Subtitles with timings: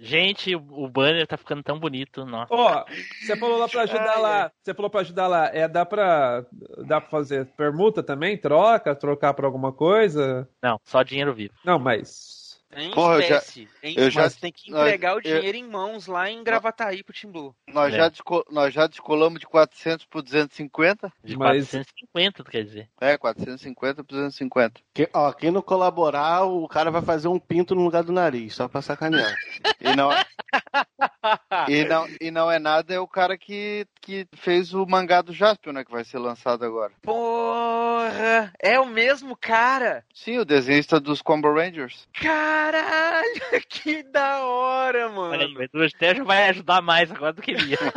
[0.00, 2.54] Gente, o banner tá ficando tão bonito, nossa.
[2.54, 2.84] Ó,
[3.20, 4.52] você falou lá pra ajudar Ai, lá.
[4.62, 5.50] Você falou pra ajudar lá.
[5.52, 6.44] É, dá pra.
[6.86, 8.38] Dá pra fazer permuta também?
[8.38, 8.94] Troca?
[8.94, 10.48] Trocar por alguma coisa?
[10.62, 11.54] Não, só dinheiro vivo.
[11.64, 12.37] Não, mas.
[12.76, 13.68] Em Porra, eu já- espécie.
[13.82, 17.02] Em- eu já- mas tem que entregar o eu- dinheiro em mãos lá em Gravataí
[17.02, 17.54] pro Team Blue.
[17.72, 17.96] Nós, É.
[17.96, 21.10] já desco- nós já descolamos de 400 por 250.
[21.24, 22.88] De Mas- 450, tu quer dizer?
[23.00, 24.80] É, 450 por 250.
[24.92, 28.54] Que- ó, quem não colaborar, o cara vai fazer um pinto no lugar do nariz,
[28.54, 29.34] só pra sacanear.
[29.80, 30.10] E não,
[31.68, 35.32] e não, e não é nada, é o cara que, que fez o mangá do
[35.32, 35.84] Jaspion, né?
[35.84, 36.92] Que vai ser lançado agora.
[37.02, 38.52] Porra!
[38.60, 40.04] É o mesmo cara!
[40.14, 42.08] Sim, o desenhista dos Combo Rangers.
[42.14, 43.28] Caralho!
[43.68, 45.30] Que da hora, mano!
[45.30, 47.78] Olha aí, o Edu já vai ajudar mais agora do que ele ia.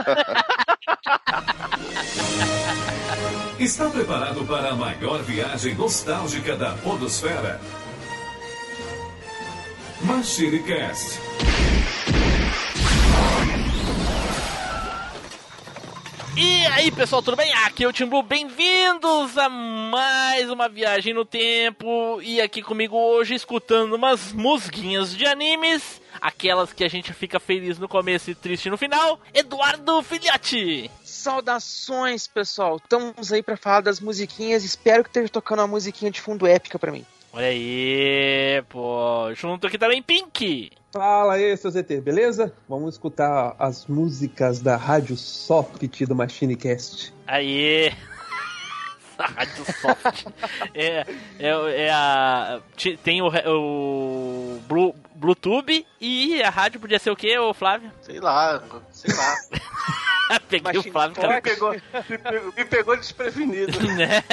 [3.60, 7.60] Está preparado para a maior viagem nostálgica da Podosfera?
[10.02, 11.31] Machine Cast.
[16.44, 17.54] E aí, pessoal, tudo bem?
[17.54, 22.20] Aqui é o Tim Blue, bem-vindos a mais uma viagem no tempo.
[22.24, 27.78] E aqui comigo hoje, escutando umas musguinhas de animes, aquelas que a gente fica feliz
[27.78, 30.90] no começo e triste no final, Eduardo Filhote.
[31.04, 32.78] Saudações, pessoal!
[32.78, 34.64] Estamos aí pra falar das musiquinhas.
[34.64, 37.06] Espero que esteja tocando uma musiquinha de fundo épica pra mim.
[37.32, 40.72] Olha aí, pô, junto aqui também Pink.
[40.92, 42.54] Fala aí, seu ZT, beleza?
[42.68, 47.14] Vamos escutar as músicas da Rádio Soft do Machinecast.
[47.26, 47.94] Aí.
[49.18, 50.28] Rádio Soft.
[50.74, 51.06] é,
[51.40, 52.60] é, é a.
[53.06, 57.92] Tem o, o Blu, Bluetooth e a rádio podia ser o quê, ô Flávio?
[58.02, 58.60] Sei lá,
[58.92, 59.36] sei lá.
[60.50, 61.28] Peguei Machine o Flávio, Talk.
[61.28, 61.36] cara.
[61.36, 63.80] Me pegou, me pegou, me pegou desprevenido.
[63.96, 64.24] né?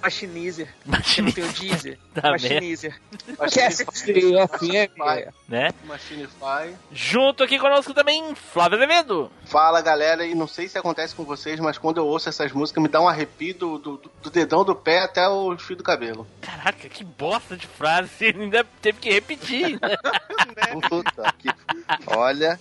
[0.00, 0.68] Machinizer.
[0.86, 1.98] Eu Machine, não tenho Deezer.
[2.14, 3.00] Tá Machinizer.
[4.48, 5.48] FM.
[5.48, 5.70] né?
[5.84, 6.74] Machinify.
[6.92, 9.30] Junto aqui conosco também, Flávio Azevedo.
[9.44, 12.82] Fala galera, e não sei se acontece com vocês, mas quando eu ouço essas músicas
[12.82, 16.26] me dá um arrepio do, do, do dedão do pé até o fio do cabelo.
[16.40, 18.26] Caraca, que bosta de frase.
[18.26, 19.78] Ainda teve que repetir.
[19.82, 20.80] né?
[20.88, 21.48] Puta que...
[22.06, 22.58] Olha,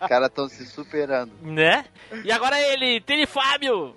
[0.00, 1.32] os caras estão se superando.
[1.42, 1.84] né?
[2.24, 3.94] E agora ele, Tele Fábio.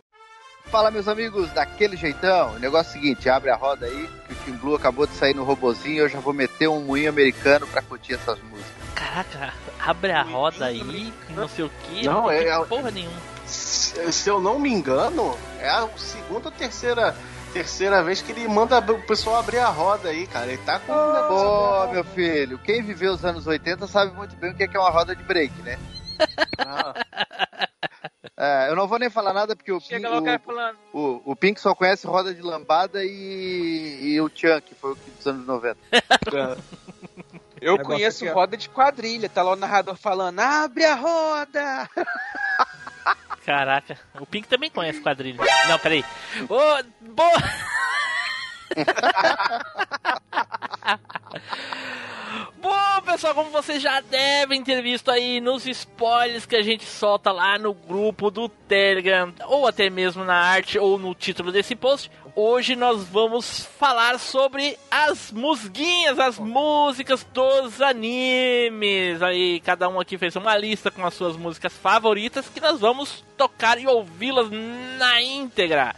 [0.65, 2.53] Fala, meus amigos, daquele jeitão.
[2.55, 5.13] O negócio é o seguinte, abre a roda aí, que o Team Blue acabou de
[5.15, 8.71] sair no robozinho, eu já vou meter um moinho americano pra curtir essas músicas.
[8.93, 12.05] Caraca, abre a roda aí, e não sei o que.
[12.05, 13.17] Não, é- é- porra nenhuma.
[13.47, 17.15] Se, se eu não me engano, é a segunda ou terceira,
[17.53, 20.47] terceira vez que ele manda o pessoal abrir a roda aí, cara.
[20.47, 21.89] Ele tá com um negócio.
[21.89, 24.77] Ô, meu filho, quem viveu os anos 80 sabe muito bem o que é que
[24.77, 25.77] é uma roda de break, né?
[26.59, 26.93] Ah,
[28.41, 30.77] É, eu não vou nem falar nada porque o, Pink, Chega lá o cara falando.
[30.93, 34.95] o, o, Pink só conhece roda de lambada e, e o Chan, que foi o
[34.95, 35.77] que dos anos 90.
[37.59, 39.27] Eu conheço aqui, roda de quadrilha.
[39.27, 41.89] Tá lá o narrador falando: abre a roda!
[43.49, 45.39] Caraca, o Pink também conhece quadrilha.
[45.67, 46.05] Não, peraí.
[46.47, 47.33] Ô, boa!
[52.61, 57.31] Bom, pessoal, como vocês já devem ter visto aí nos spoilers que a gente solta
[57.31, 62.11] lá no grupo do Telegram, ou até mesmo na arte ou no título desse post,
[62.35, 69.21] hoje nós vamos falar sobre as musguinhas, as músicas dos animes.
[69.21, 73.23] Aí cada um aqui fez uma lista com as suas músicas favoritas que nós vamos
[73.37, 74.49] tocar e ouvi-las
[74.97, 75.95] na íntegra.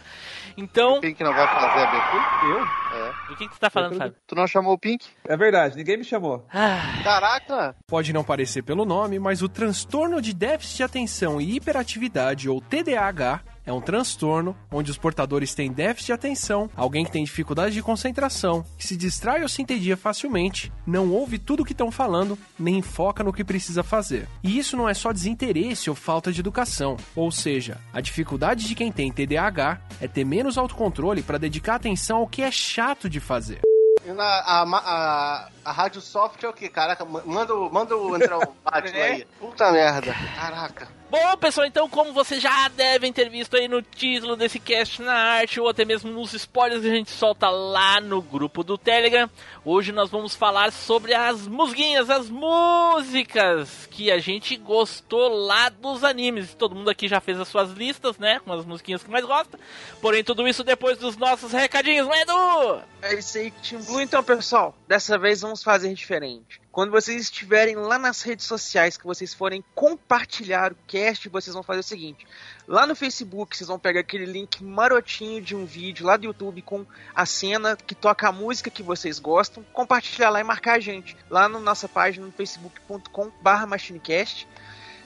[0.56, 2.22] Então, O Pink não vai fazer a abertura?
[2.44, 2.82] Eu?
[2.98, 3.12] É.
[3.28, 4.14] do que, que você tá falando, Fábio?
[4.26, 5.06] Tu não chamou o Pink?
[5.26, 6.46] É verdade, ninguém me chamou.
[6.52, 7.74] Ah, caraca!
[7.86, 12.60] Pode não parecer pelo nome, mas o transtorno de déficit de atenção e hiperatividade, ou
[12.60, 17.74] TDAH, é um transtorno onde os portadores têm déficit de atenção, alguém que tem dificuldade
[17.74, 21.90] de concentração, que se distrai ou se entedia facilmente, não ouve tudo o que estão
[21.90, 24.28] falando, nem foca no que precisa fazer.
[24.42, 28.74] E isso não é só desinteresse ou falta de educação, ou seja, a dificuldade de
[28.74, 33.20] quem tem TDAH é ter menos autocontrole para dedicar atenção ao que é chato de
[33.20, 33.60] fazer.
[34.04, 36.68] E na, a, a, a Rádio Soft é o que?
[36.68, 39.02] Caraca, ma- manda, o- manda o- entrar o Batman É.
[39.12, 39.26] aí.
[39.38, 40.12] Puta merda.
[40.34, 40.88] Caraca.
[41.12, 45.12] Bom, pessoal, então, como vocês já devem ter visto aí no título desse cast na
[45.12, 49.28] arte ou até mesmo nos spoilers que a gente solta lá no grupo do Telegram,
[49.62, 56.02] hoje nós vamos falar sobre as musguinhas, as músicas que a gente gostou lá dos
[56.02, 56.54] animes.
[56.54, 59.60] Todo mundo aqui já fez as suas listas, né, com as musiquinhas que mais gosta.
[60.00, 62.82] Porém, tudo isso depois dos nossos recadinhos, não é, Edu?
[63.02, 64.00] É isso aí, Team Blue.
[64.00, 66.61] Então, pessoal, dessa vez vamos fazer diferente?
[66.72, 71.62] Quando vocês estiverem lá nas redes sociais, que vocês forem compartilhar o cast, vocês vão
[71.62, 72.26] fazer o seguinte:
[72.66, 76.62] lá no Facebook, vocês vão pegar aquele link marotinho de um vídeo lá do YouTube
[76.62, 80.80] com a cena que toca a música que vocês gostam, compartilhar lá e marcar a
[80.80, 84.48] gente lá na nossa página no facebook.com/machinecast.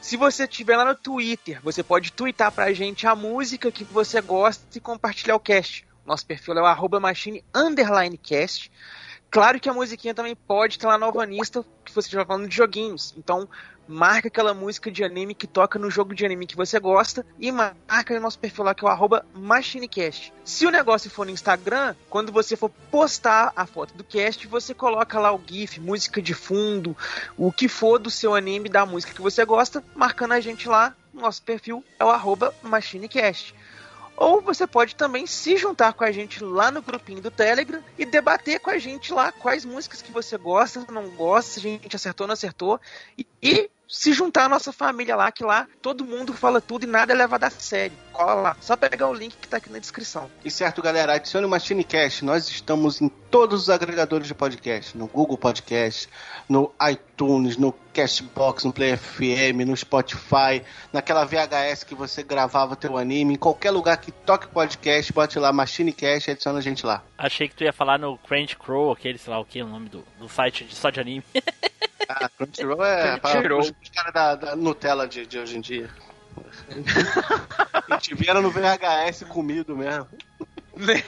[0.00, 4.20] Se você estiver lá no Twitter, você pode twittar pra gente a música que você
[4.20, 5.84] gosta e compartilhar o cast.
[6.04, 8.70] Nosso perfil é o arroba machine underline cast.
[9.30, 12.56] Claro que a musiquinha também pode estar lá no Alvanista, que você estiver falando de
[12.56, 13.14] joguinhos.
[13.18, 13.48] Então,
[13.88, 17.52] marca aquela música de anime que toca no jogo de anime que você gosta e
[17.52, 20.32] marca o nosso perfil lá que é o MachineCast.
[20.44, 24.74] Se o negócio for no Instagram, quando você for postar a foto do cast, você
[24.74, 26.96] coloca lá o GIF, música de fundo,
[27.36, 30.94] o que for do seu anime, da música que você gosta, marcando a gente lá.
[31.12, 33.54] Nosso perfil é o arroba MachineCast.
[34.16, 38.04] Ou você pode também se juntar com a gente lá no grupinho do Telegram e
[38.04, 41.96] debater com a gente lá quais músicas que você gosta, não gosta, se a gente
[41.96, 42.80] acertou, não acertou.
[43.18, 46.86] E, e se juntar à nossa família lá, que lá todo mundo fala tudo e
[46.86, 47.96] nada é levado a sério.
[48.12, 48.56] Cola lá.
[48.60, 50.30] Só pegar o link que tá aqui na descrição.
[50.44, 52.24] E certo, galera, adicione o MachineCast.
[52.24, 54.96] Nós estamos em todos os agregadores de podcast.
[54.96, 56.08] No Google Podcast,
[56.48, 60.62] no iTunes, no Castbox, no Play FM, no Spotify,
[60.92, 63.32] naquela VHS que você gravava teu anime.
[63.32, 67.02] Em qualquer lugar que toque podcast, bote lá MachineCast e adiciona a gente lá.
[67.16, 70.04] Achei que tu ia falar no Crunchyroll, aquele, sei lá o que, o nome do,
[70.18, 71.24] do site de, só de anime.
[72.08, 73.60] Ah, Crunchyroll é para Crunchyroll.
[73.62, 75.90] os caras da, da Nutella de, de hoje em dia.
[77.88, 80.06] e tiveram no VHS comido mesmo.
[80.76, 81.02] Né?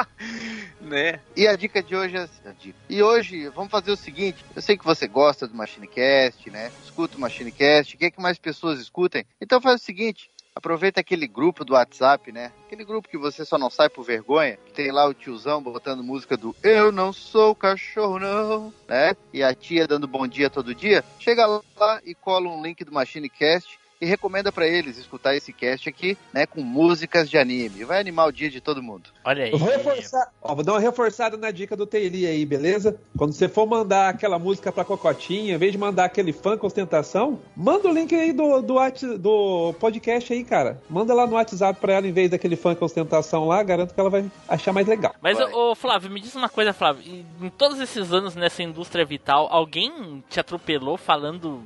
[0.80, 1.20] né?
[1.36, 2.78] E a dica de hoje é a dica.
[2.88, 6.72] E hoje, vamos fazer o seguinte: eu sei que você gosta do MachineCast, né?
[6.84, 9.24] Escuta o MachineCast, quer que mais pessoas escutem?
[9.40, 10.30] Então faz o seguinte.
[10.52, 12.52] Aproveita aquele grupo do WhatsApp, né?
[12.66, 14.58] Aquele grupo que você só não sai por vergonha.
[14.74, 19.14] Tem lá o tiozão botando música do Eu não sou cachorro, não, né?
[19.32, 21.04] E a tia dando bom dia todo dia.
[21.20, 25.88] Chega lá e cola um link do MachineCast e recomenda pra eles escutar esse cast
[25.88, 26.46] aqui, né?
[26.46, 27.84] Com músicas de anime.
[27.84, 29.10] Vai animar o dia de todo mundo.
[29.22, 29.50] Olha aí.
[29.50, 30.32] Vou reforçar.
[30.40, 32.98] Ó, vou dar uma reforçada na dica do Teili aí, beleza?
[33.16, 36.66] Quando você for mandar aquela música pra Cocotinha, em vez de mandar aquele fã com
[36.66, 38.78] ostentação, manda o link aí do, do,
[39.18, 40.80] do podcast aí, cara.
[40.88, 44.00] Manda lá no WhatsApp pra ela em vez daquele fã com ostentação lá, garanto que
[44.00, 45.14] ela vai achar mais legal.
[45.20, 47.04] Mas, ô, ô, Flávio, me diz uma coisa, Flávio.
[47.40, 51.62] Em todos esses anos nessa indústria vital, alguém te atropelou falando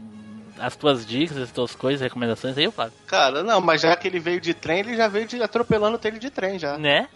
[0.59, 2.95] as tuas dicas, as tuas coisas, recomendações aí, Flávio?
[3.07, 5.99] Cara, não, mas já que ele veio de trem, ele já veio de atropelando o
[5.99, 6.79] trilho de trem já.
[6.79, 7.09] Né?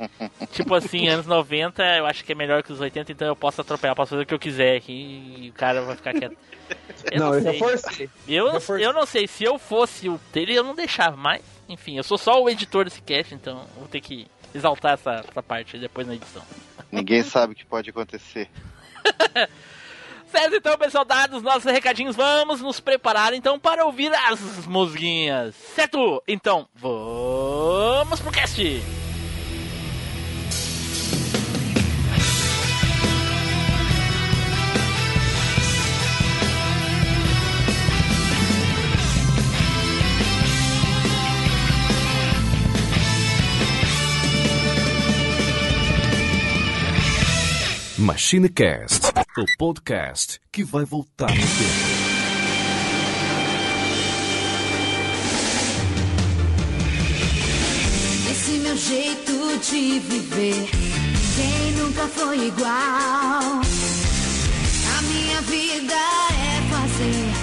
[0.52, 3.60] tipo assim, anos 90, eu acho que é melhor que os 80, então eu posso
[3.60, 4.92] atropelar, posso fazer o que eu quiser aqui
[5.40, 6.36] e o cara vai ficar quieto.
[7.10, 7.52] Eu não, não, eu sei.
[7.52, 8.10] reforcei.
[8.26, 8.86] Eu, reforcei.
[8.86, 12.16] eu não sei, se eu fosse o dele, eu não deixava, mas, enfim, eu sou
[12.16, 16.14] só o editor desse cast, então vou ter que exaltar essa, essa parte depois na
[16.14, 16.42] edição.
[16.90, 18.48] Ninguém sabe o que pode acontecer.
[20.34, 25.54] Certo, então, pessoal, dados os nossos recadinhos, vamos nos preparar então para ouvir as musguinhas.
[25.54, 26.20] Certo?
[26.26, 29.03] Então, vamos pro cast!
[48.04, 49.06] MachineCast,
[49.38, 52.04] o podcast que vai voltar no tempo.
[58.30, 60.68] Esse meu jeito de viver,
[61.34, 63.62] quem nunca foi igual?
[64.98, 67.33] A minha vida é fazer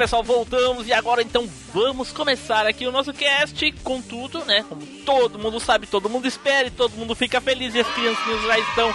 [0.00, 4.64] pessoal, voltamos e agora então vamos começar aqui o nosso cast com tudo, né?
[4.66, 8.42] Como todo mundo sabe, todo mundo espera e todo mundo fica feliz e as criancinhas
[8.44, 8.88] já estão,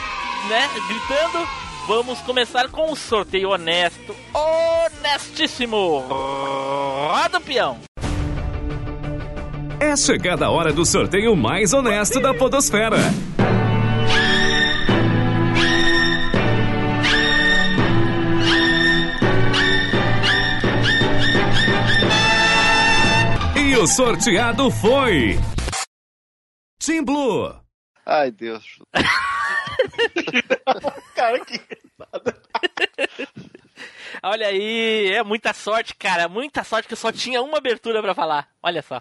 [0.50, 1.48] né, gritando.
[1.88, 6.00] vamos começar com um sorteio honesto, honestíssimo.
[6.08, 7.78] Roda o peão.
[9.80, 12.98] É chegada a hora do sorteio mais honesto da Podosfera.
[23.86, 25.38] O sorteado foi.
[26.80, 27.56] Team Blue.
[28.04, 28.80] Ai, Deus.
[31.14, 31.62] Cara, que.
[34.24, 36.28] Olha aí, é muita sorte, cara.
[36.28, 38.50] Muita sorte que eu só tinha uma abertura pra falar.
[38.64, 39.00] Olha só.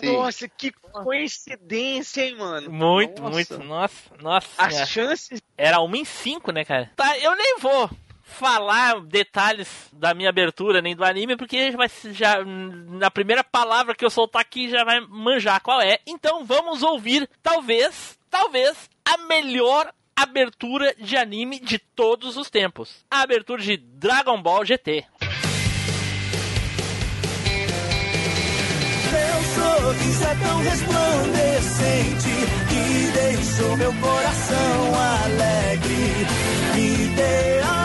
[0.00, 0.12] Sim.
[0.12, 2.70] Nossa, que coincidência, hein, mano?
[2.70, 3.34] Muito, Nossa.
[3.34, 3.58] muito.
[3.64, 4.48] Nossa, nossa.
[4.56, 4.86] As senhora.
[4.86, 5.42] chances.
[5.56, 6.92] Era uma em cinco, né, cara?
[6.94, 7.90] Tá, eu nem vou
[8.26, 14.04] falar detalhes da minha abertura nem do anime, porque vai já na primeira palavra que
[14.04, 16.00] eu soltar aqui já vai manjar qual é.
[16.06, 23.04] Então vamos ouvir, talvez, talvez, a melhor abertura de anime de todos os tempos.
[23.10, 25.06] A abertura de Dragon Ball GT.
[29.08, 32.28] Seu é tão resplandecente
[32.68, 36.26] que deixou meu coração alegre.
[36.74, 37.75] Me mão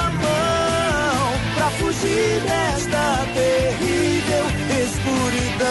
[2.01, 4.45] fugir desta terrível
[4.83, 5.67] escuridão.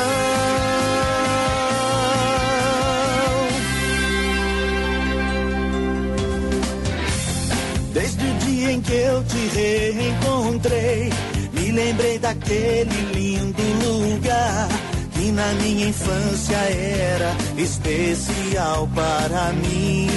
[7.92, 11.10] Desde o dia em que eu te reencontrei,
[11.52, 14.68] me lembrei daquele lindo lugar
[15.12, 20.08] que na minha infância era especial para mim.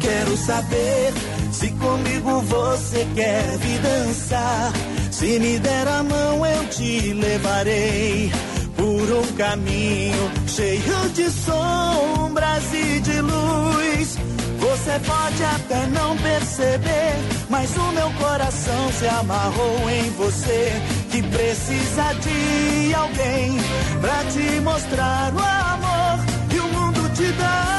[0.00, 1.12] Quero saber
[1.52, 4.72] se comigo você quer vir dançar.
[5.10, 8.30] Se me der a mão, eu te levarei
[8.76, 14.16] por um caminho cheio de sombras e de luz.
[14.60, 17.14] Você pode até não perceber,
[17.50, 20.72] mas o meu coração se amarrou em você.
[21.10, 23.58] Que precisa de alguém
[24.00, 27.77] pra te mostrar o amor que o mundo te dá.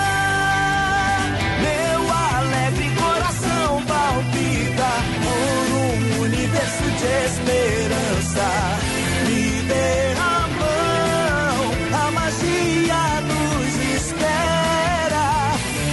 [7.69, 8.49] Esperança.
[9.25, 11.57] Me dê a mão,
[11.93, 15.27] a magia nos espera.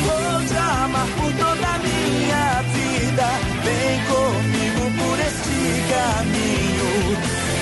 [0.04, 3.28] Vou te amar por toda a minha vida.
[3.64, 5.60] Vem comigo por este
[5.92, 6.92] caminho.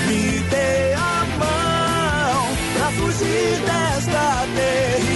[0.07, 2.37] Me dê a mão
[2.77, 5.14] pra fugir desta terrível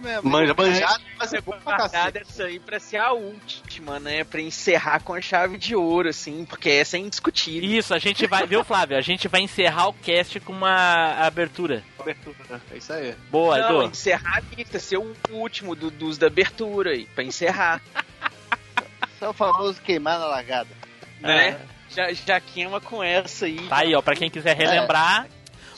[0.00, 0.30] boa mesmo.
[0.30, 2.18] Manja, manjado, mas é bom pra cacete.
[2.18, 4.24] essa aí pra ser a última, né?
[4.24, 7.68] Pra encerrar com a chave de ouro, assim, porque essa é indiscutível.
[7.70, 8.96] Isso, a gente vai, viu, Flávio?
[8.96, 11.82] A gente vai encerrar o cast com uma abertura.
[11.98, 12.60] Abertura.
[12.72, 13.14] É isso aí.
[13.30, 13.90] Boa, Não, Edu.
[13.90, 17.80] encerrar a lista, ser o último do- dos da abertura aí, pra encerrar,
[19.14, 20.68] Isso é o famoso queimar na largada.
[21.20, 21.58] né?
[21.90, 23.66] Já, já queima com essa aí.
[23.68, 25.26] Tá aí, ó, pra quem quiser relembrar.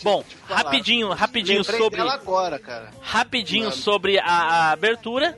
[0.03, 2.01] Bom, rapidinho, rapidinho Lembrei sobre.
[2.01, 2.91] agora, cara.
[3.01, 3.77] Rapidinho Mano.
[3.77, 5.37] sobre a, a abertura.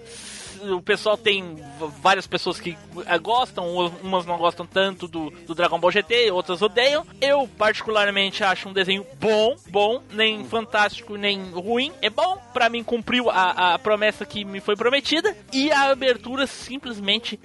[0.62, 1.62] O pessoal tem
[2.00, 2.74] várias pessoas que
[3.06, 3.68] eh, gostam,
[4.02, 7.06] umas não gostam tanto do, do Dragon Ball GT, outras odeiam.
[7.20, 11.92] Eu, particularmente, acho um desenho bom, bom, nem fantástico, nem ruim.
[12.00, 15.36] É bom, pra mim cumpriu a, a promessa que me foi prometida.
[15.52, 17.38] E a abertura simplesmente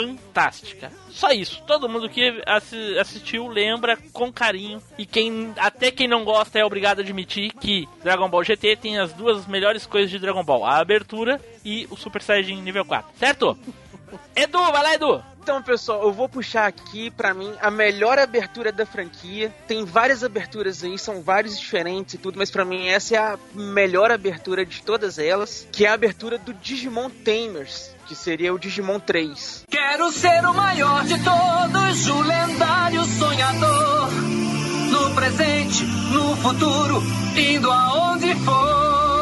[0.00, 0.90] fantástica.
[1.10, 1.62] Só isso.
[1.66, 4.82] Todo mundo que assi- assistiu lembra com carinho.
[4.98, 8.98] E quem até quem não gosta é obrigado a admitir que Dragon Ball GT tem
[8.98, 13.10] as duas melhores coisas de Dragon Ball: a abertura e o Super Saiyajin nível 4.
[13.18, 13.56] Certo?
[14.36, 15.24] Edu, vai lá, Edu.
[15.44, 19.54] Então, pessoal, eu vou puxar aqui, pra mim, a melhor abertura da franquia.
[19.68, 23.38] Tem várias aberturas aí, são vários diferentes e tudo, mas pra mim essa é a
[23.52, 28.58] melhor abertura de todas elas, que é a abertura do Digimon Tamers, que seria o
[28.58, 29.64] Digimon 3.
[29.68, 34.10] Quero ser o maior de todos, o lendário sonhador.
[34.92, 37.02] No presente, no futuro,
[37.36, 39.13] indo aonde for.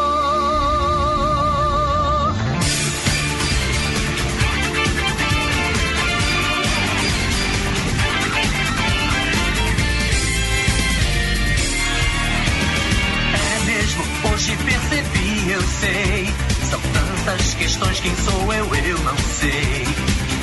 [14.42, 16.34] Hoje percebi, eu sei.
[16.68, 19.86] São tantas questões, quem sou eu, eu não sei.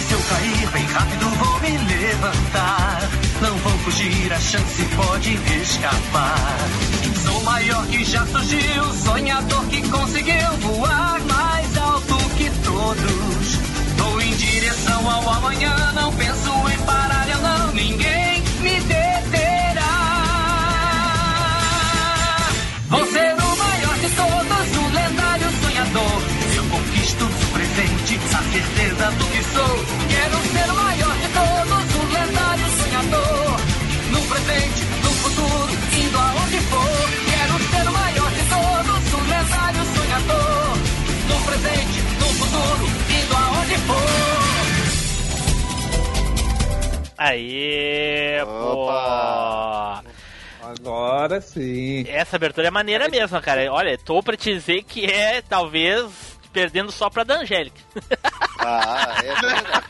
[0.07, 3.09] Se eu cair bem rápido, vou me levantar.
[3.41, 6.57] Não vou fugir, a chance pode escapar.
[7.25, 13.55] Sou maior que já surgiu, sonhador que conseguiu voar mais alto que todos.
[13.97, 17.08] Vou em direção ao amanhã, não penso em parar,
[47.21, 50.01] Aí, Opa.
[50.03, 50.09] pô.
[50.67, 52.05] Agora sim.
[52.07, 53.69] Essa abertura é maneira mesmo, cara.
[53.73, 56.05] Olha, tô pra te dizer que é, talvez,
[56.53, 57.81] perdendo só pra da Angélica.
[58.59, 59.85] Ah, é verdade.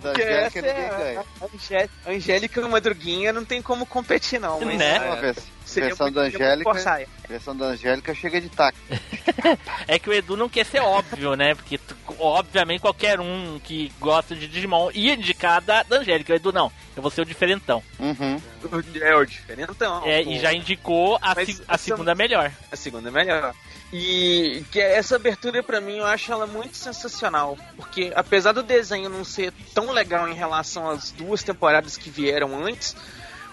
[0.02, 1.88] da Que Angélica essa ninguém é ganha.
[2.06, 4.60] Angélica Madruguinha não tem como competir, não.
[4.60, 4.96] Mas, Né?
[4.96, 5.34] É é,
[5.68, 7.06] seria versão muito- da Angélica.
[7.28, 8.78] versão da Angélica chega de taco.
[9.86, 11.54] É que o Edu não quer ser óbvio, né?
[11.54, 11.78] Porque,
[12.18, 16.32] obviamente, qualquer um que gosta de Digimon ia indicar da, da Angélica.
[16.32, 16.72] O Edu, não.
[16.96, 17.82] Eu vou ser o diferentão.
[17.98, 18.40] Uhum.
[19.00, 20.02] É o diferentão.
[20.04, 20.30] É, pô.
[20.30, 22.50] e já indicou a, Mas se- a essa- segunda melhor.
[22.72, 23.54] A segunda é melhor.
[23.92, 29.08] E que essa abertura pra mim eu acho ela muito sensacional, porque apesar do desenho
[29.08, 32.94] não ser tão legal em relação às duas temporadas que vieram antes,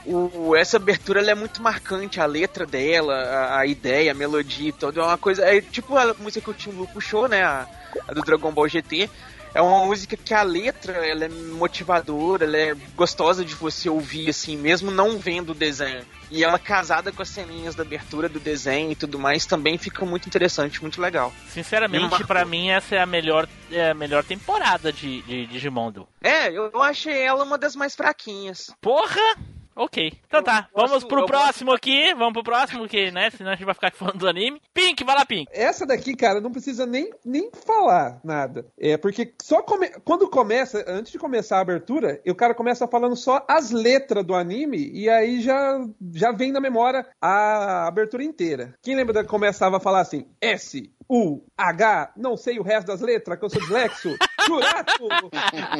[0.06, 4.72] o, essa abertura é muito marcante, a letra dela, a, a ideia, a melodia e
[4.72, 7.68] tudo, é uma coisa, é tipo a música que o Tim Lu puxou, né, a,
[8.08, 9.10] a do Dragon Ball GT.
[9.54, 14.30] É uma música que a letra ela é motivadora, ela é gostosa de você ouvir,
[14.30, 16.06] assim, mesmo não vendo o desenho.
[16.30, 20.06] E ela casada com as ceninhas da abertura do desenho e tudo mais, também fica
[20.06, 21.32] muito interessante, muito legal.
[21.32, 25.90] Me Sinceramente, pra mim, essa é a melhor, é a melhor temporada de, de Digimon.
[25.90, 26.06] Du.
[26.22, 28.76] É, eu, eu achei ela uma das mais fraquinhas.
[28.82, 29.55] Porra!
[29.76, 30.14] Ok.
[30.26, 32.14] Então tá, Eu vamos gosto- pro próximo aqui.
[32.14, 33.30] Vamos pro próximo, que, né?
[33.30, 34.62] Senão a gente vai ficar falando do anime.
[34.74, 35.46] Pink, vai lá, Pink.
[35.52, 38.66] Essa daqui, cara, não precisa nem, nem falar nada.
[38.80, 43.16] É, porque só come- quando começa, antes de começar a abertura, o cara começa falando
[43.18, 45.78] só as letras do anime e aí já,
[46.14, 48.74] já vem na memória a abertura inteira.
[48.82, 50.26] Quem lembra da que começava a falar assim?
[50.42, 54.16] S, U, H, não sei o resto das letras, que eu sou dislexo.
[54.46, 55.08] Churato!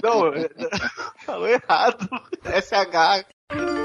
[0.04, 0.32] Não,
[1.26, 2.10] falou errado.
[2.44, 3.85] SH.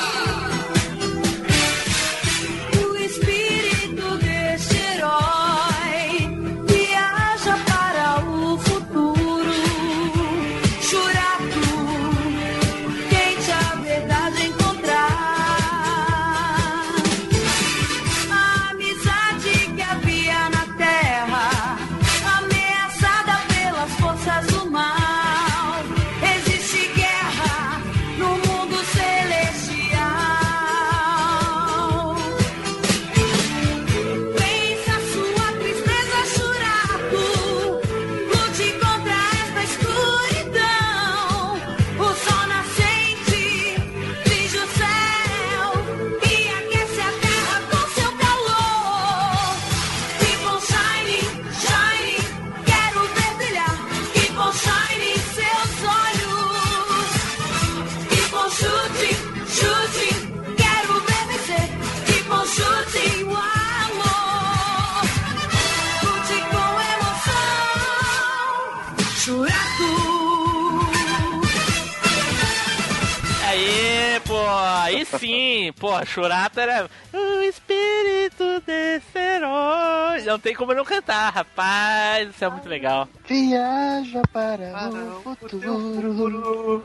[75.19, 80.21] sim, pô, Churato era o espírito desse herói.
[80.25, 83.07] Não tem como não cantar, rapaz, isso é muito legal.
[83.27, 84.89] Viaja para
[85.25, 86.83] o futuro.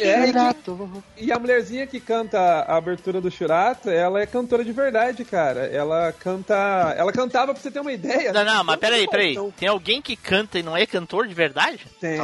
[0.00, 1.04] É, Churato.
[1.16, 5.66] E a mulherzinha que canta a abertura do Churato, ela é cantora de verdade, cara.
[5.66, 6.54] Ela canta.
[6.96, 8.32] Ela cantava, pra você ter uma ideia.
[8.32, 9.32] Não, não, mas peraí, peraí.
[9.32, 11.86] Então, Tem alguém que canta e não é cantor de verdade?
[12.00, 12.18] Tem.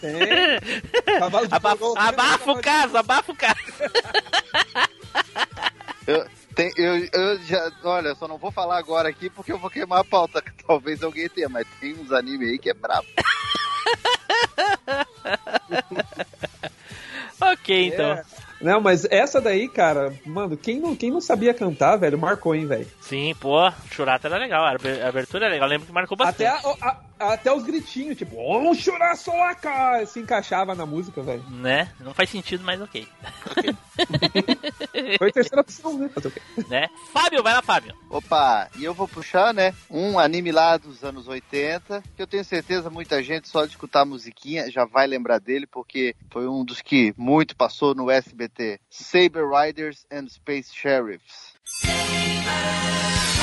[0.00, 1.18] Tem.
[1.18, 3.56] Cavalo de Aba fogo, abafa o caso, abafa o caso.
[6.06, 9.68] Eu, tem, eu, eu já, olha, só não vou falar agora aqui porque eu vou
[9.68, 10.40] queimar a pauta.
[10.40, 13.06] que Talvez alguém tenha, mas tem uns animes aí que é brabo.
[17.40, 18.12] ok, então.
[18.12, 18.24] É.
[18.60, 22.66] Não, mas essa daí, cara, mano, quem não, quem não sabia cantar, velho, marcou, hein,
[22.66, 22.86] velho.
[23.00, 26.46] Sim, pô, Churato era legal, a abe- a abertura era legal, lembro que marcou bastante.
[26.46, 31.42] Até, a- a- até os gritinhos, tipo, ô, churaço lá, se encaixava na música, velho.
[31.50, 31.90] Né?
[32.00, 33.06] Não faz sentido, mas ok.
[35.18, 36.08] Foi a terceira opção, né?
[36.14, 36.40] Fazer o quê?
[36.68, 36.88] né?
[37.12, 37.94] Fábio, vai lá, Fábio.
[38.10, 42.44] Opa, e eu vou puxar, né, um anime lá dos anos 80, que eu tenho
[42.44, 46.64] certeza muita gente só de escutar a musiquinha já vai lembrar dele, porque foi um
[46.64, 48.45] dos que muito passou no SBT.
[48.90, 51.54] Saber Riders and Space Sheriffs.
[51.82, 53.35] The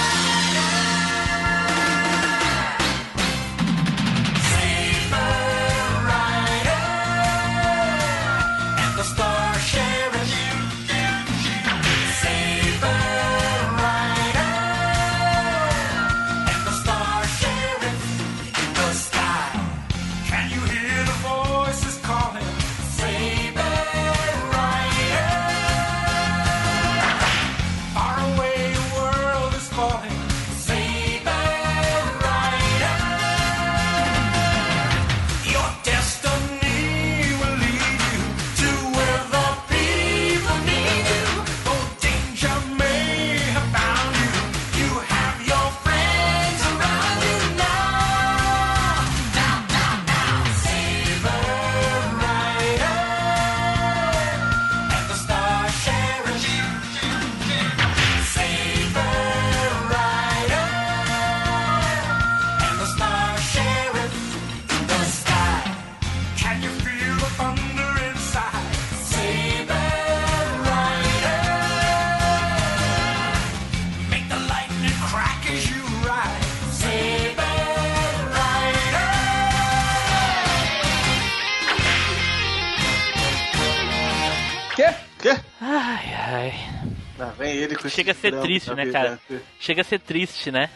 [87.89, 89.19] Chega a ser triste, né, cara?
[89.59, 90.69] Chega a ser triste, né?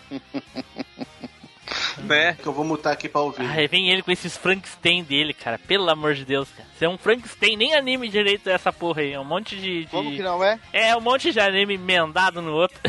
[1.98, 2.34] Né?
[2.42, 3.46] Que eu vou mutar aqui pra ouvir.
[3.46, 5.58] Ai, vem ele com esses Frankenstein dele, cara.
[5.60, 6.68] Pelo amor de Deus, cara.
[6.78, 9.12] Você é um Frankenstein, nem anime direito essa porra aí.
[9.12, 9.82] É um monte de.
[9.84, 10.60] de- Como que não é?
[10.72, 12.80] É, um monte de anime emendado no outro.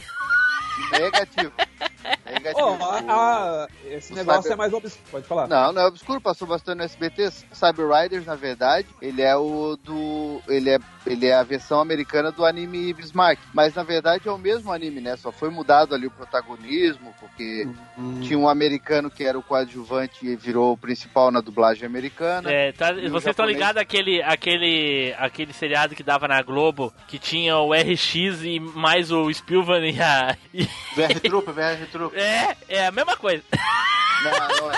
[0.92, 1.52] Negativo.
[2.32, 2.66] Negativo.
[2.80, 2.98] Ó, a-
[3.64, 5.04] a- esse O negócio Cyber- é mais obscuro.
[5.10, 5.46] Pode falar.
[5.48, 7.30] Não, não é obscuro, passou bastante no SBT.
[7.52, 10.40] Cyber Riders, na verdade, ele é o do.
[10.48, 13.38] Ele é, ele é a versão americana do anime Bismarck.
[13.54, 15.16] Mas na verdade é o mesmo anime, né?
[15.16, 17.66] Só foi mudado ali o protagonismo, porque
[17.98, 18.20] Hum.
[18.22, 22.50] tinha um americano que era o coadjuvante e virou o principal na dublagem americana.
[22.50, 27.56] É, tá- vocês estão ligados àquele, àquele, àquele seriado que dava na Globo, que tinha
[27.58, 28.14] o RX
[28.44, 30.36] e mais o Spielman e a.
[30.96, 32.16] VR Trupa, VR Trupa.
[32.20, 33.42] É, é a mesma coisa.
[34.22, 34.76] Não, não é.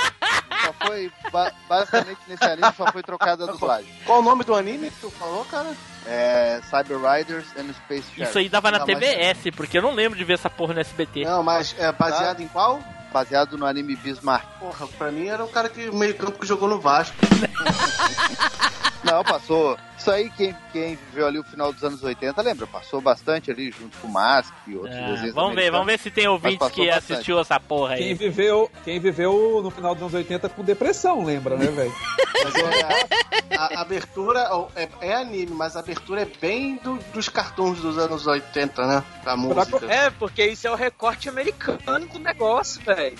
[0.66, 1.10] Só foi.
[1.32, 3.90] ba- basicamente nesse anime só foi trocada a dublagem.
[4.04, 5.74] Qual o nome do anime que tu falou, cara?
[6.06, 6.60] É.
[6.68, 8.22] Cyber Riders and Space Sheriff.
[8.22, 10.74] Isso aí dava na Não, mas- TBS, porque eu não lembro de ver essa porra
[10.74, 11.24] no SBT.
[11.24, 12.80] Não, mas é baseado em qual?
[13.12, 14.46] Baseado no anime Bismarck.
[14.58, 17.16] Porra, pra mim era o cara que meio campo que jogou no Vasco.
[19.02, 19.78] Não, passou.
[20.00, 22.66] Isso aí, quem, quem viveu ali o final dos anos 80, lembra?
[22.66, 25.34] Passou bastante ali junto com o Mask e outros desenhos.
[25.34, 27.12] vamos ver, vamos ver se tem ouvintes que bastante.
[27.12, 28.14] assistiu essa porra Quem aí.
[28.14, 31.92] viveu, quem viveu no final dos anos 80 com depressão, lembra, né, velho?
[32.42, 37.28] Mas é, a, a abertura é, é anime, mas a abertura é bem do- dos
[37.28, 39.04] cartoons dos anos 80, né?
[39.22, 39.84] Da música.
[39.92, 43.18] É, porque isso é o recorte americano do negócio, velho.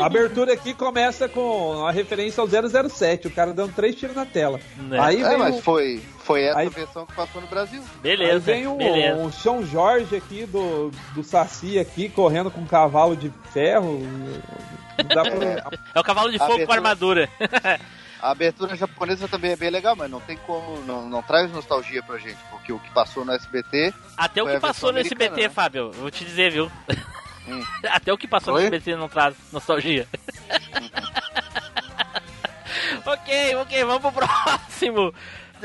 [0.00, 2.46] A abertura aqui começa com a referência ao
[2.88, 4.60] 007, o cara dando três tiros na tela.
[4.76, 4.96] Né?
[5.00, 7.80] Aí É, vem mas o, foi, foi essa Aí- versão que passou no Brasil.
[7.80, 9.22] aí Beleza, vem o, beleza.
[9.22, 14.00] o São Jorge aqui do, do Saci aqui, correndo com um cavalo de ferro.
[14.96, 15.22] Pra-
[15.94, 17.28] É o cavalo de A fogo com abertura- armadura.
[18.18, 22.02] A abertura japonesa também é bem legal, mas não tem como, não, não traz nostalgia
[22.02, 25.42] pra gente, porque o que passou no SBT Até o que a passou no SBT,
[25.42, 25.48] né?
[25.50, 26.72] Fábio, vou te dizer, viu?
[27.46, 27.62] Hum.
[27.92, 28.62] Até o que passou Oi?
[28.62, 30.08] no SBT não traz nostalgia.
[33.04, 35.12] ok, ok, vamos pro próximo.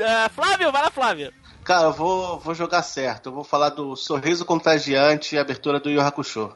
[0.00, 1.32] Ah, Flávio, vai lá, Flávio.
[1.64, 3.28] Cara, eu vou, vou jogar certo.
[3.28, 6.54] Eu vou falar do Sorriso Contagiante e abertura do Yu Hakusho.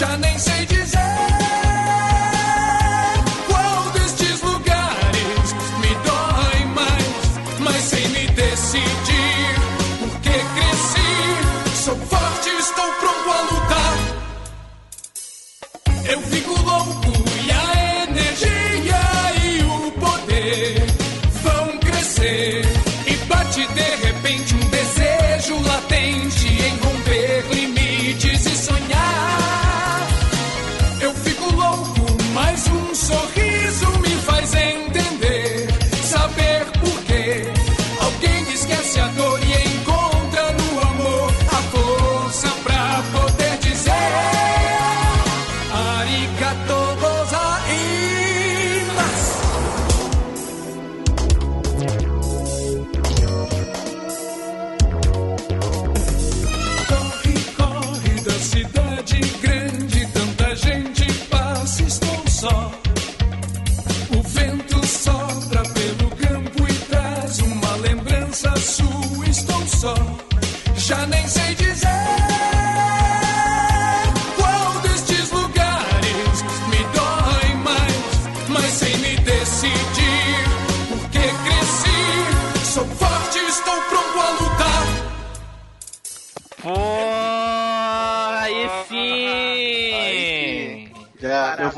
[0.00, 0.67] Já nem sei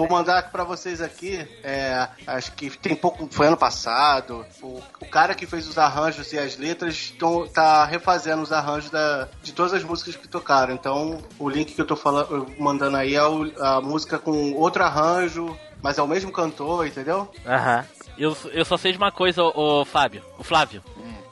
[0.00, 5.06] vou mandar pra vocês aqui, é, acho que tem pouco, foi ano passado, o, o
[5.06, 9.52] cara que fez os arranjos e as letras tão, tá refazendo os arranjos da, de
[9.52, 10.72] todas as músicas que tocaram.
[10.74, 14.82] Então, o link que eu tô falando, mandando aí é o- a música com outro
[14.82, 17.30] arranjo, mas é o mesmo cantor, entendeu?
[17.46, 17.84] Aham.
[18.16, 20.22] Eu, eu só sei de uma coisa, o, Fábio.
[20.38, 20.82] O Flávio.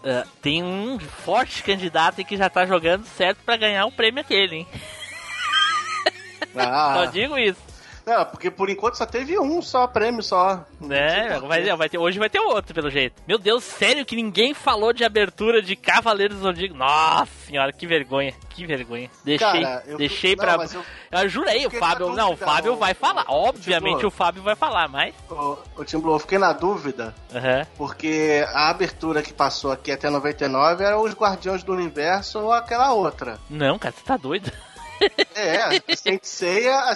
[0.04, 4.20] Ah, tem um forte candidato aí que já tá jogando certo pra ganhar o prêmio
[4.20, 4.68] aquele, hein?
[6.56, 7.67] Ah, Só digo isso.
[8.08, 10.64] Não, porque por enquanto só teve um só prêmio só.
[10.80, 11.38] Né?
[11.40, 13.20] Vai, vai ter, hoje vai ter outro, pelo jeito.
[13.26, 16.74] Meu Deus, sério que ninguém falou de abertura de Cavaleiros do Zodíaco?
[16.74, 19.10] Nossa senhora, que vergonha, que vergonha.
[19.24, 20.56] Deixei, Cara, eu- deixei não, pra...
[20.56, 22.06] mas eu- Eu jurei, o fiquei na Fábio...
[22.14, 23.24] Não, o dúvida, Fábio o- vai falar.
[23.28, 25.14] o- Obviamente tipo- o Fábio vai falar, mas...
[25.30, 27.66] O, o Tim Blue, eu fiquei na dúvida, Aham.
[27.76, 32.92] porque a abertura que passou aqui até 99 era os Guardiões do Universo ou aquela
[32.92, 33.38] outra.
[33.50, 34.50] Não, cara, você tá doido?
[35.38, 36.94] É, a Saint Seiya, a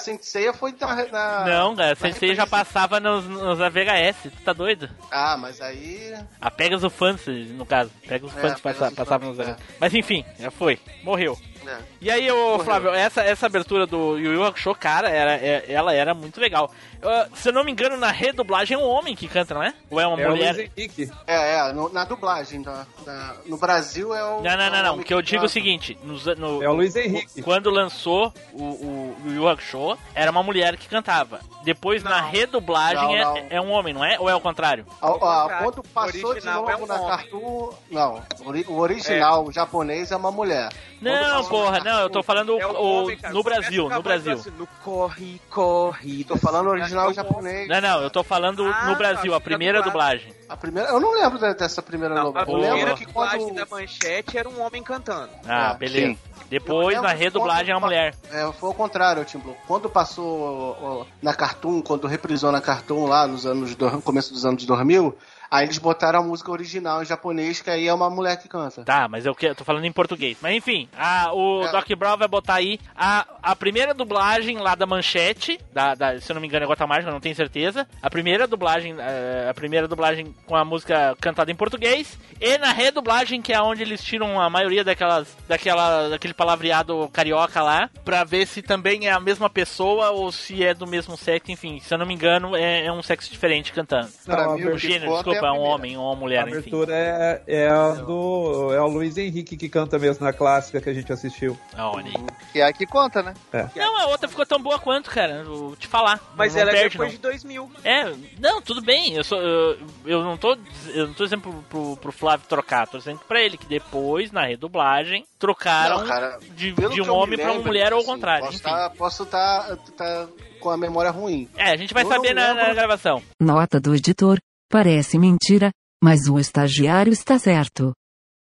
[0.52, 1.06] foi na...
[1.10, 4.88] na Não, cara, na Sensei já passava nos, nos VHS, tu tá doido?
[5.10, 6.14] Ah, mas aí...
[6.40, 7.90] A Pegasus Fantasy, no caso.
[8.06, 9.76] Pegasus É, Fantasy passa, passava nos Fantasy, VHS.
[9.80, 10.78] Mas enfim, já foi.
[11.02, 11.38] Morreu.
[11.64, 11.76] É.
[12.00, 15.94] E aí, ô Flávio, essa, essa abertura do Yu Yu Hakusho, cara, era, é- ela
[15.94, 16.68] era muito legal.
[17.00, 19.72] Ah, se eu não me engano, na redublagem é um homem que canta, não é?
[19.88, 20.54] Ou é uma É o mulher?
[20.56, 21.08] Luiz Henrique.
[21.24, 24.42] É, é, no- na dublagem, da, da- no Brasil é o...
[24.42, 24.92] Não, não, é não, não.
[24.94, 27.40] homem O que eu digo é o seguinte: an- no, É o Luiz Henrique.
[27.42, 31.40] quando lançou o, o Yu Yu Hakusho, era uma mulher que cantava.
[31.64, 32.28] Depois, na Não.
[32.30, 33.46] redublagem, Não, é- não.
[33.50, 34.18] É, um homem, não é?
[34.18, 34.84] Ou é o contrário?
[35.00, 35.58] Ah, ah, contrário.
[35.58, 37.06] quando passou de novo é um na homem.
[37.08, 37.70] Cartoon...
[37.90, 38.22] Não,
[38.68, 40.70] o original japonês é uma mulher.
[41.00, 44.32] Não, porra, na não, eu tô falando É o, homem, no Brasil, a no Brasil.
[44.34, 46.24] assim, no corre, corre.
[46.24, 47.68] Tô falando original É japonês.
[47.68, 50.18] Não, não, eu tô falando Ah, no Brasil, tá, a primeira fica dublado.
[50.18, 50.41] dublagem.
[50.48, 52.44] A primeira, eu não lembro de- dessa primeira Não, novela.
[52.44, 55.30] a Eu lembro primeira que dublagem quando da manchete era um homem cantando.
[55.46, 56.06] Ah, Ah, beleza.
[56.12, 56.18] sim.
[56.50, 58.14] Depois, Eu na redublagem, é uma quando- mulher.
[58.30, 59.56] É, foi o contrário, Tim Blue.
[59.66, 64.34] Quando passou ó, na Cartoon, quando reprisou na Cartoon lá nos anos do, no começo
[64.34, 65.16] dos anos 2000,
[65.52, 68.82] aí eles botaram a música original em japonês, que aí é uma mulher que canta.
[68.84, 70.38] Tá, mas eu, que- eu tô falando em português.
[70.40, 71.70] Mas enfim, a- o É.
[71.72, 76.30] Doc Brown vai botar aí a, a primeira dublagem lá da manchete, da, da- se
[76.30, 77.86] eu não me engano é Gota Mágica, não tenho certeza.
[78.02, 82.18] A primeira dublagem, eh, a primeira dublagem com a música cantada em português.
[82.40, 87.62] E na redublagem, que é onde eles tiram a maioria daquelas, daquela, daquele palavreado carioca
[87.62, 91.50] lá, pra ver se também é a mesma pessoa ou se é do mesmo sexo.
[91.52, 94.08] Enfim, se eu não me engano, é, é um sexo diferente cantando.
[94.24, 96.42] Pra Não, mim, o gênero, desculpa, é é a um homem ou uma A mulher,
[96.48, 96.58] enfim.
[96.58, 98.72] abertura é, é a do.
[98.72, 101.58] É o Luiz Henrique que canta mesmo na clássica que a gente assistiu.
[101.74, 102.26] Ah, olha aí.
[102.52, 103.34] Que é a que conta, né?
[103.76, 105.44] Não, a outra ficou tão boa quanto, cara.
[105.44, 106.20] Vou te falar.
[106.36, 107.16] Mas não ela é perde, depois não.
[107.16, 107.70] de 2000.
[107.84, 109.14] É, não, tudo bem.
[109.14, 110.56] Eu, sou, eu, eu não tô.
[110.94, 114.30] Eu não tô dizendo pro, pro, pro Flávio trocar, tô dizendo pra ele que depois,
[114.32, 118.02] na redublagem, trocaram Não, cara, de, de um homem pra uma lembro, mulher ou ao
[118.02, 118.44] assim, contrário.
[118.44, 118.68] Posso Enfim.
[118.68, 120.28] estar posso tá, tá
[120.60, 121.48] com a memória ruim.
[121.56, 122.74] É, a gente vai eu saber na, na lembro.
[122.76, 123.22] gravação.
[123.40, 124.38] Nota do editor:
[124.72, 125.70] parece mentira,
[126.02, 127.92] mas o estagiário está certo.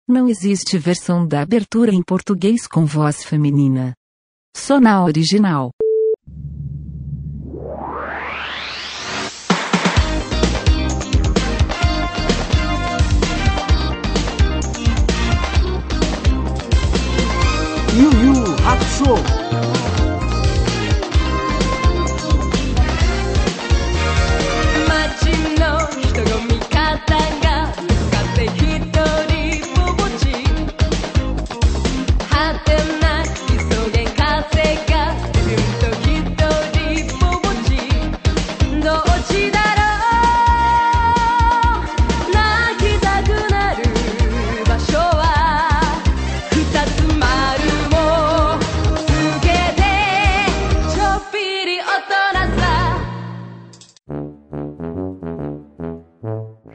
[0.08, 3.94] Não existe versão da abertura em português com voz feminina.
[4.56, 5.70] Só na original.
[17.94, 19.35] Yu Yu Hakusho.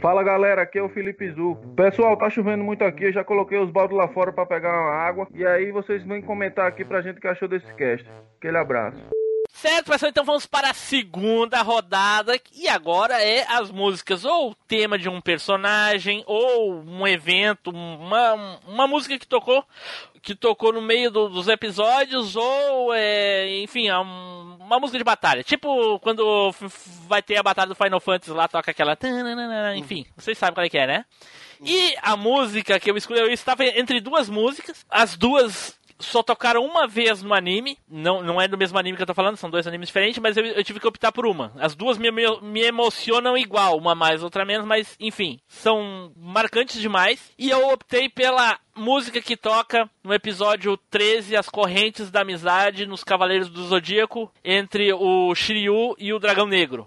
[0.02, 1.56] Fala galera, aqui é o Felipe Zu.
[1.76, 4.96] Pessoal, tá chovendo muito aqui, eu já coloquei os baldes lá fora pra pegar uma
[4.96, 5.28] água.
[5.32, 8.10] E aí vocês vêm comentar aqui pra gente o que achou desse cast.
[8.40, 9.00] Aquele abraço.
[9.54, 12.40] Certo, pessoal, então vamos para a segunda rodada.
[12.54, 18.60] E agora é as músicas, ou o tema de um personagem, ou um evento, uma,
[18.68, 19.64] uma música que tocou.
[20.24, 25.04] Que tocou no meio do- dos episódios, ou é, enfim, é um- uma música de
[25.04, 25.44] batalha.
[25.44, 26.52] Tipo quando
[27.08, 28.96] vai ter a batalha do Final Fantasy lá, toca aquela.
[28.96, 31.06] tananana, Enfim, vocês sabem qual é que é, né?
[31.64, 36.66] E a música que eu escolhi, eu estava entre duas músicas, as duas só tocaram
[36.66, 37.78] uma vez no anime.
[37.90, 40.38] Não, não é do mesmo anime que eu tô falando, são dois animes diferentes, mas
[40.38, 41.52] eu, eu tive que optar por uma.
[41.58, 46.80] As duas me, me, me emocionam igual, uma mais, outra menos, mas enfim, são marcantes
[46.80, 47.32] demais.
[47.38, 53.04] E eu optei pela música que toca no episódio 13, As Correntes da Amizade nos
[53.04, 56.86] Cavaleiros do Zodíaco, entre o Shiryu e o Dragão Negro.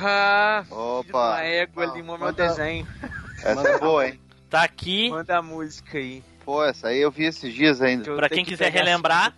[0.00, 0.66] Porra!
[0.70, 1.18] Opa.
[1.28, 2.86] Uma égua limou meu Manda- desenho.
[3.42, 4.20] Essa é boa, hein?
[4.48, 5.10] Tá aqui.
[5.10, 6.22] Manda a música aí.
[6.44, 8.14] Pô, essa aí eu vi esses dias ainda.
[8.16, 9.34] Pra quem quiser relembrar,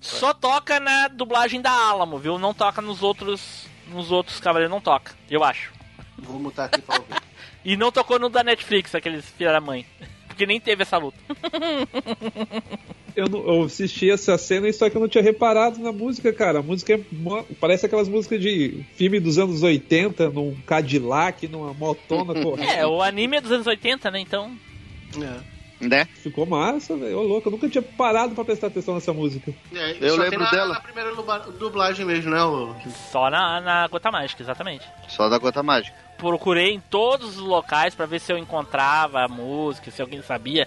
[0.00, 2.38] só toca na dublagem da Alamo, viu?
[2.38, 3.66] Não toca nos outros.
[3.88, 5.70] Nos outros Cavaleiros não toca, eu acho.
[6.18, 7.14] Vou mutar aqui pra ouvir.
[7.66, 9.86] E não tocou no da Netflix, aqueles filha da mãe.
[10.28, 11.16] Porque nem teve essa luta.
[13.16, 16.32] Eu, não- eu assisti essa cena e só que eu não tinha reparado na música,
[16.32, 16.58] cara.
[16.58, 17.00] A música é
[17.60, 22.68] parece aquelas músicas de filme dos anos 80, num Cadillac, numa motona correndo.
[22.70, 24.20] É, o anime é dos anos 80, né?
[24.20, 24.50] Então.
[25.80, 26.06] Né?
[26.22, 27.18] Ficou massa, velho.
[27.18, 29.52] Ô, louco, eu nunca tinha parado pra prestar atenção nessa música.
[29.74, 30.74] É, Eu só lembro na, dela.
[30.74, 32.42] Na primeira dubla- dublagem mesmo, né?
[32.42, 32.74] O...
[33.12, 34.84] Só na, na Gota Mágica, exatamente.
[35.08, 35.94] Só da gota mágica.
[36.16, 40.66] Procurei em todos os locais pra ver se eu encontrava a música, se alguém sabia.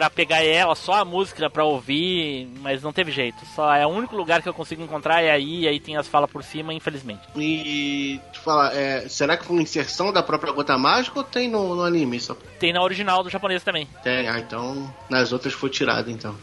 [0.00, 3.44] Pra pegar ela, só a música pra ouvir, mas não teve jeito.
[3.54, 6.08] Só é o único lugar que eu consigo encontrar é aí, e aí tem as
[6.08, 7.20] falas por cima, infelizmente.
[7.36, 11.50] E te falar, é, será que foi uma inserção da própria Gota Mágica ou tem
[11.50, 12.18] no, no anime?
[12.18, 13.86] Só Tem na original do japonês também.
[14.02, 16.34] tem, ah, então nas outras foi tirado então.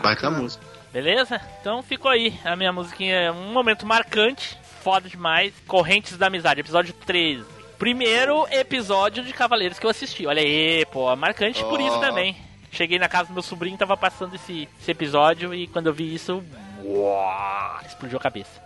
[0.00, 0.64] Baita música.
[0.92, 1.40] Beleza?
[1.60, 5.52] Então ficou aí a minha musiquinha, um momento marcante, foda demais.
[5.66, 7.44] Correntes da Amizade, episódio 13.
[7.76, 10.28] Primeiro episódio de Cavaleiros que eu assisti.
[10.28, 12.36] Olha aí, pô, marcante por isso também.
[12.72, 16.14] Cheguei na casa do meu sobrinho, tava passando esse, esse episódio e quando eu vi
[16.14, 16.42] isso,
[16.82, 18.62] uau, explodiu a cabeça.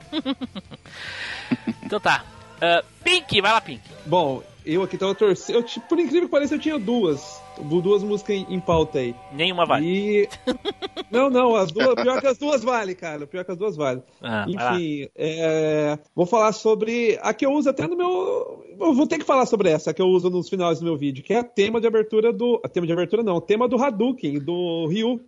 [1.83, 2.25] então tá.
[2.61, 3.83] Ah, Pink, vai lá, Pink.
[4.07, 5.65] Bom, eu aqui tava torcendo.
[5.89, 7.43] Por incrível que pareça, eu tinha duas.
[7.61, 9.15] Duas músicas em, em pauta aí.
[9.33, 9.87] Nenhuma vale.
[9.87, 10.29] E.
[11.11, 13.27] Não, não, as duas, pior que as duas vale, cara.
[13.29, 14.03] Pior que as duas vale.
[14.21, 14.45] Ah.
[14.49, 18.65] Enfim, é, vou falar sobre a que eu uso até no meu.
[18.79, 21.23] Eu vou ter que falar sobre essa que eu uso nos finais do meu vídeo,
[21.23, 22.61] que é a tema de abertura do.
[22.65, 25.21] A tema de abertura não, o tema do Hadouken, do Ryu.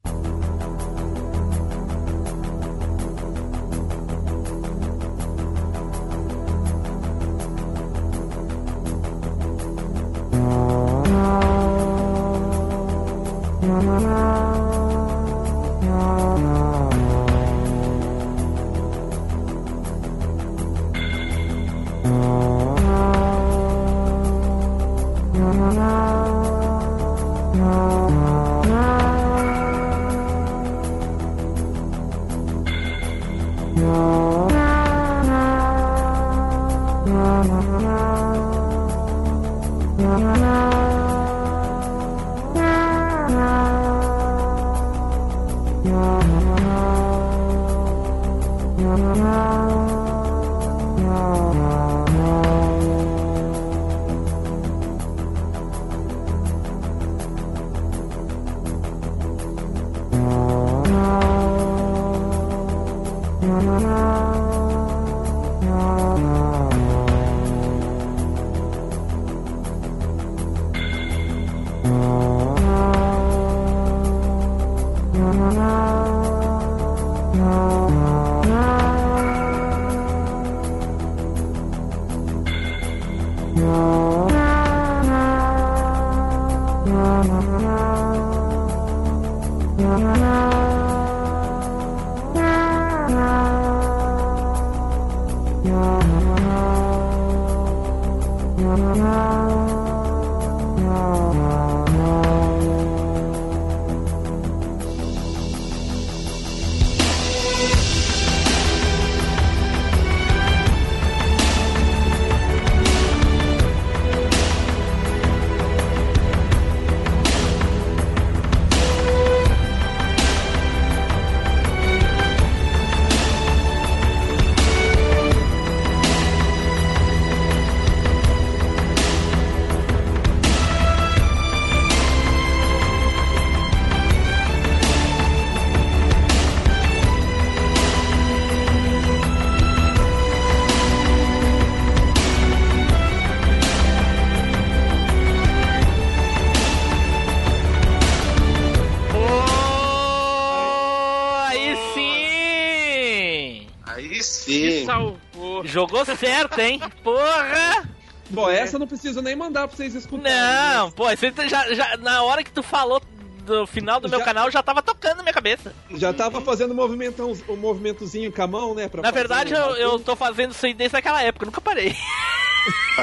[155.69, 156.81] Jogou certo, hein?
[157.03, 157.89] Porra!
[158.31, 160.33] Bom, essa eu não preciso nem mandar pra vocês escutarem.
[160.37, 163.01] Não, pô, você já, já, na hora que tu falou
[163.45, 165.75] do final do meu Já- canal, já tava tocando na minha cabeça.
[165.93, 168.89] Já tava fazendo movimentão, um movimentozinho com a mão, né?
[168.89, 171.97] pra Na verdade, o eu, eu tô fazendo isso aí desde aquela época, nunca parei.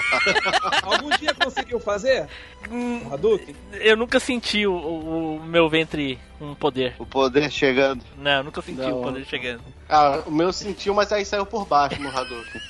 [0.84, 2.28] Algum dia conseguiu fazer?
[2.70, 3.56] O Hadouken?
[3.74, 6.96] Eu nunca senti o, o- meu ventre com poder.
[7.00, 8.04] O poder chegando.
[8.18, 9.00] Não, eu nunca senti Não.
[9.00, 9.62] o poder chegando.
[9.88, 12.62] Ah, o meu sentiu, mas aí saiu por baixo no Hadouken.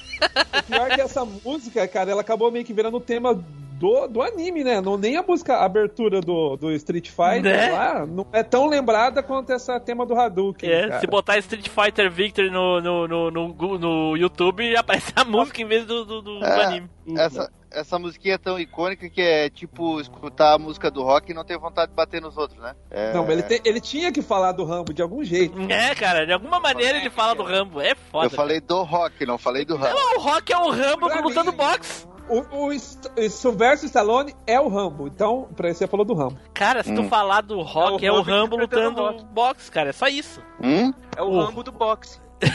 [0.60, 3.44] O pior é que essa música, cara, ela acabou meio que virando o tema
[3.78, 4.80] do, do anime, né?
[4.82, 7.72] Não, nem a música a abertura do, do Street Fighter Né?
[7.72, 10.70] lá não é tão lembrada quanto essa tema do Hadouken.
[10.70, 11.00] É, cara.
[11.02, 15.66] se botar Street Fighter Victory no, no, no, no, no YouTube, aparece a música em
[15.66, 16.90] vez do, do, do- É, anime.
[17.18, 21.36] Essa, essa musiquinha é tão icônica que é tipo escutar a música do rock e
[21.36, 22.74] não ter vontade de bater nos outros, né?
[22.90, 25.60] É, Não, mas ele, te- ele tinha que falar do Rambo de algum jeito.
[25.70, 27.80] É, cara, de alguma maneira ele fala do Rambo.
[27.82, 28.26] É foda.
[28.28, 29.94] Eu falei do rock, não falei do rap.
[29.94, 32.08] Não, o Rock é o Rambo Pra lutando mim- boxe.
[32.28, 35.08] O, o, o Sylvester Stallone é o Rambo.
[35.08, 36.38] Então, pra você falou do Rambo.
[36.54, 37.08] Cara, se tu Hum.
[37.10, 39.90] falar do Rock, é É o o Rambo lutando o boxe, cara.
[39.90, 40.42] É só isso.
[40.62, 40.92] Hum?
[41.16, 41.42] É o Oh.
[41.46, 42.20] Rambo do boxe.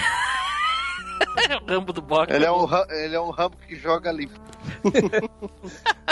[1.37, 2.33] É o Rambo do boxe.
[2.33, 4.39] Ele é um ele é um rambo que joga limpo.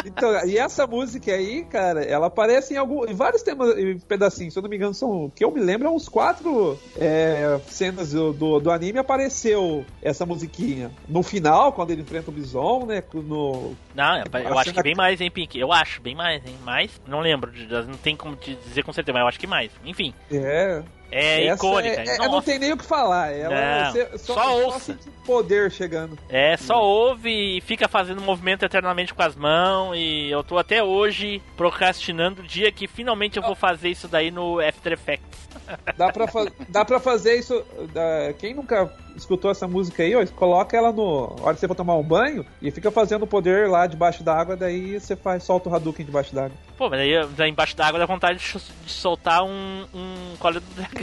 [0.05, 4.53] Então, e essa música aí, cara, ela aparece em, algum, em vários temas, em pedacinhos.
[4.53, 5.31] Se eu não me engano, são.
[5.35, 10.25] Que eu me lembro, é uns quatro é, cenas do, do, do anime apareceu essa
[10.25, 10.91] musiquinha.
[11.09, 13.03] No final, quando ele enfrenta o Bison, né?
[13.13, 15.59] No, Não, é, eu acho que bem mais, hein, Pink?
[15.59, 16.55] Eu acho, bem mais, hein?
[16.65, 17.01] Mais?
[17.07, 19.73] Não lembro, de- não tem como te dizer com certeza, mas eu acho que mais.
[19.85, 20.83] Enfim, é.
[21.11, 22.01] É essa icônica.
[22.03, 23.33] É, é, não tem nem o que falar.
[23.33, 24.93] Ela, você- só só, ouça.
[25.07, 26.19] o poder chegando.
[26.29, 29.97] É, só ouve e fica fazendo movimento eternamente com as mãos.
[29.97, 34.31] E eu tô até hoje procrastinando o dia que finalmente eu vou fazer isso daí
[34.31, 35.49] no After Effects.
[35.97, 36.27] Dá pra,
[36.69, 37.63] dá pra fazer isso.
[37.93, 41.35] da- quem nunca escutou essa música aí, ó, coloca ela no.
[41.41, 44.23] A hora que você for tomar um banho e fica fazendo o poder lá debaixo
[44.23, 46.53] da água, daí você faz, solta o Hadouken debaixo d'água.
[46.77, 50.98] Pô, mas aí daí embaixo d'água dá vontade de, soltar um, um do dragão.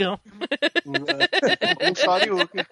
[0.86, 2.64] Um Shoryuken.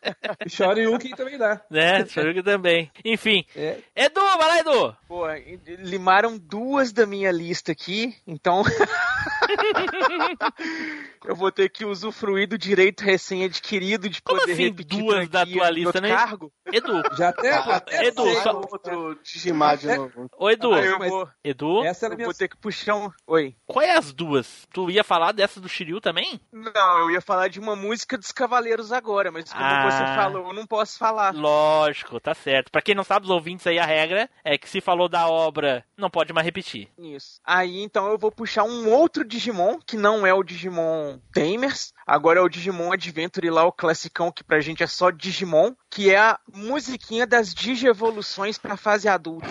[0.48, 1.60] Shoryuken também dá.
[1.70, 2.04] né?
[2.06, 2.90] Shoryuken também.
[3.04, 3.44] Enfim.
[3.56, 3.78] É.
[3.96, 4.96] Edu, vai lá, Edu!
[5.08, 5.24] Pô,
[5.78, 8.62] limaram duas da minha lista aqui, então.
[11.24, 15.44] eu vou ter que usufruir do direito recém-adquirido de Como poder assim, repetir duas da
[15.46, 16.08] tua lista, né?
[16.08, 16.52] cargo.
[16.72, 17.52] Edu, Já até.
[17.52, 20.28] Ah, até Edu, só- Outro Digimar de novo.
[20.36, 22.26] ô Edu, Aí eu vou, Edu, Essa era a eu minha.
[22.26, 23.10] vou ter que puxar um.
[23.26, 23.54] Oi.
[23.66, 24.66] qual é as duas?
[24.72, 26.40] Tu ia falar dessa do Shiryu também?
[26.52, 29.90] Não, eu ia falar de uma música dos Cavaleiros agora, mas como Ah.
[29.90, 31.34] você falou, eu não posso falar.
[31.34, 32.70] Lógico, tá certo.
[32.70, 35.84] Pra quem não sabe, os ouvintes aí, a regra é que se falou da obra,
[35.96, 36.88] não pode mais repetir.
[36.98, 37.40] Isso.
[37.44, 42.40] Aí então eu vou puxar um outro Digimon, que não é o Digimon Tamers, agora
[42.40, 46.18] é o Digimon Adventure lá, o classicão, que pra gente é só Digimon, que é
[46.18, 49.48] a musiquinha das Digievoluções pra fase adulta.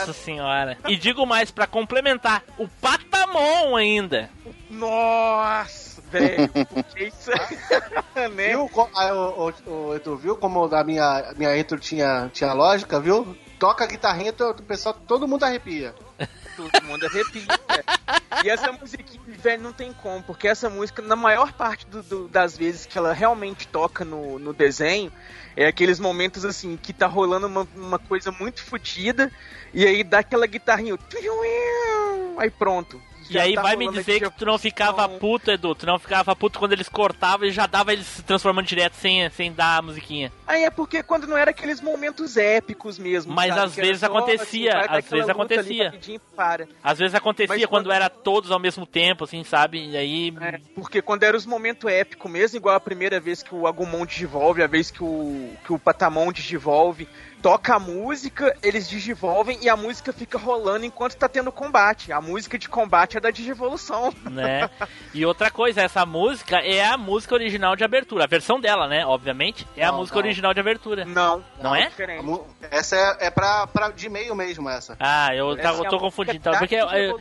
[0.00, 0.78] Nossa senhora!
[0.86, 4.30] E digo mais, pra complementar, o Patamon ainda.
[4.70, 6.50] Nossa, velho,
[6.94, 7.30] que isso?
[8.34, 8.48] né?
[8.48, 12.52] Viu, co- ah, o, o, o Edu, viu como a minha, minha intro tinha, tinha
[12.52, 13.36] lógica, viu?
[13.58, 15.94] Toca a guitarrinha, o pessoal, todo mundo arrepia.
[16.58, 17.44] Todo mundo arrepia.
[18.44, 22.28] E essa musiquinha, velho, não tem como, porque essa música, na maior parte do- do-
[22.28, 25.12] das vezes que ela realmente toca no, no desenho,
[25.56, 29.30] é aqueles momentos assim, que tá rolando uma, uma coisa muito fodida,
[29.72, 30.96] e aí dá aquela guitarrinha,
[32.38, 33.00] aí pronto.
[33.30, 35.74] E aí tá vai me dizer que tu não ficava puto, Edu.
[35.74, 39.28] Tu não ficava puto quando eles cortavam e já dava eles se transformando direto sem,
[39.30, 40.32] sem dar a musiquinha.
[40.46, 43.32] Aí é porque quando não era aqueles momentos épicos mesmo.
[43.34, 43.66] Mas sabe?
[43.66, 45.92] às Que vezes só, acontecia, dar às vezes ali acontecia.
[46.36, 46.68] para.
[46.82, 49.90] Às vezes acontecia quando quando- era todos ao mesmo tempo, assim, sabe?
[49.90, 50.34] E aí.
[50.40, 54.04] É, porque quando era os momentos épicos mesmo, igual a primeira vez que o Agumon
[54.06, 57.08] digivolve, a vez que o, que o Patamon digivolve,
[57.42, 62.12] toca a música, eles digivolvem e a música fica rolando enquanto tá tendo combate.
[62.12, 64.12] A música de combate é da digivolução.
[64.30, 64.68] né?
[65.14, 68.24] E outra coisa, essa música é a música original de abertura.
[68.24, 69.04] A versão dela, né?
[69.06, 70.24] Obviamente, é a Não, música não.
[70.24, 71.04] original de abertura.
[71.04, 71.42] Não.
[71.62, 71.90] Não é?
[72.18, 74.96] A mu- Essa é, é pra, pra de meio mesmo, essa.
[75.00, 76.52] Ah, eu, Essa tá- é eu a tô música confundindo, então.
[76.58, 77.20] Porque eu, eu,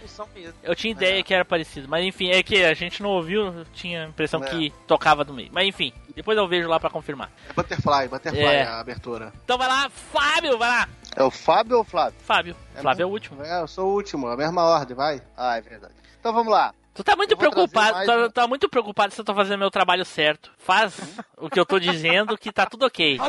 [0.63, 1.88] eu tinha ideia que era parecido.
[1.88, 4.47] Mas enfim, é que a gente não ouviu, eu tinha a impressão É.
[4.49, 5.49] que tocava do meio.
[5.51, 5.93] Mas enfim.
[6.18, 7.30] Depois eu vejo lá pra confirmar.
[7.47, 8.63] É Butterfly, Butterfly É.
[8.63, 9.32] a abertura.
[9.45, 10.89] Então vai lá, Fábio, vai lá.
[11.15, 12.20] É o Fábio ou o Flávio?
[12.26, 12.55] Fábio.
[12.76, 13.43] É Flávio é o último.
[13.43, 15.22] É, eu sou o último, a mesma ordem, vai.
[15.38, 15.93] Ah, é verdade.
[16.20, 16.74] Então vamos lá.
[16.98, 19.70] Tu tá muito Eu preocupado, mais tá, tá muito preocupado se eu tô fazendo meu
[19.72, 20.52] trabalho certo.
[20.58, 20.93] Faz
[21.38, 23.20] o que eu tô dizendo que tá tudo ok.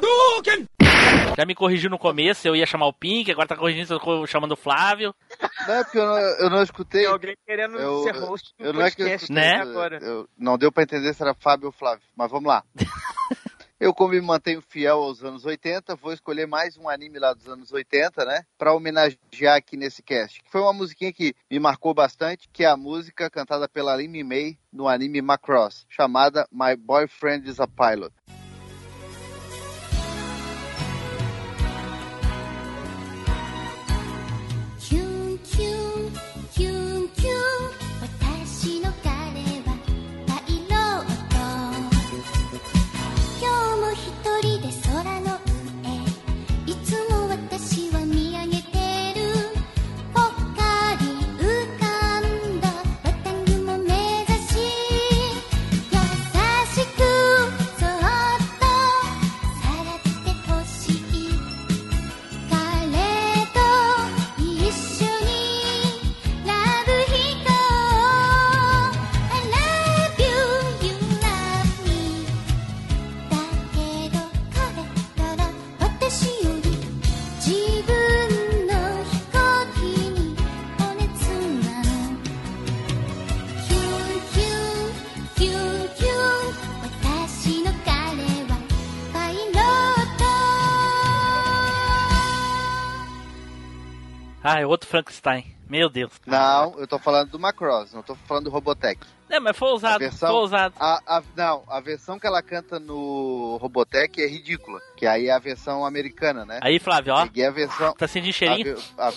[1.36, 4.26] Já me corrigiu no começo, eu ia chamar o Pink, agora tá corrigindo, eu tô
[4.26, 5.14] chamando o Flávio.
[5.66, 7.02] Não é porque eu não, eu não escutei.
[7.02, 9.56] Tem alguém querendo Eu- ser host do Eu não é que eu escutei, Né?
[9.60, 9.98] agora.
[10.02, 12.64] eu- não deu pra entender se era Fábio ou Flávio, mas vamos lá.
[13.80, 17.46] Eu, como me mantenho fiel aos anos 80, vou escolher mais um anime lá dos
[17.46, 18.42] anos 80, né?
[18.58, 20.42] Pra homenagear aqui nesse cast.
[20.50, 24.58] Foi uma musiquinha que me marcou bastante, que é a música cantada pela Lin May
[24.72, 28.12] no anime Macross, chamada My Boyfriend is a Pilot.
[94.50, 95.57] Ah, é outro Frankenstein.
[95.68, 96.12] Meu Deus.
[96.26, 99.00] Não, eu tô falando do Macross, não tô falando do Robotech.
[99.30, 100.74] É, mas foi A ousado, versão, foi ousado.
[100.80, 105.32] a, a- não, a versão que ela canta no Robotech é ridícula, que aí é
[105.32, 106.60] a versão americana, né?
[106.62, 108.76] Aí, Flávio, ó, Peguei a versão, tá sentindo a cheirinho?
[108.96, 109.12] a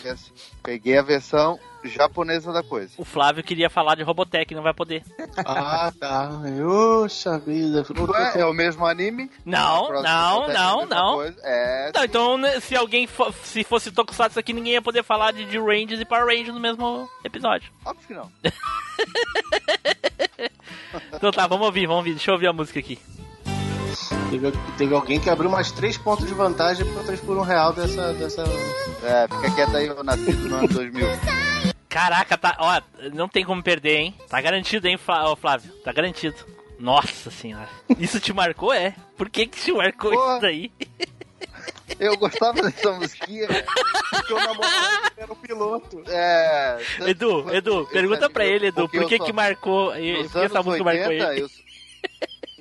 [0.61, 2.91] peguei a versão japonesa da coisa.
[2.97, 5.01] O Flávio queria falar de Robotech, não vai poder.
[5.37, 6.29] Ah, tá.
[6.67, 7.85] Oxa vida.
[7.97, 9.31] Ué, é o mesmo anime?
[9.45, 11.21] Não, não, é a não, não.
[11.41, 15.31] É, Não, então, né, se alguém fo- se fosse Tokusatsu aqui, ninguém ia poder falar
[15.31, 17.71] de, de Rangers e Power Rangers no mesmo episódio.
[17.85, 18.31] óbvio que não.
[21.13, 22.11] Então tá, vamos ouvir, vamos ouvir.
[22.11, 22.99] Deixa eu ouvir a música aqui.
[24.29, 27.73] Teve, teve alguém que abriu mais três pontos de vantagem por 3 por 1 real
[27.73, 28.13] dessa.
[28.13, 28.43] dessa...
[29.03, 31.07] É, fica quieto aí, eu nasci no ano 2000.
[31.87, 32.55] Caraca, tá.
[32.59, 32.81] Ó,
[33.13, 34.15] não tem como perder, hein?
[34.29, 35.71] Tá garantido, hein, Flávio?
[35.83, 36.37] Tá garantido.
[36.79, 37.69] Nossa senhora.
[37.99, 38.95] Isso te marcou, é?
[39.15, 40.31] Por que que te marcou Porra.
[40.33, 40.71] isso daí?
[41.99, 43.47] Eu gostava dessa musiquinha.
[44.09, 46.03] Porque o namorado era o piloto.
[46.07, 46.77] É,
[47.07, 49.91] Edu, Edu, pergunta pra ele, Edu, por que que marcou?
[49.91, 51.49] Por que essa música marcou 80, ele?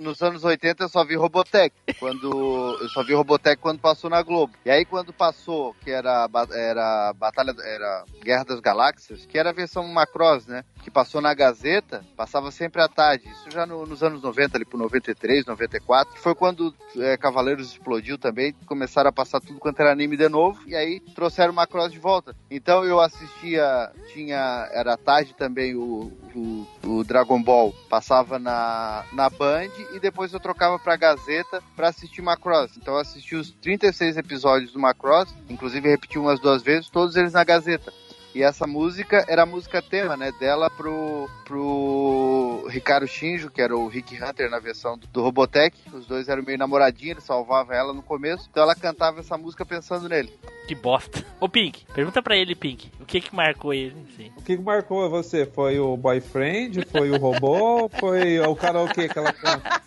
[0.01, 1.75] Nos anos 80 eu só vi Robotech.
[1.99, 4.55] Quando, eu só vi Robotech quando passou na Globo.
[4.65, 9.55] E aí quando passou, que era, era Batalha, era Guerra das Galáxias, que era a
[9.55, 10.65] versão Macross, né?
[10.83, 13.29] Que passou na Gazeta, passava sempre à tarde.
[13.29, 16.15] Isso já no- nos anos 90, ali por 93, 94.
[16.15, 18.53] que Foi quando é, Cavaleiros explodiu também.
[18.67, 20.61] Começaram a passar tudo quanto era anime de novo.
[20.67, 22.35] E aí trouxeram Macross de volta.
[22.51, 27.75] Então eu assistia, tinha, era tarde também o, o, o Dragon Ball.
[27.89, 32.77] Passava na, na Band e depois eu trocava pra Gazeta pra assistir Macross.
[32.77, 37.33] Então eu assisti os 36 episódios do Macross, inclusive repeti umas duas vezes, todos eles
[37.33, 37.93] na Gazeta.
[38.35, 40.33] E essa música era a música tema, né?
[40.39, 45.77] Dela pro, pro Ricardo Shinjo, que era o Rick Hunter na versão do, do Robotech.
[45.93, 48.49] Os dois eram meio namoradinhos, ele salvava ela no começo.
[48.51, 50.33] Então ela cantava essa música pensando nele.
[50.69, 51.25] Que bosta.
[51.41, 52.93] Ô, Pink, pergunta pra ele, Pink.
[53.01, 53.97] O que que marcou ele?
[54.13, 54.31] Assim?
[54.37, 55.45] O que que marcou você?
[55.45, 56.87] Foi o boyfriend?
[56.87, 57.91] Foi o robô?
[57.99, 59.81] foi o karaokê que ela canta?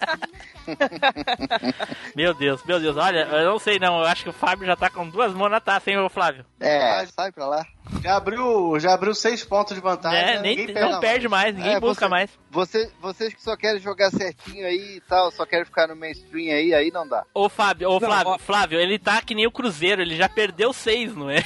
[2.15, 2.95] Meu Deus, meu Deus.
[2.97, 3.99] Olha, eu não sei não.
[3.99, 6.45] Eu acho que o Fábio já tá com duas mãos na taça, hein, ô Flávio?
[6.59, 7.65] É, sai pra lá.
[8.01, 8.32] Já abriu,
[8.79, 10.19] já abriu seis pontos de vantagem.
[10.19, 10.41] É, né?
[10.41, 10.99] nem, Ninguém não perde.
[11.01, 12.29] perde mais, ninguém É, busca você- mais.
[12.51, 16.53] Você, vocês que só querem jogar certinho aí e tal, só querem ficar no mainstream
[16.55, 17.25] aí, aí não dá.
[17.33, 18.37] Ô Fábio, ô Não, Flávio, ó.
[18.37, 21.43] Flávio, ele tá que nem o Cruzeiro, ele já perdeu seis, não é?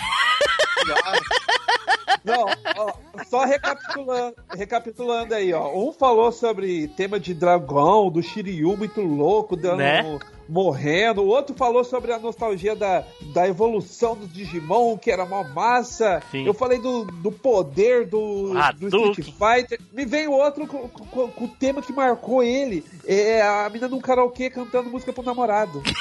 [2.23, 2.45] Não,
[2.77, 2.93] ó,
[3.29, 5.71] só recapitulando, recapitulando aí, ó.
[5.73, 10.03] Um falou sobre tema de dragão, do Shiryu muito louco, dando, Né?
[10.49, 11.21] Morrendo.
[11.21, 16.21] O outro falou sobre a nostalgia da, da evolução do Digimon, que era mó massa.
[16.31, 16.45] Sim.
[16.45, 19.09] Eu falei do, do poder do, do.
[19.09, 19.79] Street Fighter.
[19.91, 22.83] Me vem outro com, com- com o tema que marcou ele.
[23.05, 25.81] É a mina num karaokê cantando música pro namorado.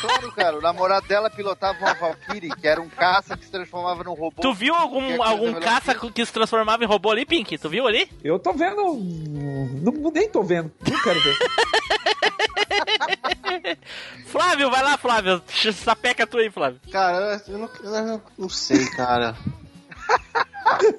[0.00, 4.04] Claro, cara, o namorado dela pilotava uma Valkyrie, que era um caça que se transformava
[4.04, 4.42] num robô.
[4.42, 7.56] Tu viu algum, coisa algum caça que que se transformava em robô ali, Pink?
[7.56, 8.06] Tu viu ali?
[8.22, 8.82] Eu tô vendo.
[8.84, 10.70] Não, nem tô vendo.
[10.86, 11.36] Não quero ver.
[14.26, 15.42] Flávio, vai lá, Flávio.
[15.72, 16.80] Sapeca tu aí, Flávio.
[16.90, 19.36] Cara, eu não, eu não sei, cara.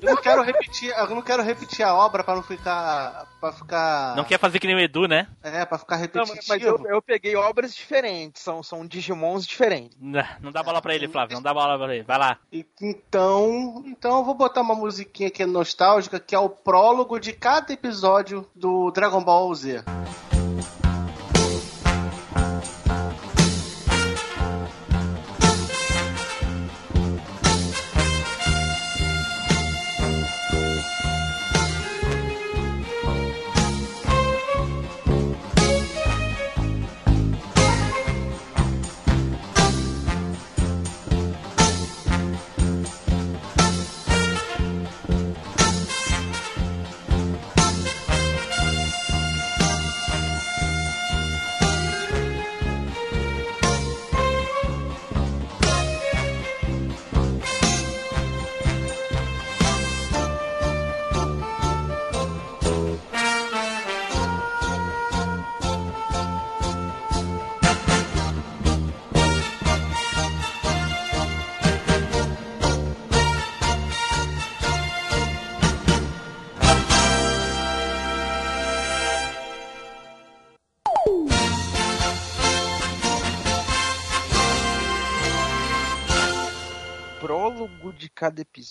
[0.01, 3.27] Eu não quero repetir, eu não quero repetir a obra pra não ficar.
[3.39, 4.15] pra ficar.
[4.15, 5.27] Não quer fazer que nem o Edu, né?
[5.43, 6.37] É, pra ficar Não, repetitivo.
[6.47, 9.97] mas mas eu, eu peguei obras diferentes, são, são Digimons diferentes.
[9.99, 11.35] Não, não dá bola pra ele, Flávio.
[11.35, 12.03] Não dá bola pra ele.
[12.03, 12.37] Vai lá.
[12.51, 17.73] Então, então eu vou botar uma musiquinha aqui nostálgica, que é o prólogo de cada
[17.73, 19.83] episódio do Dragon Ball Z.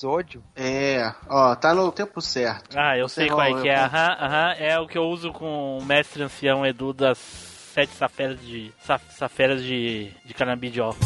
[0.08, 0.42] episódio?
[0.54, 2.76] É, ó, tá no tempo certo.
[2.78, 3.76] Ah, eu sei qual é que é.
[3.76, 4.52] Aham, aham.
[4.58, 8.70] É o que eu uso com o mestre ancião Edu das sete saferas de.
[8.84, 10.12] sa- saferas de.
[10.24, 10.94] de canabidiol.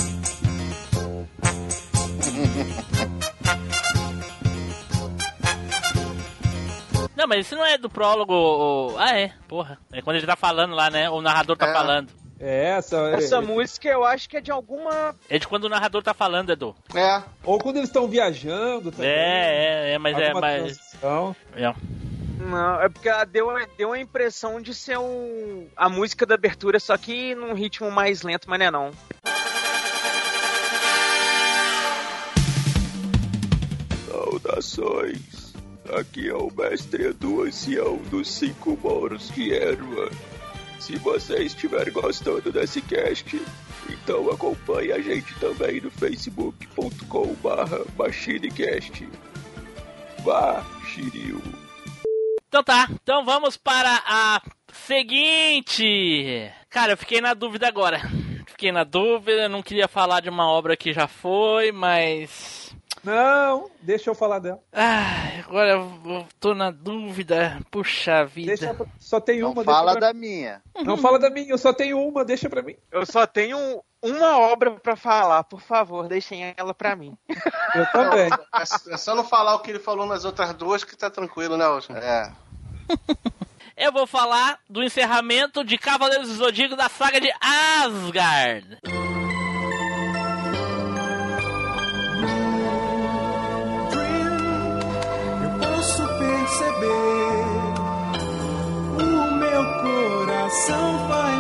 [7.17, 8.33] Não, mas esse não é do prólogo.
[8.33, 9.79] o- Ah, é, porra.
[9.93, 11.11] É quando ele tá falando lá, né?
[11.11, 11.73] O narrador tá É.
[11.73, 12.09] falando.
[12.41, 12.97] É, essa.
[13.11, 15.15] Essa é- música eu acho que é de alguma.
[15.29, 16.75] É de quando o narrador tá falando, Edu.
[16.95, 17.23] É.
[17.45, 19.11] Ou quando eles estão viajando também.
[19.11, 20.29] É, é, é, mas é.
[20.29, 20.63] Alguma Mas...
[20.63, 21.37] transição.
[21.57, 21.75] é.
[22.41, 26.79] Não, é porque ela deu, deu a impressão de ser um, a música da abertura,
[26.79, 28.91] só que num ritmo mais lento, mas não é não.
[34.09, 35.53] Saudações!
[35.99, 40.11] Aqui é o mestre Edu Ancião dos Cinco Moros de Erwa.
[40.79, 43.41] Se você estiver gostando desse cast,
[43.91, 49.09] então acompanhe a gente também no facebook.com barra machinecast.
[50.25, 51.43] Vá, Shiryu!
[52.49, 54.41] Então tá, então vamos para a
[54.73, 56.51] seguinte.
[56.71, 58.01] Cara, eu fiquei na dúvida agora.
[58.47, 62.68] Fiquei na dúvida, não queria falar de uma obra que já foi, mas.
[63.05, 64.61] Não, deixa eu falar dela.
[64.73, 67.59] Ah, agora eu tô na dúvida.
[67.71, 68.57] Puxa vida.
[68.57, 69.65] Deixa Só tem Não uma.
[69.65, 70.09] fala deixa pra...
[70.09, 70.63] da minha.
[70.85, 72.77] Não fala da minha, eu só tenho uma, deixa pra mim.
[72.91, 77.17] Eu só tenho uma obra pra falar, por favor, deixem ela pra mim.
[77.75, 78.29] Eu também.
[78.55, 81.57] É, é só não falar o que ele falou nas outras duas que tá tranquilo,
[81.57, 81.95] né, Wilson?
[81.97, 82.33] É.
[83.81, 88.77] Eu vou falar do encerramento de Cavaleiros do Zodíaco da saga de Asgard.
[96.59, 97.45] Perceber.
[98.99, 101.38] O meu coração vai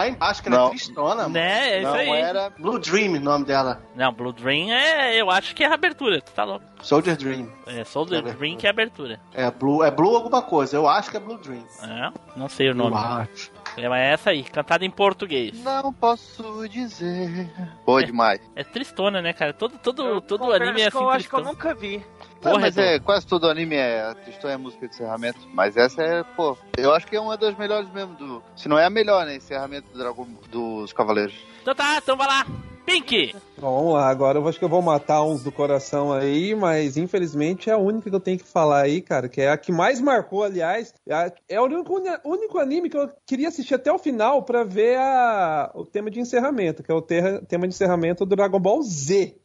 [0.00, 0.66] lá embaixo, que ela Não.
[0.66, 1.22] é tristona.
[1.22, 1.34] mano.
[1.34, 2.08] Né, é isso Não aí.
[2.10, 2.50] era.
[2.50, 3.82] Blue Dream, o nome dela.
[3.94, 5.20] Não, Blue Dream é.
[5.20, 6.64] Eu acho que é a abertura, tu tá louco.
[6.82, 7.48] Soldier Dream.
[7.66, 9.20] É o Blue Dream que é a abertura.
[9.34, 10.76] É Blue, é Blue alguma coisa.
[10.76, 11.64] Eu acho que é Blue Dream.
[11.82, 12.96] É, não sei o nome.
[12.96, 13.50] Acho.
[13.76, 15.62] É, mas é essa aí, cantada em português.
[15.62, 17.48] Não posso dizer.
[17.86, 18.40] Boa demais.
[18.56, 19.52] É tristona, né, cara?
[19.52, 22.04] Todo, todo, todo anime é assim eu acho que eu nunca vi.
[22.42, 25.40] Não, Porra, mas é, quase todo anime é a Tristan é música de encerramento.
[25.52, 28.42] Mas essa é, pô, eu acho que é uma das melhores mesmo do.
[28.56, 29.36] Se não é a melhor, né?
[29.36, 31.34] Encerramento do Dragon, dos Cavaleiros.
[31.60, 32.46] Então tá, então vai lá.
[32.86, 33.36] Pink!
[33.58, 36.96] Bom, vamos lá, agora eu acho que eu vou matar uns do coração aí, mas
[36.96, 39.70] infelizmente é a única que eu tenho que falar aí, cara, que é a que
[39.70, 40.92] mais marcou, aliás.
[41.06, 44.64] É a- É o único, único anime que eu queria assistir até o final pra
[44.64, 48.58] ver a, o tema de encerramento, que é o terra- tema de encerramento do Dragon
[48.58, 49.36] Ball Z.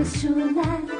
[0.00, 0.99] ver-me se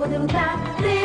[0.00, 0.99] momento pra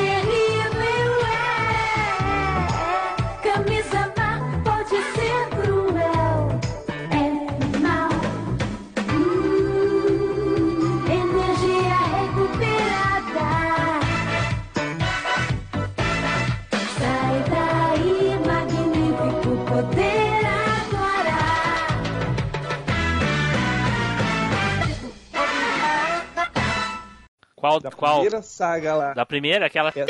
[27.65, 27.79] Qual?
[27.79, 28.19] Da qual?
[28.21, 29.13] primeira saga lá.
[29.13, 29.91] Da primeira, aquela.
[29.95, 30.05] É.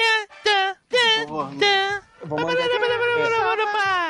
[2.26, 2.66] Vou mandar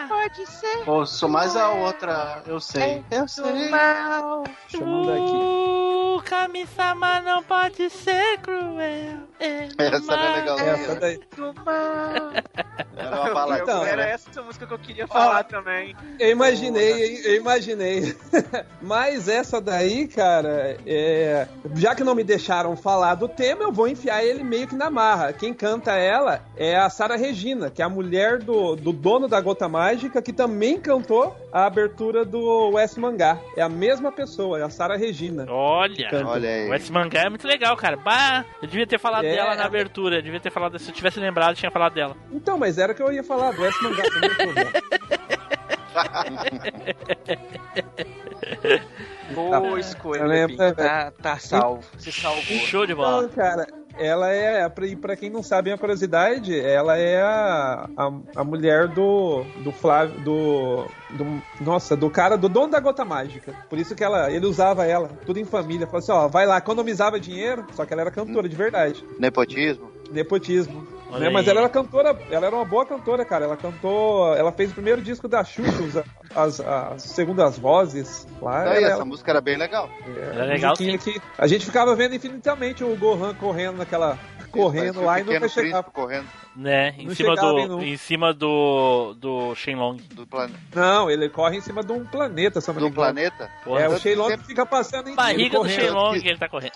[0.07, 0.83] Pode ser.
[0.85, 3.03] Pô, sou mais a outra, eu sei.
[3.11, 3.69] Eu sei.
[3.69, 4.43] Mal.
[4.43, 5.35] Deixa eu mandar aqui.
[5.35, 9.19] O Kami-sama não pode ser cruel.
[9.39, 10.59] É Essa era legal.
[10.59, 11.19] Essa daí.
[11.35, 12.31] Do mal.
[12.95, 13.59] Era uma bala.
[13.59, 14.11] Então, era né?
[14.11, 15.95] essa música que eu queria falar também.
[16.19, 18.15] Eu imaginei, eu imaginei.
[18.81, 21.47] Mas essa daí, cara, é...
[21.75, 24.89] já que não me deixaram falar do tema, eu vou enfiar ele meio que na
[24.89, 25.33] marra.
[25.33, 29.41] Quem canta ela é a Sara Regina, que é a mulher do, do dono da
[29.41, 33.37] Gota Mágica, que também cantou a abertura do West Mangá.
[33.57, 35.45] É a mesma pessoa, é a Sara Regina.
[35.49, 36.09] Olha.
[36.25, 36.69] Olha aí.
[36.69, 37.97] o esse mangá é muito legal, cara.
[37.97, 39.35] Bah, eu devia ter falado É.
[39.35, 40.17] dela na abertura.
[40.17, 40.77] Eu devia ter falado.
[40.79, 42.15] Se eu tivesse lembrado, tinha falado dela.
[42.31, 44.71] Então, mas era o que eu ia falar, do West Mangá velho.
[49.33, 50.75] Boa escolha, eu lembro, Pink.
[50.75, 51.83] Tá, tá salvo.
[51.97, 52.43] Se salvou.
[52.43, 53.25] Show de bola.
[53.25, 53.67] Então, cara,
[53.97, 58.87] ela é, e pra quem não sabe a curiosidade, ela é a, a, a mulher
[58.87, 63.53] do, do Flávio, do, do, nossa, do cara, do dono da Gota Mágica.
[63.69, 65.87] Por isso que ela, ele usava ela, tudo em família.
[65.87, 69.03] Falou assim, ó, vai lá, economizava dinheiro, só que ela era cantora de verdade.
[69.19, 69.94] Nepotismo.
[70.11, 70.85] Nepotismo.
[71.19, 71.29] Né?
[71.29, 73.45] Mas ela era cantora, ela era uma boa cantora, cara.
[73.45, 76.03] Ela cantou, ela fez o primeiro disco da Xuxa, os-
[76.35, 78.63] as, as segundas vozes lá.
[78.71, 79.89] Aí, ela- essa música era bem legal.
[80.33, 84.17] Era legal musiquinha que a gente ficava vendo infinitamente o Gohan correndo naquela.
[84.55, 85.83] Correndo lá e nunca chegava.
[85.83, 86.95] Príncipe correndo Né?
[86.97, 87.81] Em Não cima do.
[87.83, 89.13] em cima do.
[89.19, 89.97] Do Shenlong.
[90.13, 90.53] do, plane...
[90.73, 93.49] Não, ele corre em cima de um planeta, se eu não me do planeta.
[93.63, 95.67] Porra, É, o Shenlong sempre- fica passando em Barriga do.
[95.69, 96.73] Shenlong que ele tá correndo.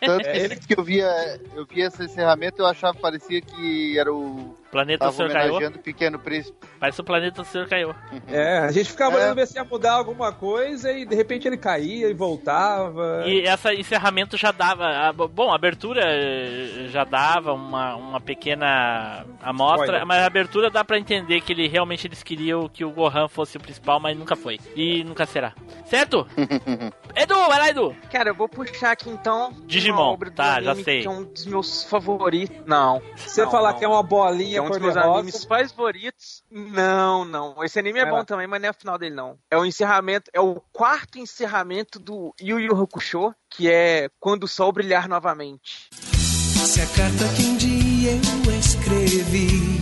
[0.00, 3.98] Tanto É, que ele- que eu via, eu via esse encerramento, eu achava parecia que
[3.98, 4.56] era o.
[4.78, 5.72] Planeta do Tava Senhor Caiu.
[5.82, 6.56] Pequeno Príncipe.
[6.78, 7.94] Parece o planeta do Senhor Caiu.
[8.28, 9.22] É, a gente ficava É.
[9.24, 13.24] olhando ver se ia mudar alguma coisa e de repente ele caía e voltava.
[13.26, 14.84] E essa encerramento já dava.
[14.86, 20.06] a- bom, a abertura eh, já dava uma, uma pequena amostra, Spoiler.
[20.06, 23.56] mas a abertura dá pra entender que ele realmente eles queriam que o Gohan fosse
[23.56, 24.58] o principal, mas nunca foi.
[24.76, 25.52] E nunca será.
[25.86, 26.24] Certo?
[27.16, 27.96] Edu, vai lá, Edu!
[28.12, 29.52] Cara, eu vou puxar aqui então.
[29.66, 31.00] Digimon, uma obra do tá, já sei.
[31.02, 32.56] Que é um dos meus favoritos.
[32.66, 33.02] Não.
[33.16, 33.78] Você não, falar não.
[33.78, 36.44] que é uma bolinha é um dos cor de meus animes favoritos.
[36.50, 37.64] Não, não.
[37.64, 38.24] Esse anime é Vai bom lá.
[38.24, 39.38] também, mas não é o final dele, não.
[39.50, 44.48] É o encerramento, é o quarto encerramento do Yu Yu Hakusho, que é Quando o
[44.48, 45.88] Sol Brilhar Novamente.
[45.92, 49.78] Se a carta que um dia eu escrevi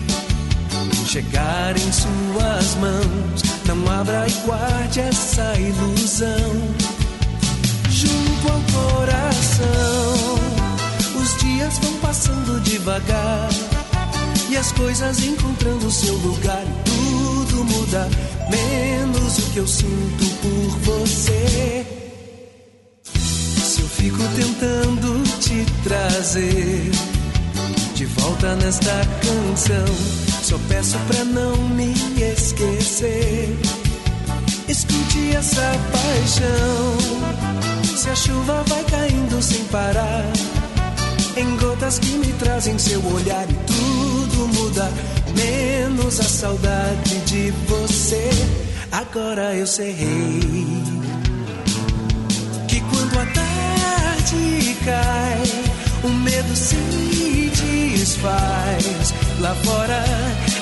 [1.07, 6.53] chegar em suas mãos, não abra e guarde essa ilusão
[7.91, 8.61] junto ao
[8.95, 10.37] coração.
[11.21, 13.49] Os dias vão passando devagar
[14.51, 16.65] e as coisas encontrando seu lugar.
[16.85, 18.09] Tudo muda,
[18.51, 21.87] menos o que eu sinto por você.
[23.05, 25.17] Se eu fico tentando
[25.87, 26.91] prazer.
[27.95, 28.93] De volta nesta
[29.23, 29.95] canção,
[30.43, 33.57] só peço pra não me esquecer.
[34.69, 36.97] Escute essa paixão.
[37.97, 40.25] Se a chuva vai caindo sem parar,
[41.37, 43.86] em gotas que me trazem seu olhar e tudo
[44.47, 44.91] muda,
[45.37, 48.31] menos a saudade de você.
[48.93, 49.95] Agora eu sei
[52.69, 55.43] que quando a tarde cai,
[56.05, 56.77] o medo se
[57.97, 59.15] desfaz.
[59.41, 60.05] Lá fora,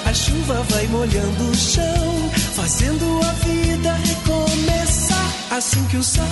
[0.07, 5.33] a chuva vai molhando o chão, fazendo a vida recomeçar.
[5.51, 6.25] Assim que o sol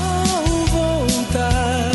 [0.71, 1.93] voltar,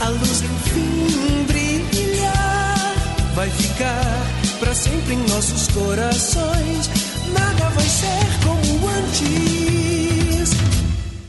[0.00, 2.94] a luz enfim brilhar,
[3.34, 6.88] vai ficar pra sempre em nossos corações.
[7.32, 10.50] Nada vai ser como antes.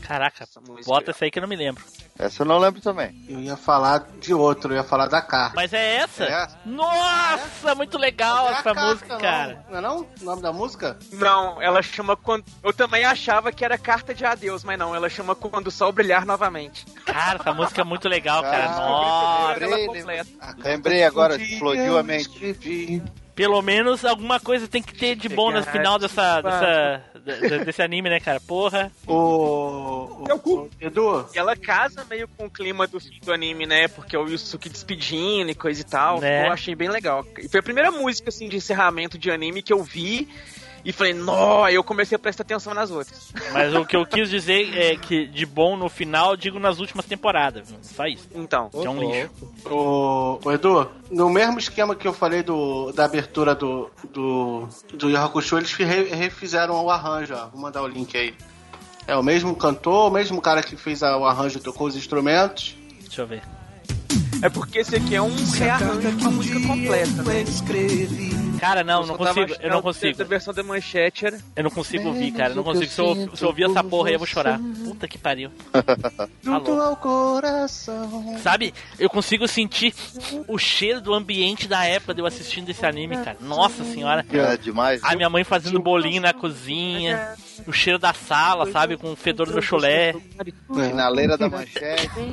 [0.06, 0.46] Caraca,
[0.84, 1.82] bota essa aí que eu não me lembro.
[2.18, 3.24] Essa eu não lembro também.
[3.26, 5.56] Eu ia falar de outro, eu ia falar da carta.
[5.56, 6.24] Mas é essa?
[6.24, 6.46] É.
[6.66, 9.20] Nossa, muito legal é essa carta, música, não.
[9.20, 9.64] cara.
[9.70, 10.00] Não é não?
[10.20, 10.98] O nome da música?
[11.12, 12.44] Não, ela chama quando.
[12.62, 15.90] Eu também achava que era carta de adeus, mas não, ela chama quando o sol
[15.90, 16.84] brilhar novamente.
[17.06, 18.66] Cara, essa música é muito legal, cara.
[18.66, 19.52] Ah, Nossa.
[19.52, 20.56] lembrei, ela completa.
[20.58, 22.28] Lembrei agora, explodiu a mente.
[23.34, 27.02] Pelo menos alguma coisa tem que ter de bom no final dessa, dessa,
[27.48, 28.38] de- desse anime, né, cara?
[28.40, 28.92] Porra.
[29.06, 30.68] O, É o cu.
[30.80, 33.88] Edu, E ela casa meio com o clima do, do anime, né?
[33.88, 36.20] Porque o Yusuke despedindo e coisa e tal.
[36.20, 36.46] Né?
[36.46, 37.24] Eu achei bem legal.
[37.38, 40.28] E foi a primeira música, assim, de encerramento de anime que eu vi.
[40.84, 43.32] E falei, nó, eu comecei a prestar atenção nas outras.
[43.52, 47.06] Mas o que eu quis dizer é que de bom no final, digo nas últimas
[47.06, 47.68] temporadas.
[47.70, 47.78] viu?
[47.82, 48.28] Só isso.
[48.34, 48.68] Então.
[48.68, 49.30] Que é um lixo.
[49.70, 55.08] o, o Edu, no mesmo esquema que eu falei do, da abertura do, do, do
[55.08, 57.46] Yu Hakusho, eles re- refizeram o arranjo, ó.
[57.48, 58.34] Vou mandar o link aí.
[59.06, 62.76] É o mesmo cantor, o mesmo cara que fez a- o arranjo, tocou os instrumentos.
[63.04, 63.42] Deixa eu ver.
[64.42, 67.44] É porque esse aqui é um rearranjo com a música completa, né?
[68.62, 69.60] Cara, não, não só tava consigo.
[69.60, 70.14] Eu não consigo.
[70.14, 71.36] que A versão da manchete era.
[71.56, 72.52] Eu não consigo ouvir, cara.
[72.52, 72.86] Eu não consigo.
[72.92, 74.60] Se eu, se eu ouvir essa porra aí, eu vou chorar.
[74.84, 75.50] Puta que pariu.
[76.40, 78.38] Junto ao coração.
[78.38, 79.92] Sabe, eu consigo sentir
[80.46, 83.36] o cheiro do ambiente da época de eu assistindo esse anime, cara.
[83.40, 84.24] Nossa senhora.
[84.32, 85.02] É demais.
[85.02, 87.34] A minha mãe fazendo bolinho na cozinha,
[87.66, 90.14] o cheiro da sala, sabe, com o fedor do meu chulé.
[90.72, 92.08] Finaleira da manchete.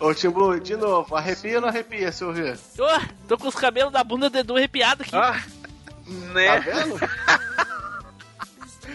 [0.00, 2.58] Ô, ô Timbu, de novo, arrepia ou não arrepia se eu ouvir?
[2.78, 5.14] Ô, tô com os cabelos da bunda do Edu arrepiado aqui.
[5.14, 5.29] Ah,
[6.34, 6.46] né?
[6.46, 6.98] Tá vendo?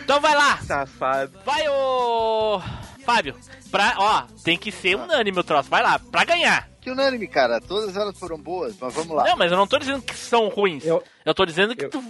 [0.04, 1.38] Então vai lá, Safado.
[1.46, 2.62] vai ô
[3.06, 3.36] Fábio.
[3.72, 5.70] Pra, ó, tem que ser unânime o troço.
[5.70, 6.70] Vai lá, pra ganhar.
[6.82, 7.60] Que unânime, cara.
[7.60, 9.24] Todas elas foram boas, mas vamos lá.
[9.26, 10.86] Não, mas eu não tô dizendo que são ruins.
[10.86, 12.04] Eu, Eu- tô dizendo que eu- tu-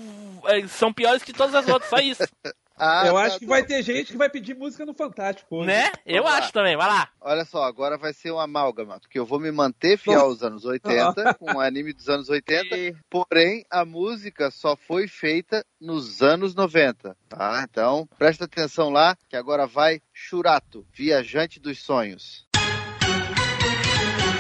[0.48, 2.24] é, são piores que todas as outras, só isso.
[2.78, 5.68] Ah, eu tá, acho que vai ter gente que vai pedir música no Fantástico hoje.
[5.68, 5.94] né?
[6.06, 6.38] Eu Vamos lá.
[6.40, 7.10] acho também, vai lá.
[7.22, 10.66] Olha só, agora vai ser um amálgama, porque eu vou me manter fiel aos anos
[10.66, 16.22] 80, com o anime dos anos 80, E- porém a música só foi feita nos
[16.22, 17.66] anos 90, tá?
[17.70, 22.46] Então, presta atenção lá, que agora vai Churato, Viajante dos Sonhos.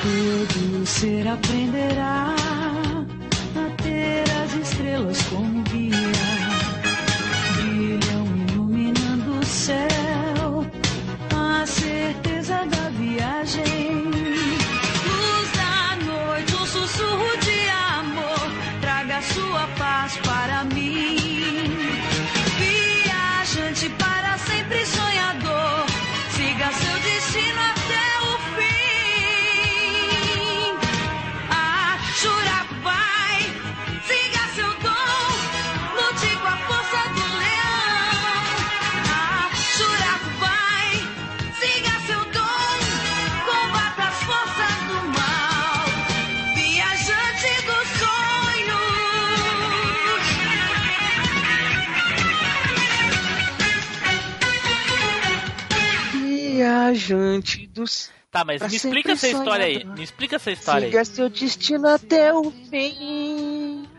[0.01, 2.35] Todo ser aprenderá
[57.05, 58.09] Viajante dos.
[58.31, 59.85] Tá, mas me explica essa história aí.
[59.85, 60.91] Me explica essa história aí.
[60.91, 63.24] Siga seu destino até o fim.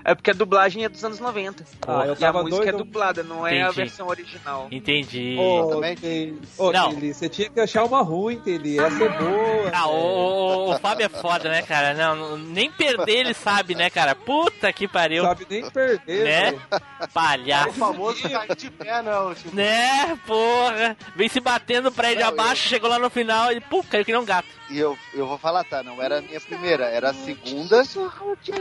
[0.09, 1.65] É porque a dublagem é dos anos 90.
[1.85, 2.79] Ah, eu e a música é doido.
[2.79, 4.69] dublada, não é a versão original.
[4.71, 5.37] Entendi.
[5.37, 6.01] Ô, Exatamente.
[6.01, 6.93] Tele- ô, Não.
[6.93, 8.79] Você tinha que achar uma ruim, Tele.
[8.79, 9.71] Essa é boa.
[9.73, 11.93] Ah, o, o- o Fábio é foda, né, cara?
[11.93, 14.15] Não, nem perder ele sabe, né, cara?
[14.15, 15.25] Puta que pariu.
[15.25, 16.61] Sabe nem perder, Né?
[17.01, 17.71] É Palhaço.
[17.71, 19.57] o famoso cair de pé, não, Timbu.
[19.57, 20.97] Né, porra.
[21.17, 24.13] Vem se batendo pra ele Não, abaixo, chegou lá no final e pum, caiu que
[24.13, 24.47] nem um gato.
[24.69, 25.83] E eu, eu vou falar, tá?
[25.83, 27.83] Não era a minha primeira, era a segunda.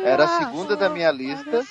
[0.03, 1.65] Era a segunda da minha lista.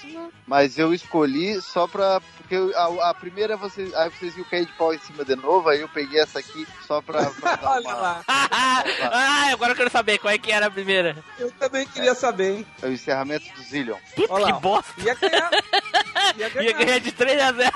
[0.47, 2.21] mas eu escolhi só pra.
[2.39, 3.95] Porque a, a primeira vocês.
[3.95, 6.67] Aí vocês viram cair de pau em cima de novo, aí eu peguei essa aqui
[6.87, 7.95] só pra, pra dar Olha uma.
[7.95, 8.25] lá.
[8.29, 11.17] ah, agora eu quero saber qual é que era a primeira.
[11.39, 12.67] Eu também queria saber, hein?
[12.83, 13.97] É o encerramento do Zillion.
[14.17, 14.59] Puta Olha que lá.
[14.61, 14.93] bosta.
[15.01, 15.51] Ia ganhar.
[16.37, 16.71] Ia ganhar.
[16.71, 17.73] Ia ganhar de 3 a 0.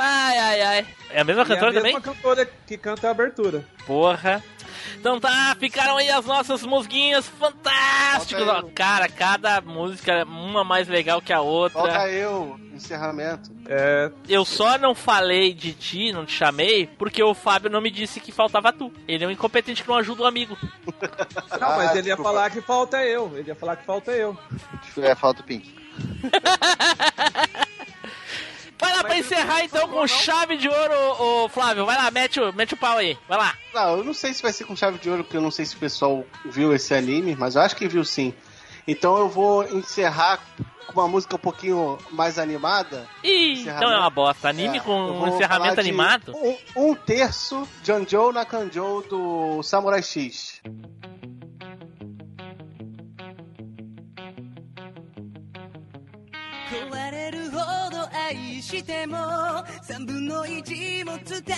[0.00, 0.86] Ai, ai, ai.
[1.10, 1.94] É a mesma E cantora a também?
[1.94, 3.64] mesma cantora que canta a abertura.
[3.86, 4.42] Porra.
[4.98, 8.46] Então tá, ficaram aí as nossas musguinhas fantásticas.
[8.48, 8.62] Ó.
[8.74, 11.78] Cara, cada música, uma mais legal que a outra.
[11.80, 13.50] Falta eu, encerramento.
[13.66, 17.90] É, Eu só não falei de ti, não te chamei, porque o Fábio não me
[17.90, 18.92] disse que faltava tu.
[19.08, 20.56] Ele é um incompetente que não ajuda o amigo.
[21.60, 22.22] não, mas Ah, ele ia desculpa.
[22.24, 23.32] falar que falta eu.
[23.36, 24.36] Ele ia falar que falta eu.
[25.02, 25.74] É, falta o Pink.
[28.80, 31.84] Vai lá pra encerrar então com chave de ouro, ô, ô, Flávio.
[31.84, 33.16] Vai lá, mete o, mete o pau aí.
[33.28, 33.54] Vai lá.
[33.74, 35.64] Não, eu não sei se vai ser com chave de ouro, porque eu não sei
[35.64, 38.34] se o pessoal viu esse anime, mas eu acho que viu sim.
[38.88, 40.40] Então eu vou encerrar
[40.86, 43.06] com uma música um pouquinho mais animada.
[43.22, 44.48] Ih, então é uma bosta.
[44.48, 46.34] Anime É, com um encerramento de animado?
[46.34, 46.56] Um,
[46.90, 50.60] um terço Janjou Nakanjou do Samurai X.
[56.70, 57.58] 壊れるほ
[57.90, 59.16] ど愛しても
[59.82, 61.56] 三分の一も伝わ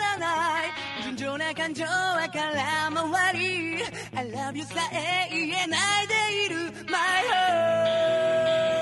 [0.00, 0.70] らない
[1.02, 3.82] 純情な感情は空回り。
[4.14, 6.72] I love you さえ言えないでいる。
[6.88, 8.81] My heart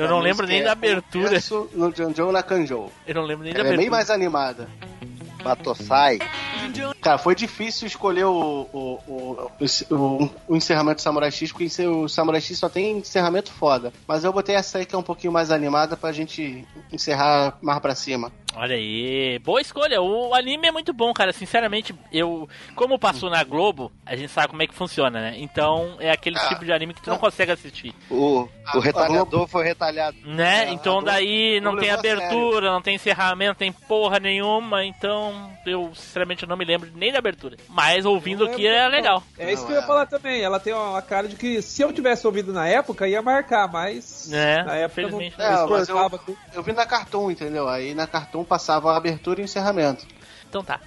[0.00, 1.28] Eu não lembro nem da abertura.
[1.28, 2.92] Terço no Janjou Nakanjou.
[3.06, 3.96] eu não lembro nem da Ela é bem abertura.
[3.96, 4.68] mais animada.
[5.42, 6.18] Batossai.
[7.00, 9.50] Cara, foi difícil escolher o, o, o,
[9.94, 13.92] o, o encerramento do Samurai X, porque o Samurai X só tem encerramento foda.
[14.06, 17.78] Mas eu botei essa aí que é um pouquinho mais animada pra gente encerrar mais
[17.80, 18.32] pra cima.
[18.56, 20.02] Olha aí, boa escolha.
[20.02, 21.32] O anime é muito bom, cara.
[21.32, 22.48] Sinceramente, eu.
[22.74, 25.34] Como passou na Globo, a gente sabe como é que funciona, né?
[25.38, 26.48] Então é aquele Ah.
[26.48, 27.94] tipo de anime que tu não consegue assistir.
[28.10, 30.16] O, Ah, o retalhador foi retalhado.
[30.24, 30.64] Né?
[30.64, 34.84] É, então daí não tem abertura, não tem encerramento, tem porra nenhuma.
[34.84, 37.56] Então eu, sinceramente, não me lembro nem da abertura.
[37.68, 39.22] Mas ouvindo aqui é legal.
[39.38, 39.86] É isso que eu ia é.
[39.86, 40.42] falar também.
[40.42, 44.32] Ela tem uma cara de que se eu tivesse ouvido na época, ia marcar, mas
[44.32, 45.32] É, na época eu não, É,
[45.68, 46.36] mas eu-.
[46.54, 47.68] Eu vi na Cartoon, entendeu?
[47.68, 50.06] Aí na Cartoon passava a abertura e o encerramento.
[50.48, 50.80] Então tá.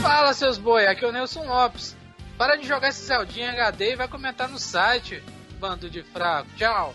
[0.00, 1.96] Fala seus boi, aqui é o Nelson Lopes.
[2.36, 5.22] Para de jogar esse Zeldinha HD e vai comentar no site.
[5.58, 6.48] Bando de fraco.
[6.56, 6.94] Tchau.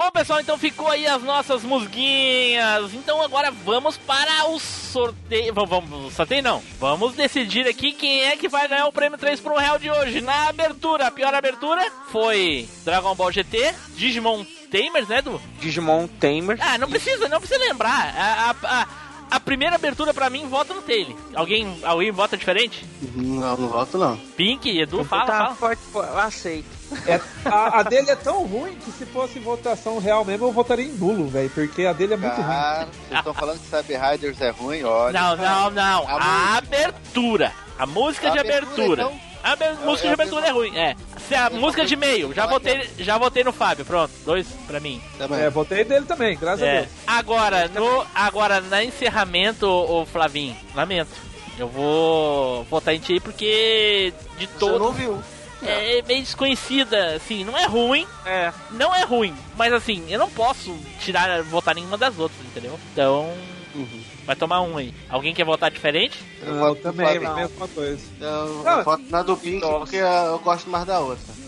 [0.00, 2.94] Bom, pessoal, então ficou aí as nossas musguinhas.
[2.94, 5.52] Então agora vamos para o sorteio.
[5.52, 6.62] Vamos, vamos sorteio não.
[6.78, 9.90] Vamos decidir aqui quem é que vai ganhar o prêmio 3 por um real de
[9.90, 10.22] hoje.
[10.22, 14.42] Na abertura, a pior abertura foi Dragon Ball GT, Digimon
[14.72, 15.38] Tamers, né, Du?
[15.60, 16.56] Digimon Tamer.
[16.62, 18.14] Ah, não precisa, não precisa lembrar.
[18.16, 18.88] A, a, a,
[19.32, 21.14] a primeira abertura pra mim vota no Taylor.
[21.34, 22.86] Alguém, alguém vota diferente?
[23.14, 24.16] Não, não volto não.
[24.34, 25.54] Pink, Edu, fala, tá fala.
[25.56, 25.82] forte,
[26.16, 26.79] aceito.
[27.06, 30.84] É, a, a dele é tão ruim que se fosse votação real mesmo, eu votaria
[30.86, 31.50] em nulo, velho.
[31.50, 32.46] Porque a dele é muito ruim.
[32.46, 35.18] Cara, vocês estão falando que Cyber Riders é ruim, olha.
[35.20, 36.08] Não, não, não.
[36.08, 37.52] A A abertura.
[37.78, 39.02] A música A de abertura, abertura.
[39.02, 39.30] então?
[39.42, 40.94] A música de a abertura é ruim, é.
[41.26, 44.12] Se a música de meio, já votei, já votei no Fábio, pronto.
[44.26, 45.00] Dois pra mim.
[45.16, 45.40] Também.
[45.40, 46.76] É, votei dele também, graças a É.
[46.80, 46.88] Deus.
[47.06, 51.10] Agora, no, agora, na encerramento, o Flavinho, lamento.
[51.58, 55.18] Eu vou votar em ti porque de Você todo não viu.
[55.62, 58.52] É meio desconhecida, assim, não é ruim, É.
[58.70, 62.78] não é ruim, mas assim, eu não posso tirar, votar nenhuma das outras, entendeu?
[62.92, 63.32] Então,
[63.74, 64.02] Uhum.
[64.26, 64.92] vai tomar um aí.
[65.08, 66.18] Alguém quer votar diferente?
[66.42, 68.02] Eu Eu voto também, a mesma coisa.
[68.20, 71.40] Eu, Não, eu voto na do Pink porque eu gosto mais da outra.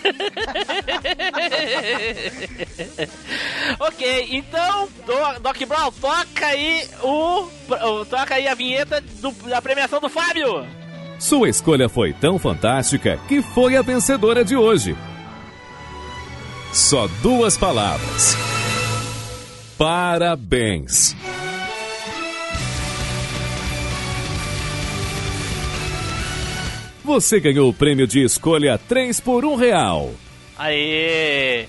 [3.78, 9.60] ok, então, Do- Doc Brown, toca aí o, o- toca aí a vinheta do- da
[9.60, 10.66] premiação do Fábio.
[11.20, 14.96] Sua escolha foi tão fantástica que foi a vencedora de hoje.
[16.72, 18.34] Só duas palavras.
[19.76, 21.14] Parabéns!
[27.04, 30.12] Você ganhou o prêmio de escolha 3 por 1 real.
[30.56, 31.68] Aê!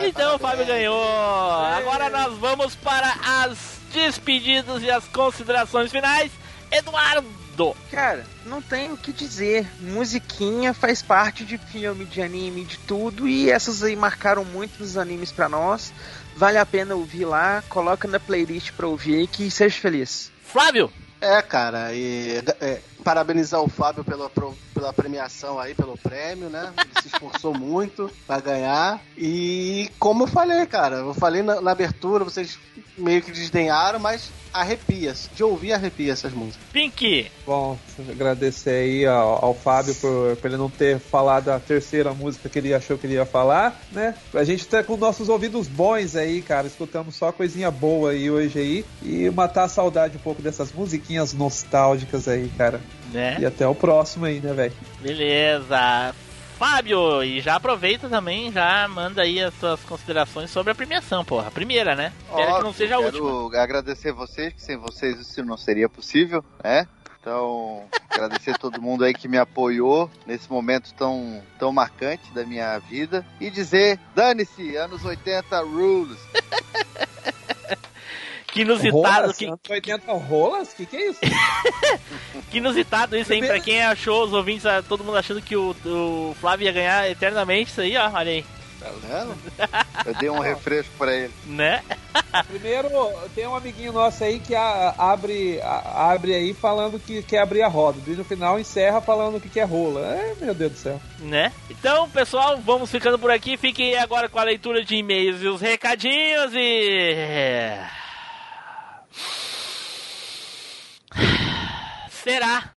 [0.00, 1.02] Então o Fábio ganhou.
[1.02, 6.30] Agora nós vamos para as despedidas e as considerações finais.
[6.70, 7.41] Eduardo
[7.90, 9.66] Cara, não tem o que dizer.
[9.80, 13.28] Musiquinha faz parte de filme, de anime, de tudo.
[13.28, 15.92] E essas aí marcaram muito nos animes pra nós.
[16.36, 17.62] Vale a pena ouvir lá.
[17.68, 20.30] Coloca na playlist pra ouvir que seja feliz.
[20.42, 20.90] Flávio!
[21.20, 26.72] É, cara, e é, parabenizar o Fábio pela, pro- pela premiação aí, pelo prêmio, né?
[26.76, 29.00] Ele se esforçou muito pra ganhar.
[29.16, 32.58] E como eu falei, cara, eu falei na, na abertura, vocês
[32.96, 35.14] meio que desdenharam, mas arrepia.
[35.34, 36.60] De ouvir, arrepia essas músicas.
[36.72, 37.30] Pink!
[37.46, 37.78] Bom,
[38.10, 42.58] agradecer aí ao, ao Fábio por, por ele não ter falado a terceira música que
[42.58, 44.14] ele achou que ele ia falar, né?
[44.34, 48.58] A gente tá com nossos ouvidos bons aí, cara, escutamos só coisinha boa aí hoje
[48.58, 52.80] aí e matar a saudade um pouco dessas musiquinhas nostálgicas aí, cara.
[53.10, 53.38] Né?
[53.40, 54.72] E até o próximo aí, né, velho?
[55.00, 56.14] Beleza.
[56.62, 61.48] Fábio, e já aproveita também, já manda aí as suas considerações sobre a premiação, porra.
[61.48, 62.12] A primeira, né?
[62.20, 63.60] Espero que não Óbvio, seja a quero última.
[63.60, 66.86] agradecer vocês, que sem vocês isso não seria possível, né?
[67.20, 72.78] Então, agradecer todo mundo aí que me apoiou nesse momento tão, tão marcante da minha
[72.78, 73.26] vida.
[73.40, 76.20] E dizer, dane-se, anos 80 rules.
[78.52, 79.36] Que inusitado, Rolas?
[79.36, 80.74] que, Anos 80 rolas?
[80.74, 81.20] Que que é isso?
[82.50, 83.44] que inusitado isso, hein?
[83.44, 87.10] Pra quem achou, os ouvintes, ah, todo mundo achando que o, o Flávio ia ganhar
[87.10, 88.44] eternamente, isso aí, ó, olha aí.
[88.78, 89.36] Tá vendo?
[90.06, 91.32] Eu dei um refresco pra ele.
[91.46, 91.82] Né?
[92.48, 92.88] Primeiro,
[93.34, 97.62] tem um amiguinho nosso aí que a- abre, a- abre aí falando que quer abrir
[97.62, 97.98] a roda.
[98.06, 100.00] E no final encerra falando que quer rola.
[100.00, 101.00] É, meu Deus do céu.
[101.20, 101.52] Né?
[101.70, 103.56] Então, pessoal, vamos ficando por aqui.
[103.56, 107.78] Fiquem agora com a leitura de e-mails e os recadinhos e.
[112.10, 112.70] Será?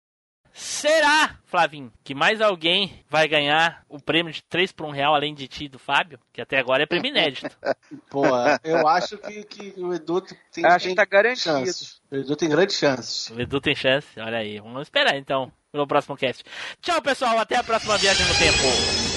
[0.55, 5.33] Será, Flavinho, que mais alguém vai ganhar o prêmio de 3 por 1 real além
[5.33, 6.19] de ti e do Fábio?
[6.31, 7.49] Que até agora é prêmio inédito.
[8.09, 8.23] Pô,
[8.63, 11.57] eu acho que, que o Edu tem, Acho tem que tá garantido.
[11.57, 12.01] chances.
[12.11, 13.29] O Edu tem grandes chances.
[13.31, 14.59] O Edu tem chance, olha aí.
[14.59, 16.43] Vamos esperar então pelo próximo cast.
[16.79, 17.39] Tchau, pessoal.
[17.39, 19.12] Até a próxima viagem no tempo.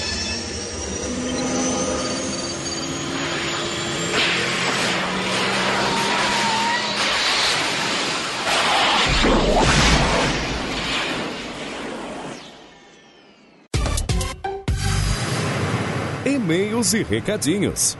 [16.27, 17.97] E-mails e recadinhos.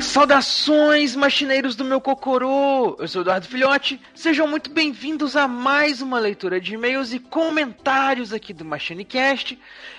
[0.00, 2.96] Saudações, machineiros do meu Cocorô!
[2.98, 8.32] Eu sou Eduardo Filhote, sejam muito bem-vindos a mais uma leitura de e-mails e comentários
[8.32, 9.58] aqui do MachineCast.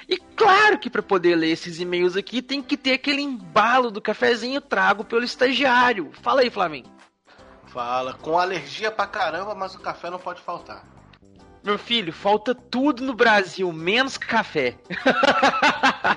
[0.10, 4.02] E claro que para poder ler esses e-mails aqui tem que ter aquele embalo do
[4.02, 6.10] cafezinho trago pelo estagiário.
[6.24, 6.99] Fala aí, Flavinho.
[7.72, 10.84] Fala, com alergia pra caramba, mas o café não pode faltar.
[11.64, 14.78] Meu filho, falta tudo no Brasil, menos café.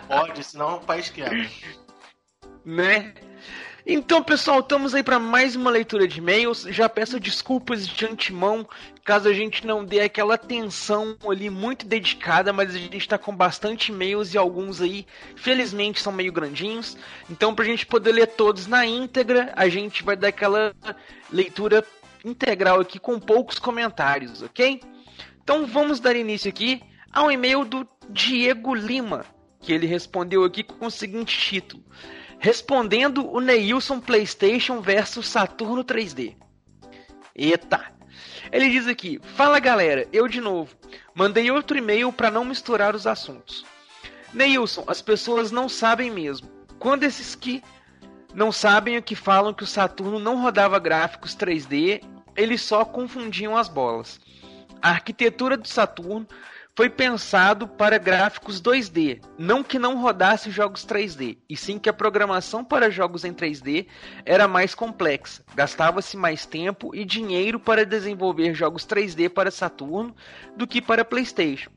[0.08, 1.46] Pode, senão o país quebra.
[2.64, 3.12] né?
[3.84, 6.62] Então, pessoal, estamos aí para mais uma leitura de e-mails.
[6.70, 8.64] Já peço desculpas de antemão
[9.04, 13.34] caso a gente não dê aquela atenção ali muito dedicada, mas a gente está com
[13.34, 15.04] bastante e-mails e alguns aí,
[15.34, 16.96] felizmente, são meio grandinhos.
[17.28, 20.72] Então, para a gente poder ler todos na íntegra, a gente vai dar aquela
[21.32, 21.84] leitura
[22.24, 24.80] integral aqui com poucos comentários, ok?
[25.42, 26.80] Então, vamos dar início aqui
[27.12, 29.26] ao e-mail do Diego Lima,
[29.60, 31.82] que ele respondeu aqui com o seguinte título.
[32.44, 36.34] Respondendo o Neilson PlayStation versus Saturno 3D.
[37.36, 37.94] Eita!
[38.50, 40.74] Ele diz aqui: Fala galera, eu de novo.
[41.14, 43.64] Mandei outro e-mail para não misturar os assuntos.
[44.34, 46.50] Neilson, as pessoas não sabem mesmo.
[46.80, 47.62] Quando esses que
[48.34, 52.02] não sabem o que falam que o Saturno não rodava gráficos 3D,
[52.34, 54.18] eles só confundiam as bolas.
[54.82, 56.26] A arquitetura do Saturno
[56.74, 61.92] foi pensado para gráficos 2D, não que não rodasse jogos 3D, e sim que a
[61.92, 63.86] programação para jogos em 3D
[64.24, 70.16] era mais complexa, gastava-se mais tempo e dinheiro para desenvolver jogos 3D para Saturno
[70.56, 71.70] do que para PlayStation.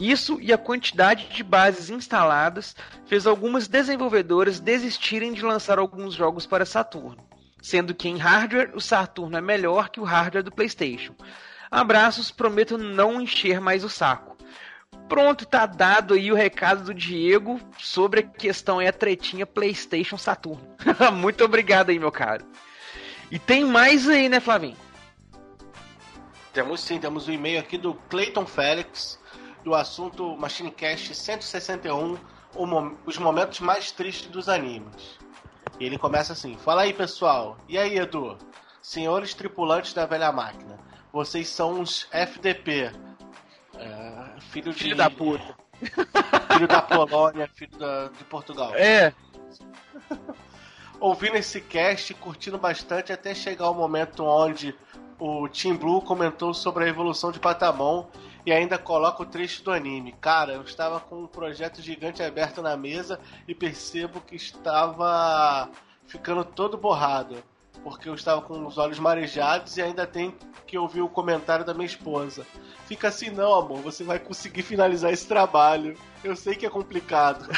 [0.00, 2.74] Isso e a quantidade de bases instaladas
[3.06, 7.24] fez algumas desenvolvedoras desistirem de lançar alguns jogos para Saturno,
[7.62, 11.14] sendo que em hardware o Saturno é melhor que o hardware do PlayStation.
[11.70, 14.31] Abraços, prometo não encher mais o saco.
[15.12, 20.16] Pronto, tá dado aí o recado do Diego sobre a questão aí, a tretinha PlayStation
[20.16, 20.66] Saturno.
[21.12, 22.46] Muito obrigado aí, meu caro.
[23.30, 24.78] E tem mais aí, né, Flavinho?
[26.54, 29.20] Temos sim, temos um e-mail aqui do Clayton Félix,
[29.62, 32.16] do assunto MachineCast 161,
[32.54, 35.18] o mo- os momentos mais tristes dos animes.
[35.78, 37.58] E ele começa assim: Fala aí, pessoal.
[37.68, 38.38] E aí, Edu?
[38.80, 40.78] Senhores tripulantes da velha máquina,
[41.12, 42.90] vocês são uns FDP.
[43.82, 45.54] É, filho, Filho de, da puta.
[46.52, 48.72] Filho da Polônia, filho da- de Portugal.
[48.74, 49.12] É.
[51.00, 54.74] Ouvindo esse cast, curtindo bastante até chegar o momento onde
[55.18, 58.06] o Team Blue comentou sobre a evolução de Patamon
[58.46, 60.12] e ainda coloca o trecho do anime.
[60.20, 63.18] Cara, eu estava com um projeto gigante aberto na mesa
[63.48, 65.68] e percebo que estava
[66.06, 67.42] ficando todo borrado.
[67.82, 70.34] Porque eu estava com os olhos marejados e ainda tenho
[70.66, 72.46] que ouvir o comentário da minha esposa.
[72.86, 75.96] Fica assim não, amor, você vai conseguir finalizar esse trabalho.
[76.22, 77.48] Eu sei que é complicado.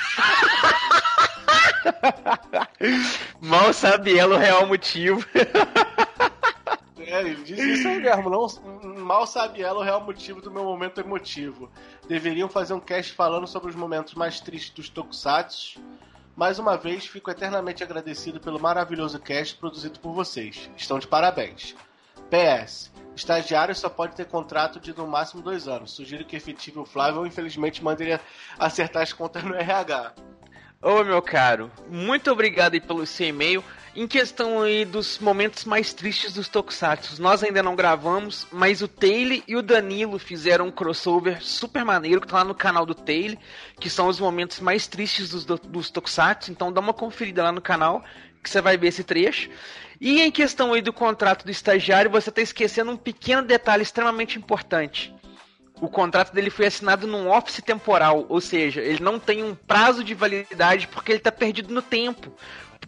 [3.41, 5.25] Mal sabe ela o real motivo.
[6.99, 8.31] É, ele diz isso aí mesmo.
[8.31, 8.49] Não,
[9.05, 11.71] mal sabe ela o real motivo do meu momento emotivo.
[12.09, 15.81] Deveriam fazer um cast falando sobre os momentos mais tristes dos Tokusatsu.
[16.37, 20.69] Mais uma vez, fico eternamente agradecido pelo maravilhoso cast produzido por vocês.
[20.77, 21.77] Estão de parabéns.
[22.29, 22.91] PS.
[23.15, 25.93] Estagiário só pode ter contrato de no máximo dois anos.
[25.93, 28.21] Sugiro que efetive o Flávio infelizmente mande ele
[28.59, 30.13] acertar as contas no RH.
[30.83, 33.63] Ô meu caro, muito obrigado pelo seu e-mail.
[33.97, 38.89] Em questão aí dos momentos mais tristes dos Tokusatsu, nós ainda não gravamos, mas o
[38.89, 42.95] Taylor e o Danilo fizeram um crossover super maneiro que tá lá no canal do
[42.95, 43.39] Taylor,
[43.79, 47.53] que são os momentos mais tristes dos, do- dos Tokusatsu, então dá uma conferida lá
[47.53, 48.03] no canal
[48.43, 49.49] que você vai ver esse trecho.
[50.01, 54.37] E em questão aí do contrato do estagiário, você tá esquecendo um pequeno detalhe extremamente
[54.37, 55.15] importante.
[55.81, 60.05] O contrato dele foi assinado num office temporal, ou seja, ele não tem um prazo
[60.05, 62.33] de validade porque ele está perdido no tempo.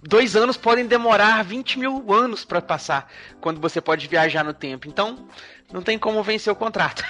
[0.06, 3.10] Dois anos podem demorar 20 mil anos para passar
[3.40, 4.86] quando você pode viajar no tempo.
[4.86, 5.26] Então,
[5.72, 7.02] não tem como vencer o contrato.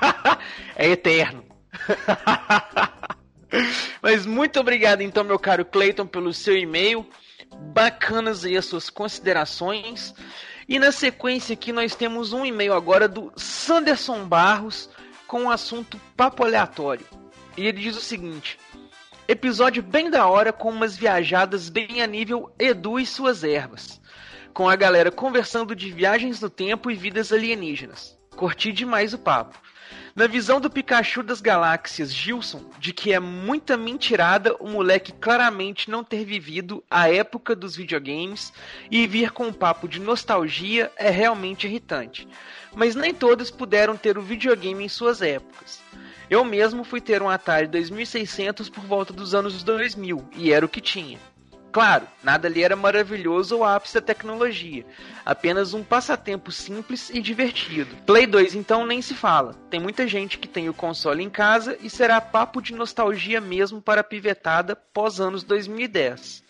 [0.76, 1.42] é eterno.
[4.02, 7.08] Mas muito obrigado, então, meu caro Clayton, pelo seu e-mail.
[7.72, 10.14] Bacanas aí as suas considerações.
[10.68, 14.90] E na sequência aqui nós temos um e-mail agora do Sanderson Barros
[15.26, 17.06] com o assunto papo aleatório.
[17.56, 18.58] E ele diz o seguinte:
[19.30, 24.00] Episódio bem da hora com umas viajadas bem a nível Edu e suas ervas.
[24.54, 28.18] Com a galera conversando de viagens no tempo e vidas alienígenas.
[28.34, 29.60] Curti demais o papo.
[30.16, 35.90] Na visão do Pikachu das galáxias, Gilson, de que é muita mentirada o moleque claramente
[35.90, 38.50] não ter vivido a época dos videogames
[38.90, 42.26] e vir com um papo de nostalgia é realmente irritante.
[42.74, 45.82] Mas nem todos puderam ter o videogame em suas épocas.
[46.30, 50.68] Eu mesmo fui ter um Atari 2600 por volta dos anos 2000 e era o
[50.68, 51.18] que tinha.
[51.72, 54.84] Claro, nada ali era maravilhoso ou ápice da tecnologia,
[55.24, 57.94] apenas um passatempo simples e divertido.
[58.06, 59.54] Play 2 então nem se fala.
[59.70, 63.80] Tem muita gente que tem o console em casa e será papo de nostalgia mesmo
[63.80, 66.42] para a pivetada pós anos 2010.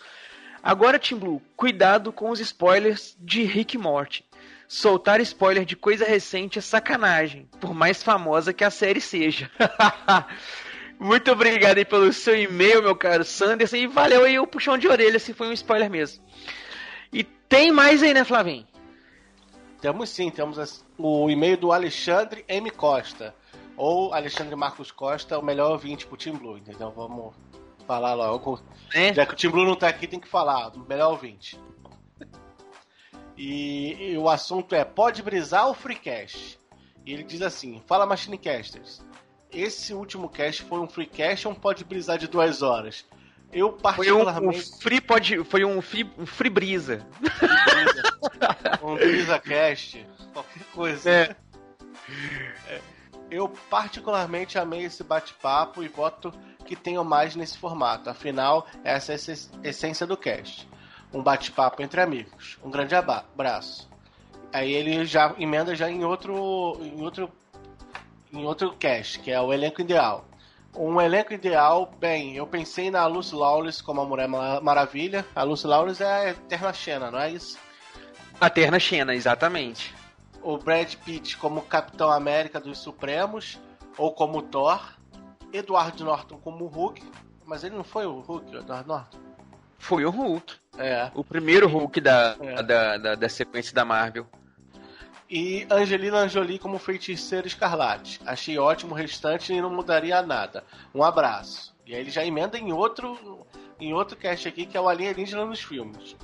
[0.62, 4.24] Agora, Tim Blue, cuidado com os spoilers de Rick Morty.
[4.68, 9.50] Soltar spoiler de coisa recente é sacanagem, por mais famosa que a série seja.
[11.00, 14.86] Muito obrigado aí pelo seu e-mail, meu caro Sanderson, e valeu aí o puxão de
[14.86, 16.22] orelha se foi um spoiler mesmo.
[17.10, 18.66] E tem mais aí, né, Flavinho?
[19.80, 22.70] Temos sim, temos o e-mail do Alexandre M.
[22.70, 23.34] Costa.
[23.74, 26.90] Ou Alexandre Marcos Costa, o melhor ouvinte pro Team Blue, entendeu?
[26.90, 27.32] Vamos
[27.86, 28.60] falar logo.
[29.14, 30.68] Já que o Team Blue não tá aqui, tem que falar.
[30.76, 31.58] o Melhor ouvinte.
[33.38, 36.58] E, e o assunto é: pode brisar ou freecast?
[37.06, 39.00] E ele diz assim: fala Machinecasters.
[39.50, 43.06] Esse último cast foi um freecast ou um pode brisar de duas horas?
[43.50, 44.82] Eu Foi um, um particularmente.
[44.82, 47.06] free pode, foi um free, um free brisa.
[48.82, 50.04] um BrisaCast,
[50.34, 51.10] qualquer coisa.
[51.10, 51.36] É.
[52.68, 52.80] É.
[53.30, 56.30] Eu particularmente amei esse bate-papo e voto
[56.66, 58.10] que tenham mais nesse formato.
[58.10, 60.68] Afinal, essa é a essência do cast.
[61.12, 62.58] Um bate-papo entre amigos.
[62.62, 63.88] Um grande abraço.
[64.52, 67.30] Aí ele já emenda já em outro, em outro,
[68.32, 70.24] em outro cast, que é o elenco ideal.
[70.76, 75.24] Um elenco ideal, bem, eu pensei na Lucy Lawless como a Mulher Ma- Maravilha.
[75.34, 77.58] A Lucy Lawless é a Eterna Xena, não é isso?
[78.40, 79.94] A Terna Xena, exatamente.
[80.42, 83.58] o Brad Pitt como Capitão América dos Supremos,
[83.96, 84.80] ou como Thor,
[85.52, 87.02] Edward Norton como Hulk,
[87.44, 89.18] mas ele não foi o Hulk, o Edward Norton?
[89.78, 90.54] Foi o Hulk.
[90.78, 91.10] É.
[91.14, 92.62] O primeiro Hulk da, É.
[92.62, 94.26] da, da, da sequência da Marvel.
[95.30, 98.20] E Angelina Jolie como Feiticeira Escarlate.
[98.24, 100.64] Achei ótimo o restante e não mudaria nada.
[100.94, 101.76] Um abraço.
[101.84, 103.46] E aí ele já emenda em outro,
[103.78, 106.16] em outro cast aqui, que é o Alienígena nos filmes.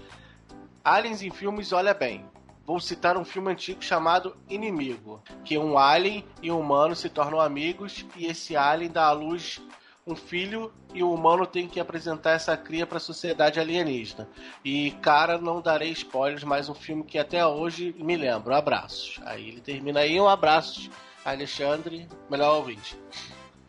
[0.82, 2.24] Aliens em filmes, olha bem.
[2.66, 7.38] Vou citar um filme antigo chamado Inimigo, que um alien e um humano se tornam
[7.38, 9.60] amigos e esse alien dá à luz
[10.06, 14.28] um filho e o humano tem que apresentar essa cria para a sociedade alienígena.
[14.64, 18.54] E, cara, não darei spoilers, mas um filme que até hoje me lembro.
[18.54, 19.18] Abraços.
[19.24, 20.90] Aí ele termina aí, um abraço,
[21.24, 22.98] Alexandre, melhor ouvinte.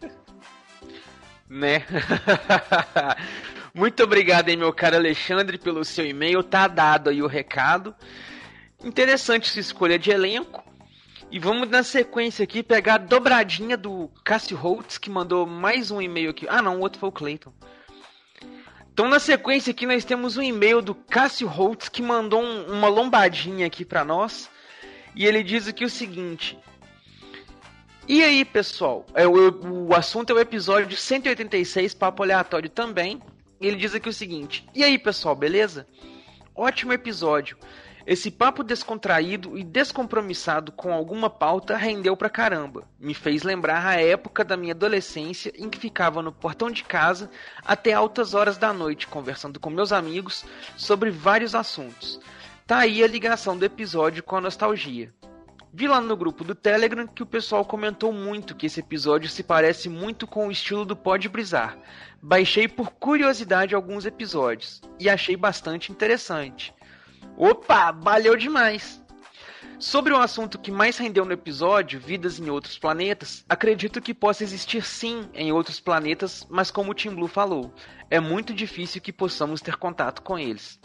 [1.50, 1.86] né?
[3.74, 6.44] Muito obrigado aí, meu caro Alexandre, pelo seu e-mail.
[6.44, 7.96] Tá dado aí o recado.
[8.84, 10.64] Interessante sua escolha de elenco.
[11.36, 16.02] E vamos na sequência aqui pegar a dobradinha do Cássio Holtz, que mandou mais um
[16.02, 16.46] e-mail aqui.
[16.48, 17.52] Ah, não, o outro foi o Clayton.
[18.94, 22.88] Então, na sequência aqui, nós temos um e-mail do Cássio Holtz, que mandou um- uma
[22.88, 24.50] lombadinha aqui pra nós.
[25.14, 26.58] E ele diz aqui o seguinte:
[28.08, 29.06] e aí, pessoal?
[29.14, 33.22] É, o, o assunto é o episódio 186, papo aleatório também.
[33.60, 35.86] Ele diz aqui o seguinte: E aí, pessoal, beleza?
[36.56, 37.58] Ótimo episódio.
[38.08, 42.84] Esse papo descontraído e descompromissado com alguma pauta rendeu pra caramba.
[43.00, 47.32] Me fez lembrar a época da minha adolescência em que ficava no portão de casa
[47.66, 50.46] até altas horas da noite conversando com meus amigos
[50.78, 52.20] sobre vários assuntos.
[52.68, 55.12] Tá aí a ligação do episódio com a nostalgia.
[55.74, 59.42] Vi lá no grupo do Telegram que o pessoal comentou muito que esse episódio se
[59.42, 61.76] parece muito com o estilo do Pode Brisar.
[62.22, 66.72] Baixei por curiosidade alguns episódios e achei bastante interessante.
[67.38, 69.04] Opa, valeu demais!
[69.78, 74.44] Sobre o assunto que mais rendeu no episódio, vidas em outros planetas, acredito que possa
[74.44, 77.74] existir sim em outros planetas, mas como o Tim Blue falou,
[78.10, 80.80] é muito difícil que possamos ter contato com eles.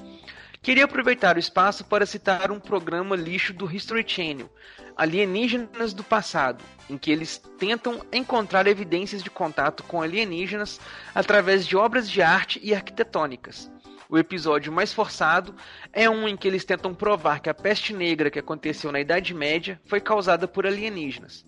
[0.61, 4.51] Queria aproveitar o espaço para citar um programa lixo do History Channel,
[4.97, 10.79] Alienígenas do Passado, em que eles tentam encontrar evidências de contato com alienígenas
[11.15, 13.71] através de obras de arte e arquitetônicas.
[14.11, 15.55] O episódio mais forçado
[15.93, 19.33] é um em que eles tentam provar que a peste negra que aconteceu na Idade
[19.33, 21.47] Média foi causada por alienígenas.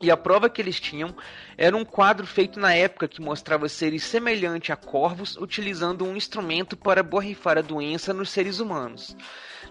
[0.00, 1.16] E a prova que eles tinham
[1.58, 6.76] era um quadro feito na época que mostrava seres semelhantes a corvos utilizando um instrumento
[6.76, 9.16] para borrifar a doença nos seres humanos.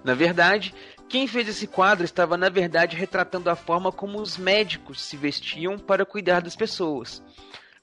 [0.04, 0.76] Na verdade,
[1.08, 5.80] quem fez esse quadro estava na verdade retratando a forma como os médicos se vestiam
[5.80, 7.24] para cuidar das pessoas.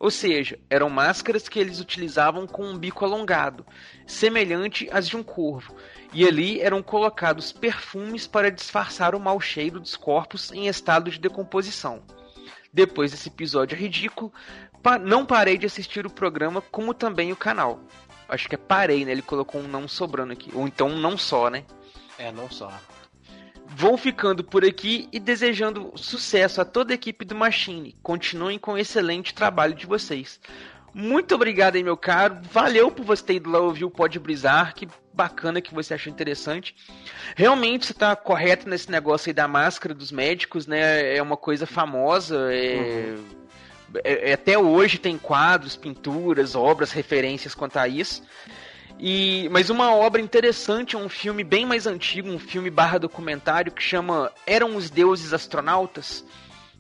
[0.01, 3.67] Ou seja, eram máscaras que eles utilizavam com um bico alongado,
[4.07, 5.77] semelhante às de um corvo,
[6.13, 11.19] e ali eram colocados perfumes para disfarçar o mau cheiro dos corpos em estado de
[11.21, 12.03] decomposição.
[12.73, 14.33] Depois desse episódio ridículo,
[14.83, 17.81] pa- não parei de assistir o programa, como também o canal.
[18.27, 19.13] Acho que é parei, né?
[19.13, 20.51] Ele colocou um não sobrando aqui.
[20.55, 21.65] Ou então um não só, né?
[22.17, 22.73] É, não só.
[23.77, 27.97] Vou ficando por aqui e desejando sucesso a toda a equipe do Machine.
[28.03, 30.41] Continuem com o excelente trabalho de vocês.
[30.93, 32.39] Muito obrigado aí, meu caro.
[32.51, 34.75] Valeu por você ter ido lá ouvir o Pode Brisar.
[34.75, 36.75] Que bacana que você achou interessante.
[37.37, 41.15] Realmente você tá correto nesse negócio aí da máscara dos médicos, né?
[41.17, 42.53] É uma coisa famosa.
[42.53, 43.15] É...
[44.03, 48.23] é- é- até hoje tem quadros, pinturas, obras, referências quanto a isso.
[49.03, 53.73] E, mas uma obra interessante é um filme bem mais antigo, um filme barra documentário
[53.73, 56.23] que chama Eram os Deuses Astronautas,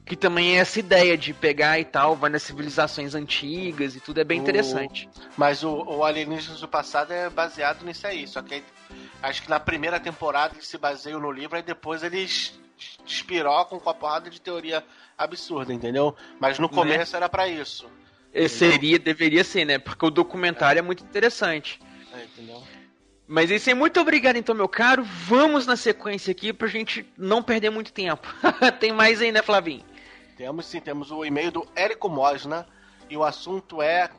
[0.05, 4.20] que também é essa ideia de pegar e tal, vai nas civilizações antigas e tudo
[4.20, 5.09] é bem O- interessante.
[5.34, 8.26] Mas o, o Alienígenas do Passado é baseado nisso aí.
[8.26, 8.64] Só que aí,
[9.22, 12.52] acho que na primeira temporada eles se baseiam no livro, aí depois eles
[13.06, 14.84] despirocam com a porrada de teoria
[15.16, 16.14] absurda, entendeu?
[16.38, 17.86] Mas no começo era pra isso.
[18.34, 19.78] Eh, Seria, deveria ser, né?
[19.78, 21.80] Porque o documentário é muito interessante.
[22.12, 22.62] É, entendeu?
[23.27, 25.05] Mas é isso aí, muito obrigado então, meu caro.
[25.05, 28.27] Vamos na sequência aqui pra gente não perder muito tempo.
[28.81, 29.85] Tem mais aí, né, Flavinho?
[30.37, 32.66] Temos sim, temos o e-mail do Érico Mosna
[33.09, 34.11] e o assunto é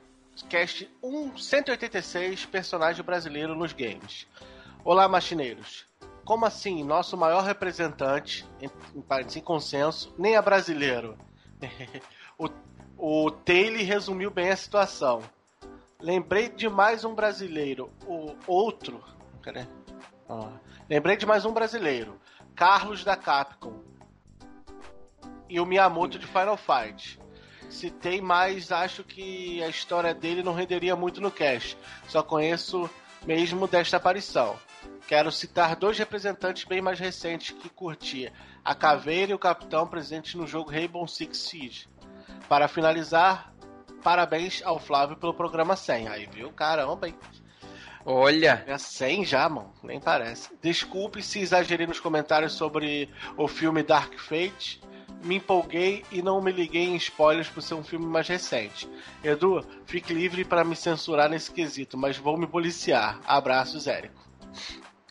[0.48, 4.28] cast 1 186 personagem brasileiro nos games.
[4.84, 5.86] Olá, machineiros.
[6.24, 11.18] Como assim, nosso maior representante, em, em parênteses, em consenso, nem é brasileiro?
[12.38, 12.48] o,
[12.98, 15.22] o Taylor resumiu bem a situação.
[16.02, 19.04] Lembrei de mais um brasileiro, o outro.
[19.42, 19.68] Cadê?
[20.28, 20.50] Ó.
[20.90, 22.20] Lembrei de mais um brasileiro,
[22.56, 23.84] Carlos da Capcom
[25.48, 27.20] e o Miyamoto de Final Fight.
[27.70, 31.78] Citei, mas acho que a história dele não renderia muito no cast.
[32.08, 32.90] Só conheço
[33.26, 34.58] mesmo desta aparição.
[35.08, 38.32] Quero citar dois representantes bem mais recentes que curti:
[38.66, 41.88] a Caveira e o Capitão presentes no jogo Rainbow Six Siege.
[42.50, 43.51] Para finalizar,
[44.02, 46.08] parabéns ao Flávio pelo programa 100.
[46.08, 46.52] Aí, viu?
[46.52, 47.16] Caramba, hein?
[48.06, 48.64] Olha.
[48.68, 49.74] É 100 já, mano.
[49.84, 50.50] Nem parece.
[50.62, 54.82] Desculpe se exagerei nos comentários sobre o filme Dark Fate.
[55.24, 58.90] Me empolguei e não me liguei em spoilers por ser um filme mais recente.
[59.24, 63.20] Edu, fique livre para me censurar nesse quesito, mas vou me policiar.
[63.28, 64.20] Abraços, Érico.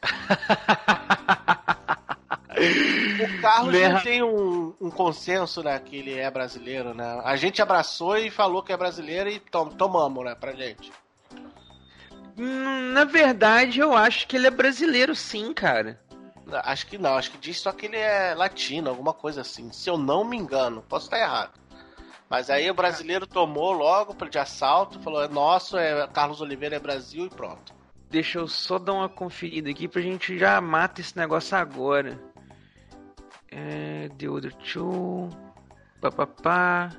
[2.61, 3.89] O Carlos Né?
[3.89, 7.21] não tem um, um consenso, né, que ele é brasileiro, né?
[7.25, 10.93] A gente abraçou e falou que é brasileiro e tom, tomamos, né, pra gente.
[12.39, 16.01] Hum, Na verdade, eu acho que ele é brasileiro sim, cara.
[16.65, 19.71] Acho que não, acho que diz só que ele é latino, alguma coisa assim.
[19.73, 21.53] Se eu não me engano, posso estar errado.
[22.29, 26.81] Mas aí o brasileiro tomou logo de assalto, falou: é nosso, é Carlos Oliveira é
[26.81, 27.73] Brasil e pronto.
[28.09, 32.19] Deixa eu só dar uma conferida aqui pra gente já mata esse negócio agora.
[33.51, 34.09] É.
[34.19, 35.31] The Other Two.
[36.01, 36.91] Papapá.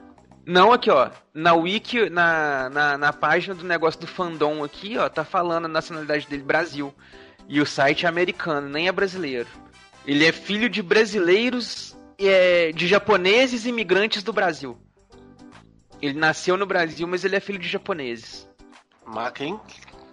[0.45, 1.09] Não, aqui ó.
[1.33, 5.69] Na wiki, na, na, na página do negócio do fandom aqui, ó, tá falando a
[5.69, 6.93] nacionalidade dele Brasil.
[7.47, 9.49] E o site é americano, nem é brasileiro.
[10.05, 14.77] Ele é filho de brasileiros, é, de japoneses imigrantes do Brasil.
[16.01, 18.49] Ele nasceu no Brasil, mas ele é filho de japoneses.
[19.35, 19.59] Quem?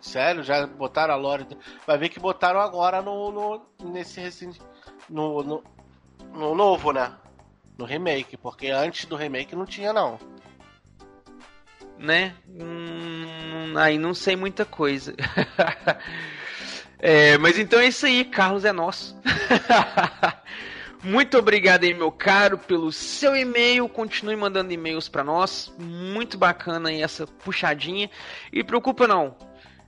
[0.01, 1.47] Sério, já botaram a lore.
[1.87, 3.31] Vai ver que botaram agora no.
[3.31, 4.61] no nesse recente.
[5.09, 5.65] No, no,
[6.33, 7.13] no novo, né?
[7.77, 10.19] No remake, porque antes do remake não tinha, não.
[11.99, 12.35] né?
[12.49, 15.15] Hum, aí não sei muita coisa.
[17.01, 19.17] É, mas então é isso aí, Carlos é nosso.
[21.03, 23.89] Muito obrigado aí, meu caro, pelo seu e-mail.
[23.89, 25.73] Continue mandando e-mails pra nós.
[25.79, 28.11] Muito bacana aí essa puxadinha.
[28.53, 29.37] E preocupa não,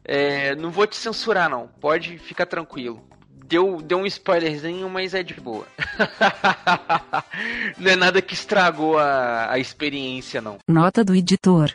[0.05, 1.67] é, não vou te censurar não.
[1.81, 3.05] Pode ficar tranquilo.
[3.51, 5.67] Deu, deu um spoilerzinho, mas é de boa.
[7.77, 10.59] não é nada que estragou a, a experiência, não.
[10.69, 11.75] Nota do editor.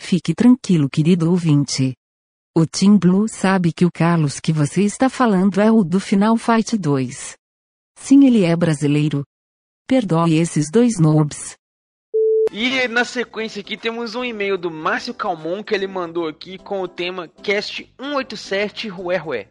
[0.00, 1.92] Fique tranquilo, querido ouvinte.
[2.56, 6.38] O Team Blue sabe que o Carlos que você está falando é o do Final
[6.38, 7.36] Fight 2.
[7.98, 9.22] Sim, ele é brasileiro.
[9.86, 11.56] Perdoe esses dois noobs.
[12.50, 16.80] E na sequência aqui temos um e-mail do Márcio Calmon que ele mandou aqui com
[16.80, 19.48] o tema Cast 187 Rué Rué.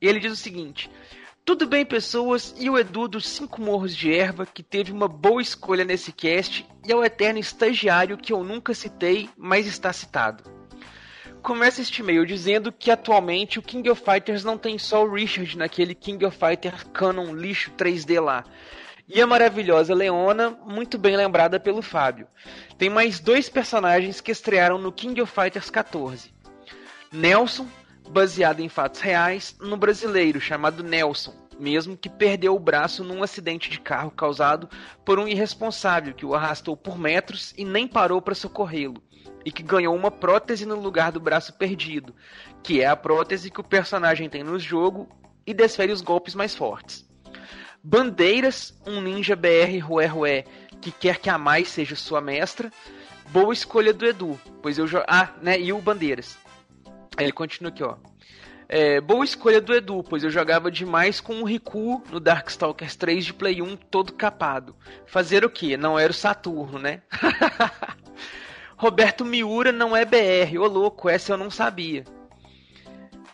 [0.00, 0.90] E ele diz o seguinte:
[1.44, 5.42] Tudo bem, pessoas, e o Edu dos Cinco Morros de Erva, que teve uma boa
[5.42, 10.44] escolha nesse cast, e é o eterno estagiário que eu nunca citei, mas está citado.
[11.42, 15.56] Começa este e-mail dizendo que atualmente o King of Fighters não tem só o Richard
[15.56, 18.44] naquele King of Fighters Canon lixo 3D lá.
[19.08, 22.26] E a maravilhosa Leona, muito bem lembrada pelo Fábio.
[22.76, 26.30] Tem mais dois personagens que estrearam no King of Fighters 14.
[27.10, 27.66] Nelson,
[28.08, 33.70] baseado em fatos reais, no brasileiro chamado Nelson, mesmo que perdeu o braço num acidente
[33.70, 34.68] de carro causado
[35.04, 39.02] por um irresponsável que o arrastou por metros e nem parou para socorrê-lo,
[39.44, 42.14] e que ganhou uma prótese no lugar do braço perdido,
[42.62, 45.08] que é a prótese que o personagem tem no jogo
[45.46, 47.08] e desfere os golpes mais fortes.
[47.82, 50.44] Bandeiras, um ninja BR Rué Rué
[50.80, 52.70] que quer que a mais seja sua mestra.
[53.30, 55.02] Boa escolha do Edu, pois eu jo...
[55.06, 55.60] Ah, né?
[55.60, 56.38] E o Bandeiras.
[57.18, 57.96] Ele continua aqui, ó.
[58.68, 63.24] É, boa escolha do Edu, pois eu jogava demais com o Riku no Darkstalkers 3
[63.26, 64.76] de Play 1 todo capado.
[65.06, 65.76] Fazer o que?
[65.76, 67.00] Não era o Saturno, né?
[68.76, 72.04] Roberto Miura não é BR, ô louco, essa eu não sabia.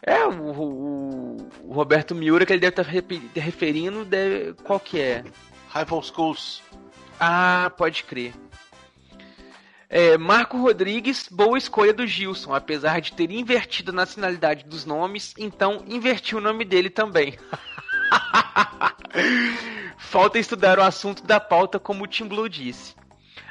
[0.02, 5.00] É, o, o- o Roberto Miura que ele deve estar repe- referindo, deve, qual que
[5.00, 5.24] é?
[5.74, 6.62] Rival Schools.
[7.18, 8.32] Ah, pode crer.
[9.96, 15.32] É, Marco Rodrigues, boa escolha do Gilson, apesar de ter invertido a nacionalidade dos nomes,
[15.38, 17.38] então invertiu o nome dele também.
[19.96, 22.96] Falta estudar o assunto da pauta, como o Tim Blue disse.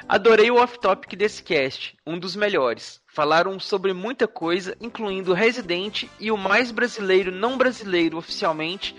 [0.06, 3.00] Adorei o off-topic desse cast, um dos melhores.
[3.06, 8.94] Falaram sobre muita coisa, incluindo Resident e o mais brasileiro não brasileiro oficialmente,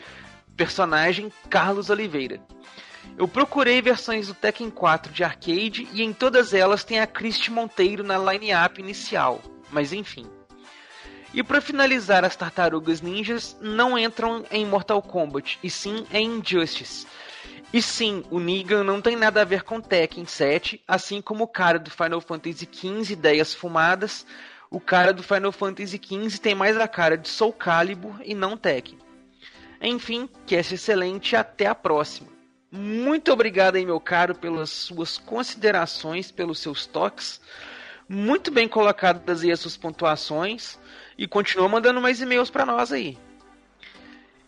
[0.58, 2.42] personagem Carlos Oliveira.
[3.18, 7.52] Eu procurei versões do Tekken 4 de arcade e em todas elas tem a Christy
[7.52, 9.42] Monteiro na line-up inicial,
[9.72, 10.28] mas enfim.
[11.34, 17.06] E para finalizar, as tartarugas ninjas não entram em Mortal Kombat, e sim em Injustice.
[17.74, 21.48] E sim, o Negan não tem nada a ver com Tekken 7, assim como o
[21.48, 24.26] cara do Final Fantasy XV Ideias Fumadas,
[24.72, 28.56] o cara do Final Fantasy XV tem mais a cara de Soul Calibur e não
[28.56, 28.98] Tekken.
[29.82, 32.35] Enfim, cast excelente e até a próxima.
[32.76, 37.40] Muito obrigado aí, meu caro, pelas suas considerações, pelos seus toques.
[38.08, 40.78] Muito bem colocadas aí as suas pontuações.
[41.18, 43.18] E continua mandando mais e-mails pra nós aí.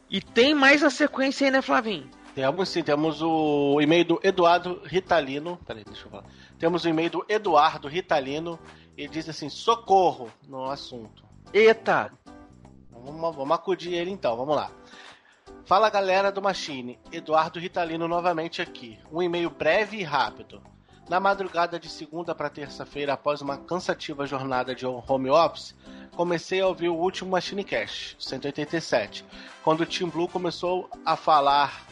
[0.10, 2.10] E tem mais na sequência aí, né, Flavinho?
[2.36, 5.58] Temos sim, temos o e-mail do Eduardo Ritalino.
[5.66, 6.26] Peraí, deixa eu falar.
[6.60, 8.60] Temos o e-mail do Eduardo Ritalino.
[8.98, 11.24] Ele diz assim: socorro no assunto.
[11.54, 12.12] Eita!
[12.91, 14.70] Vamos, vamos acudir ele então, vamos lá.
[15.68, 18.98] Fala galera do Machine, Eduardo Ritalino novamente aqui.
[19.11, 20.64] Um e-mail breve e rápido.
[21.10, 25.76] Na madrugada de segunda para terça-feira, após uma cansativa jornada de home office,
[26.15, 29.26] comecei a ouvir o último Machine Cash, 187,
[29.61, 31.85] quando o Team Blue começou a falar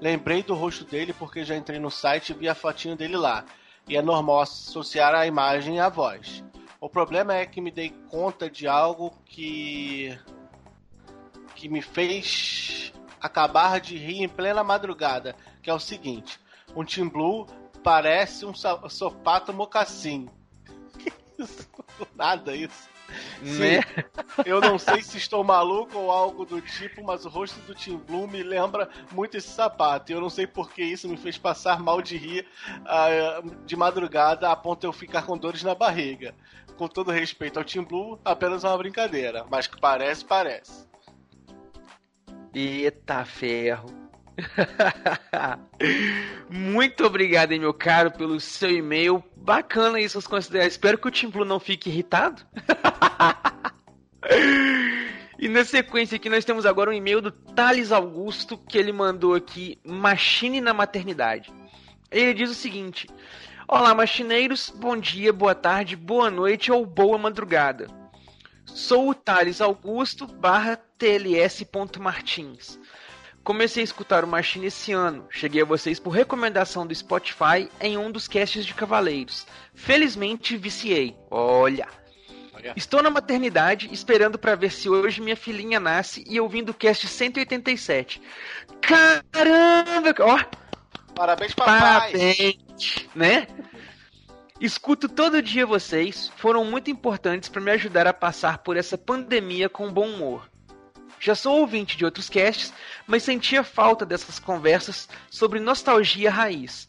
[0.00, 3.44] Lembrei do rosto dele porque já entrei no site e vi a fotinho dele lá.
[3.86, 6.42] E é normal associar a imagem à voz.
[6.80, 10.18] O problema é que me dei conta de algo que.
[11.54, 12.90] que me fez
[13.20, 15.34] acabar de rir em plena madrugada.
[15.62, 16.40] Que é o seguinte:
[16.74, 17.46] um Team Blue
[17.82, 20.28] parece um sapato mocassim.
[22.14, 22.88] Nada isso.
[23.40, 23.80] Né?
[23.82, 27.74] Sim, eu não sei se estou maluco ou algo do tipo, mas o rosto do
[27.74, 30.12] Tim Blue me lembra muito esse sapato.
[30.12, 32.46] E eu não sei por que isso me fez passar mal de rir
[32.84, 36.34] ah, de madrugada a ponto de eu ficar com dores na barriga.
[36.76, 39.44] Com todo respeito ao Tim Blue, apenas uma brincadeira.
[39.50, 40.86] Mas que parece, parece.
[42.54, 44.08] Eita ferro.
[46.48, 49.22] Muito obrigado, meu caro, pelo seu e-mail.
[49.36, 50.72] Bacana isso, suas considerações.
[50.72, 52.42] Espero que o Tim Blue não fique irritado.
[55.38, 59.34] e na sequência aqui nós temos agora um e-mail do Thales Augusto, que ele mandou
[59.34, 61.52] aqui, Machine na Maternidade.
[62.10, 63.08] Ele diz o seguinte:
[63.66, 67.97] Olá, machineiros, bom dia, boa tarde, boa noite ou boa madrugada.
[68.74, 72.78] Sou o Thales Augusto barra TLS.Martins.
[73.42, 75.26] Comecei a escutar o Machine esse ano.
[75.30, 79.46] Cheguei a vocês por recomendação do Spotify em um dos casts de Cavaleiros.
[79.74, 81.16] Felizmente viciei.
[81.30, 81.88] Olha.
[82.76, 87.06] Estou na maternidade esperando para ver se hoje minha filhinha nasce e ouvindo o cast
[87.06, 88.20] 187.
[88.80, 90.14] Caramba!
[90.20, 90.38] Ó,
[91.14, 92.12] Parabéns, papai!
[92.12, 93.46] Parabéns, né?
[94.60, 99.68] Escuto todo dia vocês, foram muito importantes para me ajudar a passar por essa pandemia
[99.68, 100.50] com bom humor.
[101.20, 102.72] Já sou ouvinte de outros casts,
[103.06, 106.88] mas sentia falta dessas conversas sobre nostalgia raiz.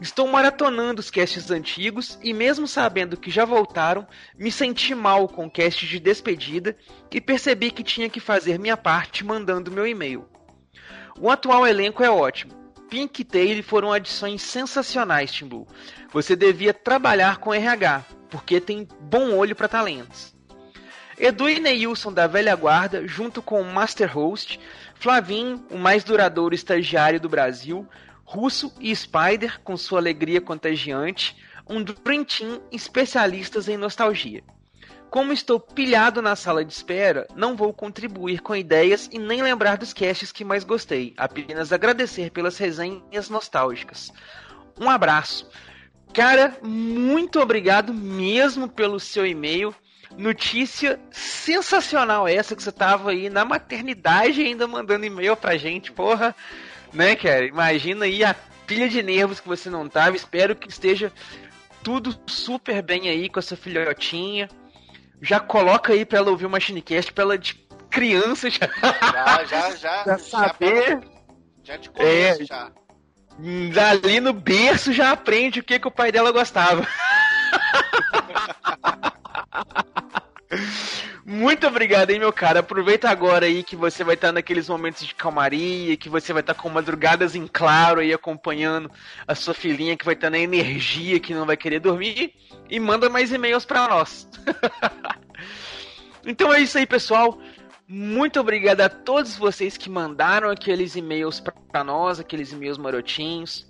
[0.00, 4.06] Estou maratonando os casts antigos e, mesmo sabendo que já voltaram,
[4.38, 6.76] me senti mal com o cast de despedida
[7.10, 10.28] e percebi que tinha que fazer minha parte mandando meu e-mail.
[11.18, 12.57] O atual elenco é ótimo.
[12.88, 15.66] Pink Taylor foram adições sensacionais, Tim Blue.
[16.12, 20.34] Você devia trabalhar com RH, porque tem bom olho para talentos.
[21.18, 24.58] Edu e Neilson da velha guarda, junto com o Master Host,
[24.94, 27.86] Flavinho, o mais duradouro estagiário do Brasil,
[28.24, 31.36] Russo e Spider, com sua alegria contagiante,
[31.68, 34.42] um Dream Team especialistas em nostalgia.
[35.10, 39.78] Como estou pilhado na sala de espera, não vou contribuir com ideias e nem lembrar
[39.78, 44.12] dos casts que mais gostei, apenas agradecer pelas resenhas nostálgicas.
[44.78, 45.48] Um abraço.
[46.12, 49.74] Cara, muito obrigado mesmo pelo seu e-mail.
[50.16, 56.34] Notícia sensacional essa que você tava aí na maternidade ainda mandando e-mail pra gente, porra.
[56.92, 57.46] Né, cara?
[57.46, 58.34] Imagina aí a
[58.66, 60.16] pilha de nervos que você não tava.
[60.16, 61.12] Espero que esteja
[61.82, 64.48] tudo super bem aí com essa filhotinha.
[65.20, 67.54] Já coloca aí pra ela ouvir o Machinecast, pra ela de
[67.90, 68.68] criança já,
[69.12, 70.04] Já, já, já.
[70.04, 71.00] já saber.
[71.64, 72.46] Já de começo, É.
[72.46, 72.70] já.
[73.90, 76.86] Ali no berço já aprende o que, que o pai dela gostava.
[81.30, 82.60] Muito obrigado, hein, meu cara.
[82.60, 86.54] Aproveita agora aí que você vai estar naqueles momentos de calmaria, que você vai estar
[86.54, 88.90] com madrugadas em claro aí acompanhando
[89.26, 92.32] a sua filhinha que vai estar na energia, que não vai querer dormir,
[92.70, 94.26] e manda mais e-mails pra nós.
[96.24, 97.38] então é isso aí, pessoal.
[97.86, 103.68] Muito obrigado a todos vocês que mandaram aqueles e-mails pra nós, aqueles e-mails marotinhos.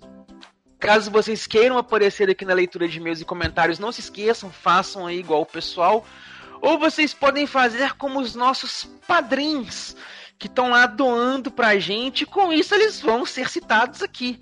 [0.79, 5.05] Caso vocês queiram aparecer aqui na leitura de e-mails e comentários, não se esqueçam, façam
[5.05, 6.05] aí igual o pessoal.
[6.61, 9.95] Ou vocês podem fazer como os nossos padrinhos,
[10.37, 14.39] que estão lá doando pra gente, com isso eles vão ser citados aqui.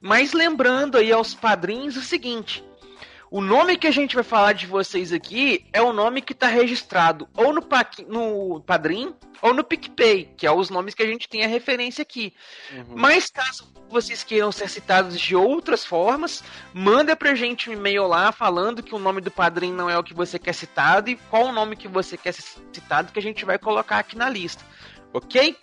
[0.00, 2.64] Mas lembrando aí aos padrinhos o seguinte:
[3.32, 6.46] o nome que a gente vai falar de vocês aqui é o nome que está
[6.48, 11.06] registrado ou no, Paqui- no Padrim ou no PicPay, que é os nomes que a
[11.06, 12.34] gente tem a referência aqui.
[12.94, 16.44] Mas caso vocês queiram ser citados de outras formas,
[16.74, 20.04] manda pra gente um e-mail lá falando que o nome do padrinho não é o
[20.04, 23.22] que você quer citado e qual o nome que você quer ser citado que a
[23.22, 24.62] gente vai colocar aqui na lista.
[25.12, 25.56] Ok?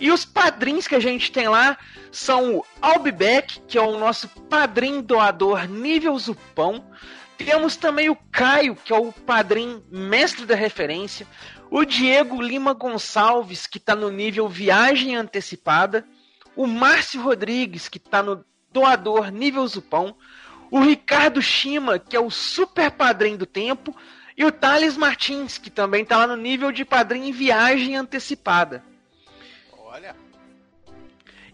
[0.00, 1.78] E os padrinhos que a gente tem lá
[2.10, 6.84] são o Albeck, que é o nosso padrinho doador nível Zupão.
[7.38, 11.26] Temos também o Caio, que é o padrinho mestre da referência.
[11.70, 16.04] O Diego Lima Gonçalves, que está no nível Viagem Antecipada.
[16.54, 20.14] O Márcio Rodrigues, que está no doador nível Zupão.
[20.70, 23.96] O Ricardo Shima, que é o super padrinho do tempo.
[24.42, 28.82] E o Thales Martins, que também está lá no nível de padrinho em Viagem Antecipada.
[29.72, 30.16] Olha.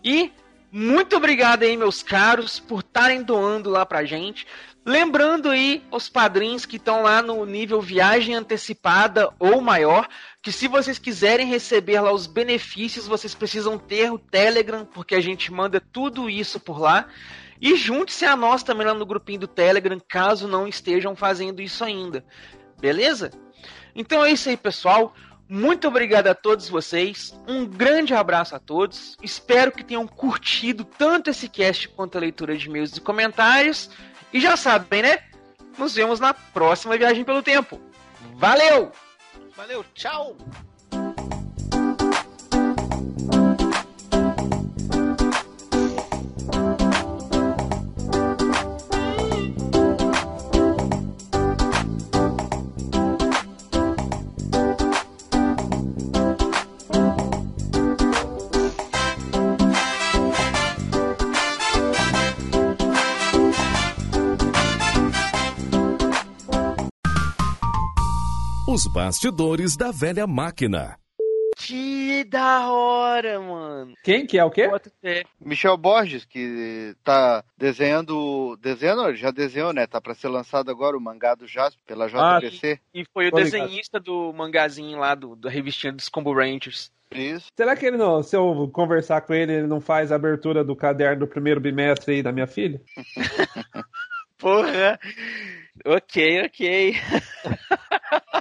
[0.02, 0.32] E
[0.70, 4.46] Muito obrigado aí, meus caros, por estarem doando lá pra gente.
[4.84, 10.06] Lembrando aí os padrinhos que estão lá no nível viagem antecipada ou maior,
[10.42, 15.20] que se vocês quiserem receber lá os benefícios, vocês precisam ter o Telegram, porque a
[15.22, 17.06] gente manda tudo isso por lá.
[17.60, 21.82] E junte-se a nós também lá no grupinho do Telegram, caso não estejam fazendo isso
[21.82, 22.24] ainda.
[22.80, 23.30] Beleza?
[23.94, 25.14] Então é isso aí, pessoal.
[25.48, 27.34] Muito obrigado a todos vocês.
[27.48, 29.16] Um grande abraço a todos.
[29.22, 33.90] Espero que tenham curtido tanto esse cast quanto a leitura de e-mails e comentários.
[34.32, 35.24] E já sabem, né?
[35.78, 37.80] Nos vemos na próxima viagem pelo tempo.
[38.34, 38.92] Valeu!
[39.56, 40.36] Valeu, tchau!
[68.78, 70.96] Os bastidores da velha máquina.
[71.56, 73.92] Que da hora, mano.
[74.04, 74.70] Quem que é o quê?
[75.40, 78.56] Michel Borges, que tá desenhando.
[78.62, 79.84] Desenhando, ele já desenhou, né?
[79.84, 82.78] Tá pra ser lançado agora o mangá do Jasper pela Ah, JBC.
[82.94, 83.50] E foi o Tô ligado.
[83.50, 86.92] desenhista do mangazinho lá, do, da revistinha dos Combo Rangers.
[87.12, 87.46] Isso.
[87.56, 90.76] Será que ele não, se eu conversar com ele, ele não faz a abertura do
[90.76, 92.80] caderno do primeiro bimestre aí da minha filha?
[94.38, 95.00] Porra.
[95.84, 96.94] Ok, ok.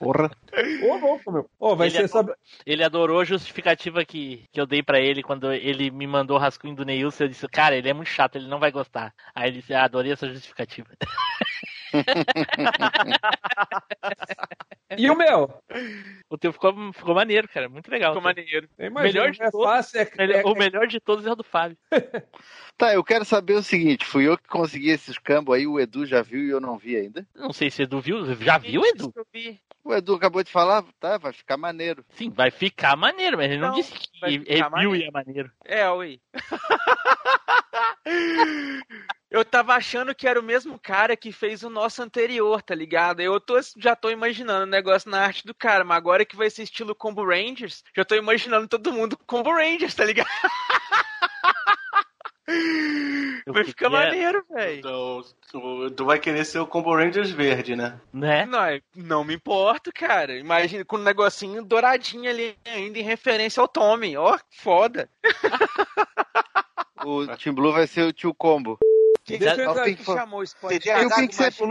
[0.00, 0.30] Porra.
[0.82, 1.50] Ô, louco, meu.
[1.58, 2.24] Ô, vai ele, ser só.
[2.64, 6.40] ele adorou a justificativa que, que eu dei pra ele quando ele me mandou o
[6.40, 7.24] rascunho do Neilson.
[7.24, 9.12] Eu disse, cara, ele é muito chato, ele não vai gostar.
[9.34, 10.88] Aí ele disse, ah, adorei essa justificativa.
[14.96, 15.52] E o meu?
[16.28, 17.68] O teu ficou, ficou maneiro, cara.
[17.68, 18.12] Muito legal.
[18.12, 18.68] Ficou maneiro.
[18.78, 21.36] Imagino, melhor de é todos, fácil, é- melhor- é- o melhor de todos é o
[21.36, 21.76] do Fábio.
[22.76, 26.06] Tá, eu quero saber o seguinte: fui eu que consegui esses cambos aí, o Edu
[26.06, 27.26] já viu e eu não vi ainda.
[27.34, 28.24] Não sei se o Edu viu.
[28.42, 29.12] Já viu, Edu?
[29.84, 32.02] O Edu acabou de falar, tá, vai ficar maneiro.
[32.08, 34.44] Sim, vai ficar maneiro, mas ele não, Não, disse que maneiro.
[34.96, 35.50] e é maneiro.
[35.66, 36.20] É, ui.
[39.30, 43.20] Eu tava achando que era o mesmo cara que fez o nosso anterior, tá ligado?
[43.20, 46.50] Eu tô, já tô imaginando o negócio na arte do cara, mas agora que vai
[46.50, 50.26] ser estilo Combo Rangers, já tô imaginando todo mundo Combo Rangers, tá ligado?
[53.46, 54.78] Vai ficar queria- maneiro, velho.
[54.80, 55.24] Então,
[55.54, 58.00] o Edu vai querer ser o Combo Rangers verde, né?
[58.12, 58.44] Né?
[58.44, 60.36] Não, é- não me importo, cara.
[60.36, 64.16] Imagina com um negocinho douradinho ali, ainda em referência ao Tommy.
[64.16, 65.08] Ó, foda.
[67.02, 68.78] O Team Blue vai ser o tio Combo.
[69.38, 70.44] Quem que chamou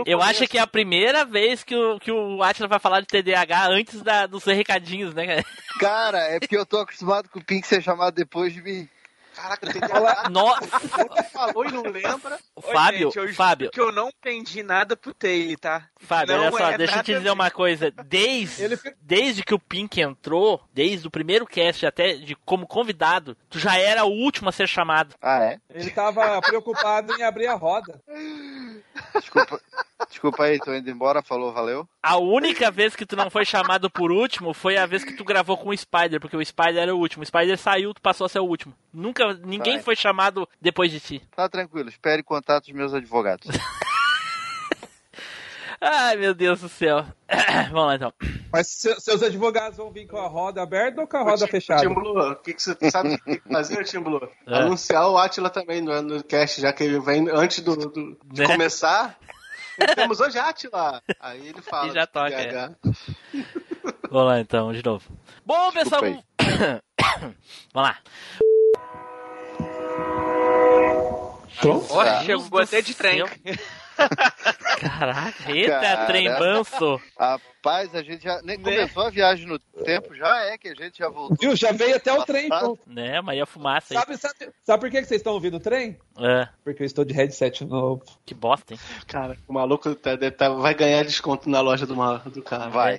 [0.05, 3.07] Eu acho que é a primeira vez que o, que o Atila vai falar de
[3.07, 5.45] TDAH antes da, dos recadinhos, né, cara?
[5.79, 8.87] Cara, é porque eu tô acostumado com o Pink ser chamado depois de mim.
[9.35, 9.81] Caraca, tem
[10.31, 10.79] Nossa,
[11.31, 12.39] falou e não lembra.
[12.61, 13.71] Fábio, Ô, gente, eu Fábio.
[13.71, 15.87] que eu não entendi nada pro Taylor, tá?
[15.99, 17.91] Fábio, Não olha só, é deixa eu te dizer uma coisa.
[18.05, 23.59] Desde, desde que o Pink entrou, desde o primeiro cast até de como convidado, tu
[23.59, 25.15] já era o último a ser chamado.
[25.21, 25.59] Ah, é?
[25.69, 28.01] Ele tava preocupado em abrir a roda.
[29.15, 29.61] Desculpa,
[30.09, 31.87] desculpa aí, tô indo embora, falou, valeu.
[32.01, 35.23] A única vez que tu não foi chamado por último foi a vez que tu
[35.23, 37.23] gravou com o Spider, porque o Spider era o último.
[37.23, 38.73] O Spider saiu, tu passou a ser o último.
[38.93, 39.83] Nunca, ninguém Vai.
[39.83, 41.21] foi chamado depois de ti.
[41.35, 43.47] Tá tranquilo, espere contato dos meus advogados.
[45.81, 47.05] Ai, meu Deus do céu.
[47.71, 48.13] Vamos lá então.
[48.51, 51.81] Mas se- seus advogados vão vir com a roda aberta ou com a roda fechada?
[51.81, 54.27] Tim Blue, o que, que você sabe o que tem que fazer, Tim Blue?
[54.47, 54.55] É.
[54.57, 58.41] Anunciar o Atila também no, no cast, já que ele vem antes do, do- de
[58.41, 58.47] Né?
[58.47, 59.17] começar.
[59.95, 61.01] Temos hoje Atila.
[61.19, 61.87] Aí ele fala.
[61.89, 62.75] E já toca, TDAH.
[64.11, 65.05] Vamos lá então, de novo.
[65.45, 66.01] Bom, pessoal.
[67.73, 67.97] Vamos lá.
[71.61, 71.85] Pronto?
[71.89, 73.23] Ó, Deus chegou até de trem.
[74.79, 76.05] Caraca, eita, Cara.
[76.05, 77.01] trem manso.
[77.19, 80.97] Rapaz, a gente já nem começou a viagem no tempo, já é que a gente
[80.99, 81.35] já voltou.
[81.39, 81.55] Viu?
[81.55, 82.47] Já veio até o trem.
[82.47, 82.79] Pronto.
[82.87, 83.99] Né, mas e a fumaça aí?
[83.99, 85.97] Sabe, sabe, sabe por que vocês estão ouvindo o trem?
[86.17, 88.03] É, Porque eu estou de headset novo.
[88.25, 88.79] que bosta, hein?
[89.07, 91.95] Cara, o maluco tá- tá- vai ganhar desconto na loja do,
[92.29, 92.69] do cara.
[92.69, 92.97] Vai.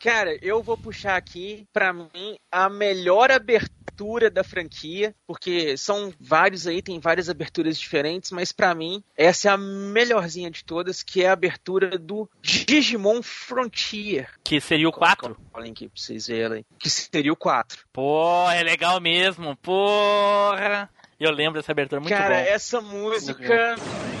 [0.00, 6.68] Cara, eu vou puxar aqui, pra mim, a melhor abertura da franquia, porque são vários
[6.68, 11.24] aí, tem várias aberturas diferentes, mas pra mim, essa é a melhorzinha de todas, que
[11.24, 14.30] é a abertura do Digimon Frontier.
[14.44, 15.36] Que seria o 4?
[15.52, 16.64] Olhem aqui pra vocês verem.
[16.78, 17.84] Que seria o 4.
[17.92, 19.56] Pô, é legal mesmo.
[19.56, 20.88] Porra.
[21.18, 22.40] Eu lembro dessa abertura, muito Cara, bom.
[22.40, 23.76] essa música.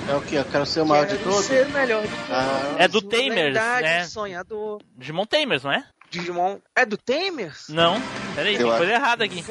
[0.08, 0.34] É o que?
[0.34, 1.44] Eu quero ser o maior de Quero todos?
[1.46, 2.30] ser o melhor de todos.
[2.30, 4.04] Ah, É do Tamers, Verdade, né?
[4.04, 4.82] Sonhador.
[4.96, 5.84] Digimon Tamers, não é?
[6.10, 7.68] Digimon é do Tamers?
[7.68, 8.00] Não,
[8.34, 9.44] peraí, tem Eu coisa errada aqui.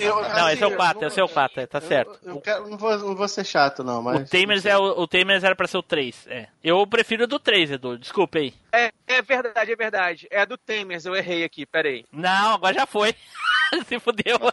[0.00, 2.18] Eu- Não, esse é o assim, 4, esse é o 4, tá certo.
[2.24, 4.22] Eu quero, não, vou, não vou ser chato, não, mas.
[4.22, 6.48] O Tamers, é o, o Tamers era pra ser o 3, é.
[6.64, 8.54] Eu prefiro o do 3, Edu, desculpa aí.
[8.72, 10.26] É, é verdade, é verdade.
[10.30, 12.06] É do Tamers, eu errei aqui, peraí.
[12.10, 13.14] Não, agora já foi.
[13.86, 14.38] Se fudeu.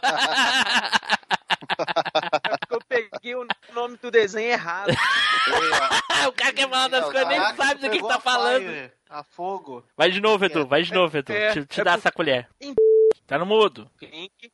[2.70, 4.90] Eu peguei o nome do desenho errado.
[6.28, 8.64] o cara quer falar das coisas, nem sabe do que, que tá falando.
[8.66, 9.84] fire, A fogo.
[9.96, 11.32] Vai de novo, Edu, vai de novo, Edu.
[11.32, 12.48] é, te te é dá por- essa colher.
[13.26, 13.90] Tá no mudo.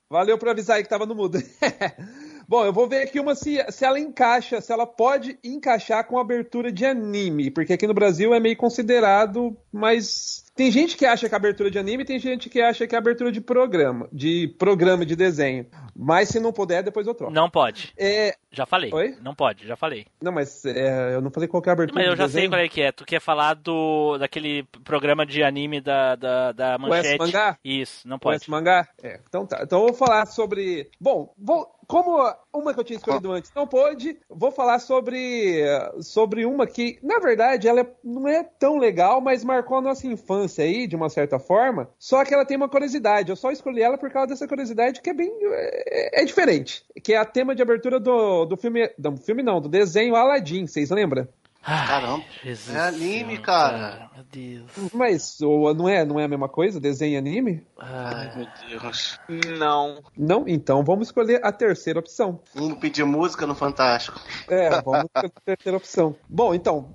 [0.09, 1.39] Valeu por avisar aí que tava no mudo.
[2.49, 6.19] Bom, eu vou ver aqui uma se, se ela encaixa, se ela pode encaixar com
[6.19, 11.29] abertura de anime, porque aqui no Brasil é meio considerado, mas tem gente que acha
[11.29, 14.49] que é abertura de anime, tem gente que acha que é abertura de programa, de
[14.59, 15.67] programa de desenho.
[15.95, 17.33] Mas se não puder, depois eu troco.
[17.33, 17.93] Não pode.
[17.99, 18.91] É, Já falei.
[18.93, 19.15] Oi?
[19.23, 20.07] Não pode, já falei.
[20.23, 22.43] não, mas é, eu não falei qual é a abertura Mas eu de já desenho.
[22.43, 22.93] sei qual é que é.
[22.93, 27.19] Tu quer falar do daquele programa de anime da, da, da O manchete.
[27.19, 27.59] mangá?
[27.65, 28.37] Isso, não O pode.
[28.37, 28.89] S mangá?
[29.03, 29.61] É, então tá.
[29.63, 30.89] Então eu vou falar sobre.
[31.01, 31.67] Bom, vou.
[31.85, 32.17] Como
[32.55, 35.63] uma que eu tinha escolhido antes não pôde, vou falar sobre
[36.01, 40.07] sobre uma que, na verdade, ela é- não é tão legal, mas marcou a nossa
[40.07, 41.89] infância aí, de uma certa forma.
[41.99, 43.31] Só que ela tem uma curiosidade.
[43.31, 45.33] Eu só escolhi ela por causa dessa curiosidade que é bem.
[45.43, 46.85] é, é diferente.
[47.03, 48.91] Que é a tema de abertura do, do filme.
[48.99, 51.27] Do filme não, do desenho Aladdin, vocês lembram?
[51.65, 52.25] Caramba.
[52.43, 54.11] Jesus É anime, Senhor, cara.
[54.17, 54.71] Meu Deus.
[54.93, 56.81] Mas o- não é, não é a mesma coisa?
[56.81, 57.65] Desenho e anime?
[57.79, 59.21] Ai, meu Deus.
[59.59, 60.03] Não.
[60.17, 60.45] Não?
[60.49, 62.41] Então vamos escolher a terceira opção.
[62.53, 64.21] Vamos pedir música no Fantástico.
[64.51, 66.17] É, vamos escolher a terceira opção.
[66.29, 66.95] Bom, então.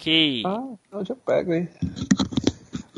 [0.00, 0.42] Ok.
[0.46, 1.68] Ah, não, já pego, hein?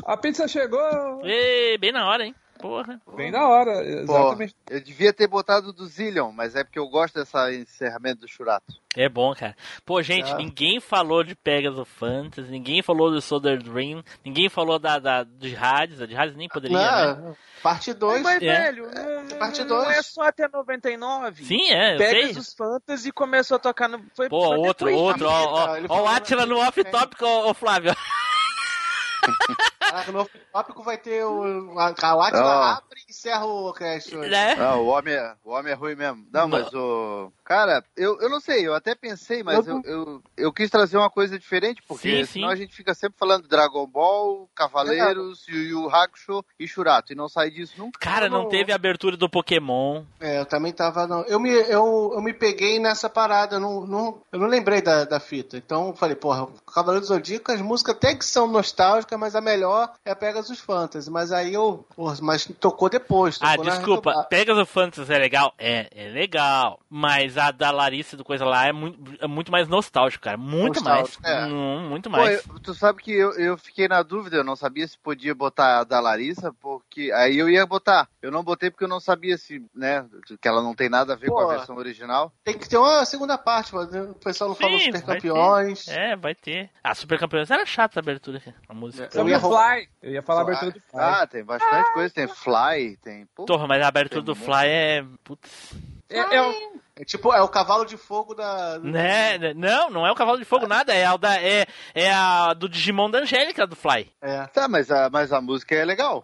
[0.05, 2.35] A pizza chegou Ê, bem na hora, hein?
[2.59, 3.01] Porra.
[3.15, 4.55] bem na hora, Pô, exatamente.
[4.69, 8.73] eu devia ter botado do Zillion, mas é porque eu gosto dessa encerramento do Churato.
[8.95, 9.55] É bom, cara.
[9.85, 10.35] Pô, gente, Ah.
[10.37, 15.55] ninguém falou de Pegasus Fantasy, ninguém falou do Solar Dream, ninguém falou da, da de
[15.55, 17.13] Hades, a de Hades nem poderia, né?
[17.21, 18.21] Não, parte 2.
[18.21, 18.45] Mas, É.
[18.71, 19.97] velho, não, Parte não dois.
[19.97, 21.43] é só até 99.
[21.43, 22.07] Sim, é, eu sei.
[22.21, 24.05] Pegasus Fantasy começou a tocar no.
[24.15, 27.53] Foi, Pô, foi outro, depois outro, ó, ó, ó o Atila no off-topic, ô, ô
[27.53, 27.93] Flávio.
[29.93, 31.77] Caraca, no tópico vai ter o.
[31.77, 34.29] A, a Atila abre e encerra o cast hoje.
[34.29, 34.55] Né?
[34.55, 36.25] Não, o homem é, o homem é ruim mesmo.
[36.33, 37.31] Não, mas o.
[37.45, 41.11] Cara, eu, eu não sei, eu até pensei, mas eu, eu, eu quis trazer uma
[41.11, 42.53] coisa diferente, porque Sim, senão sim.
[42.53, 47.29] a gente fica sempre falando Dragon Ball, Cavaleiros, Yu Yu Hakusho e Shurato, e não
[47.29, 47.99] sai disso nunca.
[47.99, 50.03] Cara, não teve abertura do Pokémon.
[50.19, 51.05] É, eu também tava.
[51.05, 51.21] Não.
[51.23, 55.03] Eu, me, eu, eu me peguei nessa parada, eu não, não, eu não lembrei da,
[55.03, 55.57] da fita.
[55.57, 59.41] Então eu falei, porra, Cavaleiro do Zodíaco, as músicas até que são nostálgicas, mas a
[59.41, 61.09] melhor é a Pegasus Fantasy.
[61.09, 61.85] Mas aí eu.
[62.21, 63.37] Mas tocou depois.
[63.41, 64.29] Ah, Tocou na desculpa, retomada.
[64.29, 65.53] Pegasus Fantasy é legal?
[65.57, 66.79] É, é legal.
[66.89, 70.37] Mas a da Larissa do coisa lá é muito, é muito mais nostálgico, cara.
[70.37, 71.35] Muito Nostálgico, mais.
[71.35, 71.45] é.
[71.45, 72.45] Hum, muito Pô, mais.
[72.47, 75.79] eu- tu sabe que eu, eu fiquei na dúvida, eu não sabia se podia botar
[75.79, 78.07] a da Larissa, porque aí eu ia botar.
[78.21, 80.05] Eu não botei porque eu não sabia se, né,
[80.41, 81.49] que ela não tem nada a ver com Pô.
[81.49, 82.31] a versão original.
[82.43, 85.85] Tem que ter uma segunda parte, mas o pessoal não falou Sim, super vai campeões.
[85.85, 85.91] ter.
[85.97, 86.69] É, vai ter.
[86.83, 89.05] A Super Campeões era chata a abertura, a música.
[89.05, 89.89] Eu Sobre ia roubar- Fly.
[90.01, 90.99] Eu ia falar a abertura do Fly.
[90.99, 93.25] Ah, tem bastante coisa, tem Fly, tem.
[93.35, 94.45] Pô, Porra, mas a abertura Tem do muito.
[94.45, 95.05] Fly é.
[95.23, 95.73] Putz.
[96.09, 98.77] É, é o- É tipo, é o cavalo de fogo da.
[98.79, 100.93] Né, né, não, não é o Cavalo de Fogo, nada.
[100.93, 104.11] É a, da, é, é a do Digimon da Angélica do Fly.
[104.21, 104.45] É.
[104.47, 106.23] Tá, mas a, mas a música é legal.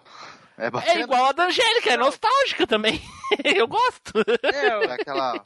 [0.60, 1.00] É bacana.
[1.00, 3.02] É igual a da Angélica, é nostálgica também.
[3.44, 4.14] Eu gosto.
[4.44, 5.46] É aquela,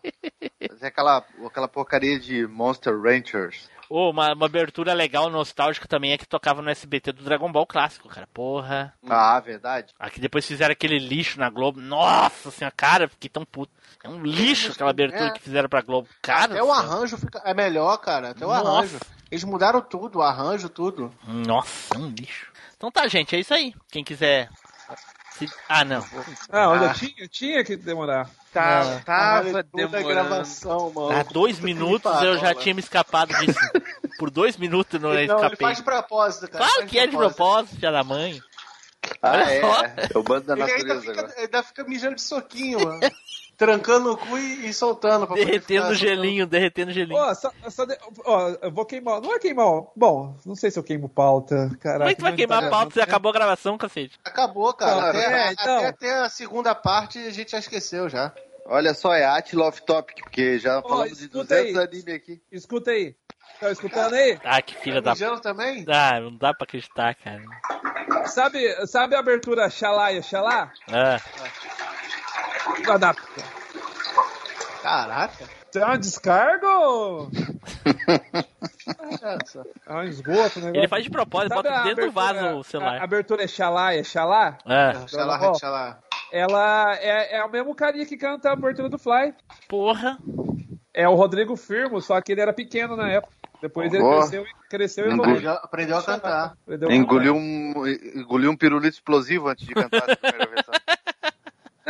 [0.60, 3.70] é aquela, aquela porcaria de Monster Rangers.
[3.90, 7.66] Ô, uma, uma abertura legal, nostálgica também é que tocava no SBT do Dragon Ball
[7.68, 8.28] clássico, cara.
[8.34, 8.94] Porra.
[9.08, 9.94] Ah, verdade.
[10.00, 11.80] Aqui depois fizeram aquele lixo na Globo.
[11.82, 13.72] Nossa senhora, cara, fiquei tão puto.
[14.04, 15.32] É um lixo aquela abertura É.
[15.32, 16.08] que fizeram pra Globo.
[16.22, 18.32] Cara, Até o arranjo fica, é melhor, cara.
[18.32, 18.70] Até o Nossa.
[18.70, 19.00] arranjo.
[19.32, 21.14] Eles mudaram tudo, o arranjo, tudo.
[21.28, 22.52] Nossa, é um lixo.
[22.78, 23.74] Então tá, gente, é isso aí.
[23.92, 24.50] Quem quiser.
[25.68, 26.06] Ah, não.
[26.50, 26.94] Ah, olha, Ah.
[26.94, 28.30] tinha, tinha que demorar.
[28.52, 29.02] Tá, Ah.
[29.04, 30.08] tava Tudo é demorando.
[30.08, 31.12] gravação, mano.
[31.20, 33.60] Há dois minutos eu já tinha me escapado disso.
[34.20, 35.58] Por dois minutos não Não, ele escapei.
[35.68, 36.66] faz de propósito, cara.
[36.66, 38.40] Claro que é de propósito, filha da mãe.
[39.22, 39.62] Ah, Olha é.
[39.62, 39.84] só.
[39.86, 41.34] É o bando da Ele ainda natureza fica, agora.
[41.42, 43.00] ainda fica mijando de soquinho, mano.
[43.66, 45.26] Trancando o cu e, e soltando.
[45.26, 47.20] pra poder Derretendo ficar gelinho, derretendo gelinho.
[47.20, 49.22] Ó, só, só de- ó, eu vou queimar.
[49.22, 49.66] Não é queimar.
[49.66, 49.88] ó.
[49.96, 51.70] Bom, não sei se eu queimo pauta.
[51.80, 54.20] Caraca, Como é que tu vai queimar tá- a pauta se acabou a gravação, cacete?
[54.24, 54.96] Acabou, cara.
[55.02, 55.78] Não, até, é, então.
[55.80, 58.32] até ter a segunda parte a gente já esqueceu já.
[58.66, 61.84] Olha só, é Atila Off Topic, porque já Ó, falamos de escuta 200 aí.
[61.86, 62.42] anime aqui.
[62.52, 63.16] Escuta aí.
[63.60, 64.40] Tá escutando aí?
[64.44, 65.12] Ah, que filha da.
[65.12, 65.86] Mijando também?
[65.88, 67.42] Ah, não dá pra acreditar, cara.
[68.28, 70.72] Sabe, sabe a abertura Xalá e Xalá?
[70.92, 71.20] Ah,
[73.00, 73.16] Dar.
[74.82, 75.46] Caraca.
[75.72, 77.32] Tem uma descargo?
[79.88, 80.72] É um esgoto, né?
[80.74, 83.00] Ele faz de propósito, Sabe bota dentro do vaso o celular.
[83.00, 84.58] A abertura é Xalá, é Xalá?
[84.66, 84.94] É.
[85.08, 85.56] Xalá, Dragon Ball?
[85.60, 86.00] xalá.
[86.32, 89.34] Ela é, é o mesmo carinha que canta a abertura do Fly.
[89.70, 90.18] Porra.
[90.94, 93.34] É o Rodrigo Firmo, só que ele era pequeno na época.
[93.62, 94.18] Depois ele Boa.
[94.20, 95.50] cresceu, e- cresceu e evoluiu.
[95.52, 96.54] Aprendeu a cantar.
[96.64, 100.63] Aprendeu a Engoliu um, engoliu um pirulito explosivo antes de cantar a primeira versão.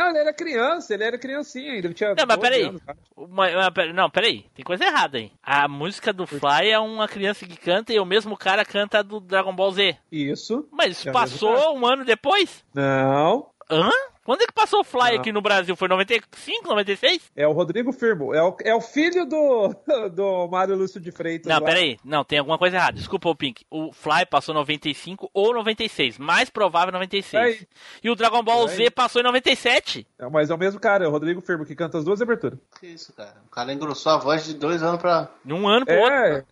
[0.04, 1.92] Não, ele era criança, ele era criancinha ainda.
[1.94, 2.62] Tinha Não, mas 12 peraí.
[2.64, 2.98] anos, cara.
[3.16, 4.44] Uma- pera- não, peraí.
[4.54, 5.32] Tem coisa errada aí.
[5.42, 9.02] A música do Fly é uma criança que canta e o mesmo cara canta a
[9.02, 9.96] do Dragon Ball Z.
[10.12, 10.68] Isso.
[10.70, 11.70] Mas isso É passou cara.
[11.72, 12.64] um ano depois?
[12.74, 13.46] Não.
[13.70, 13.90] Hã?
[14.24, 15.20] Quando é que passou o Fly Não.
[15.20, 15.76] aqui no Brasil?
[15.76, 17.30] Foi 95, 96?
[17.36, 18.34] É o Rodrigo Firmo.
[18.34, 19.74] É o, é o filho do,
[20.12, 21.46] do Mário Lúcio de Freitas.
[21.46, 21.66] Não, lá.
[21.66, 21.98] peraí.
[22.02, 22.96] Não, tem alguma coisa errada.
[22.96, 23.66] Desculpa, o Pink.
[23.70, 26.18] O Fly passou 95 ou 96.
[26.18, 27.44] Mais provável 96.
[27.44, 27.68] Aí.
[28.02, 28.76] E o Dragon Ball Aí.
[28.76, 30.06] Z passou em 97.
[30.18, 32.58] É, mas é o mesmo cara, é o Rodrigo Firmo, que canta as duas aberturas.
[32.80, 33.36] Que isso, cara?
[33.46, 35.28] O cara engrossou a voz de dois anos pra.
[35.44, 36.14] De um ano pro outro.
[36.14, 36.44] É,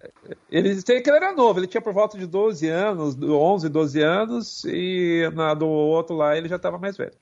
[0.50, 4.02] ele sei que ele era novo, ele tinha por volta de 12 anos, 11, 12
[4.02, 7.12] anos, e na do outro lá ele já tava mais velho.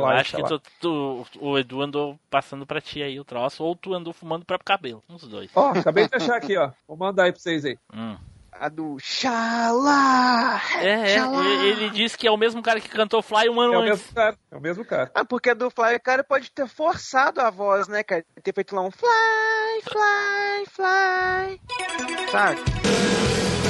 [0.00, 3.62] Na Eu acho que tu- tu- o Edu andou passando pra ti aí o troço,
[3.64, 5.02] ou tu andou fumando próprio cabelo.
[5.08, 5.50] Uns dois.
[5.54, 6.70] Ó, acabei de achar aqui, ó.
[6.88, 7.78] Vou mandar aí pra vocês aí.
[7.94, 8.16] Hum.
[8.52, 10.60] A do Xalá.
[10.80, 11.44] É, é, Xalá.
[11.44, 13.80] ele, ele disse que é o mesmo cara que cantou Fly um ano É o
[13.82, 13.90] antes.
[14.00, 15.10] mesmo cara, é o mesmo cara.
[15.14, 18.24] Ah, porque a do Fly, o cara pode ter forçado a voz, né, cara?
[18.42, 22.28] Ter feito lá um Fly, Fly, Fly.
[22.30, 22.60] Sabe?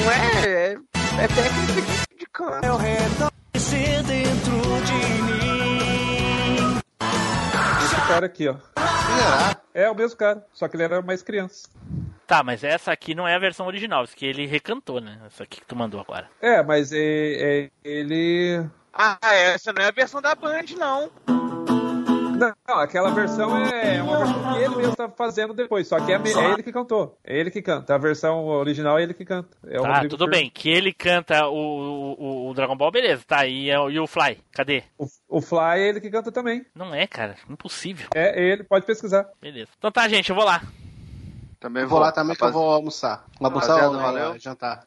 [0.03, 0.47] Não é.
[0.47, 0.73] É,
[1.25, 2.67] é técnica de, canto.
[2.67, 5.40] Ao redor dentro de mim.
[8.11, 8.57] Cara aqui, ó.
[9.73, 11.69] É o mesmo cara, só que ele era mais criança.
[12.27, 15.17] Tá, mas essa aqui não é a versão original, isso que ele recantou, né?
[15.27, 16.29] Essa aqui que tu mandou agora.
[16.43, 18.67] É, mas é, é- ele.
[18.93, 21.09] Ah, essa não é a versão da Band, não.
[22.67, 26.17] Não, aquela versão é uma versão que ele mesmo tá fazendo depois, só que é,
[26.17, 27.19] é ele que cantou.
[27.23, 27.95] É ele que canta.
[27.95, 29.57] A versão original é ele que canta.
[29.67, 30.33] É o Tá, Rodrigo tudo Firmo.
[30.41, 30.51] bem.
[30.51, 33.23] Que ele canta o, o, o Dragon Ball, beleza.
[33.27, 34.39] Tá, e, é o- e o Fly?
[34.53, 34.83] Cadê?
[34.99, 36.65] O, o Fly é ele que canta também.
[36.75, 37.37] Não é, cara.
[37.49, 38.09] Impossível.
[38.15, 39.29] É ele, pode pesquisar.
[39.41, 39.69] Beleza.
[39.79, 40.63] Então tá, gente, eu vou lá.
[41.61, 43.27] Também Vou lá também que eu vou almoçar.
[43.39, 44.35] Almoçar Rapaziada, ou valeu.
[44.35, 44.87] é, jantar?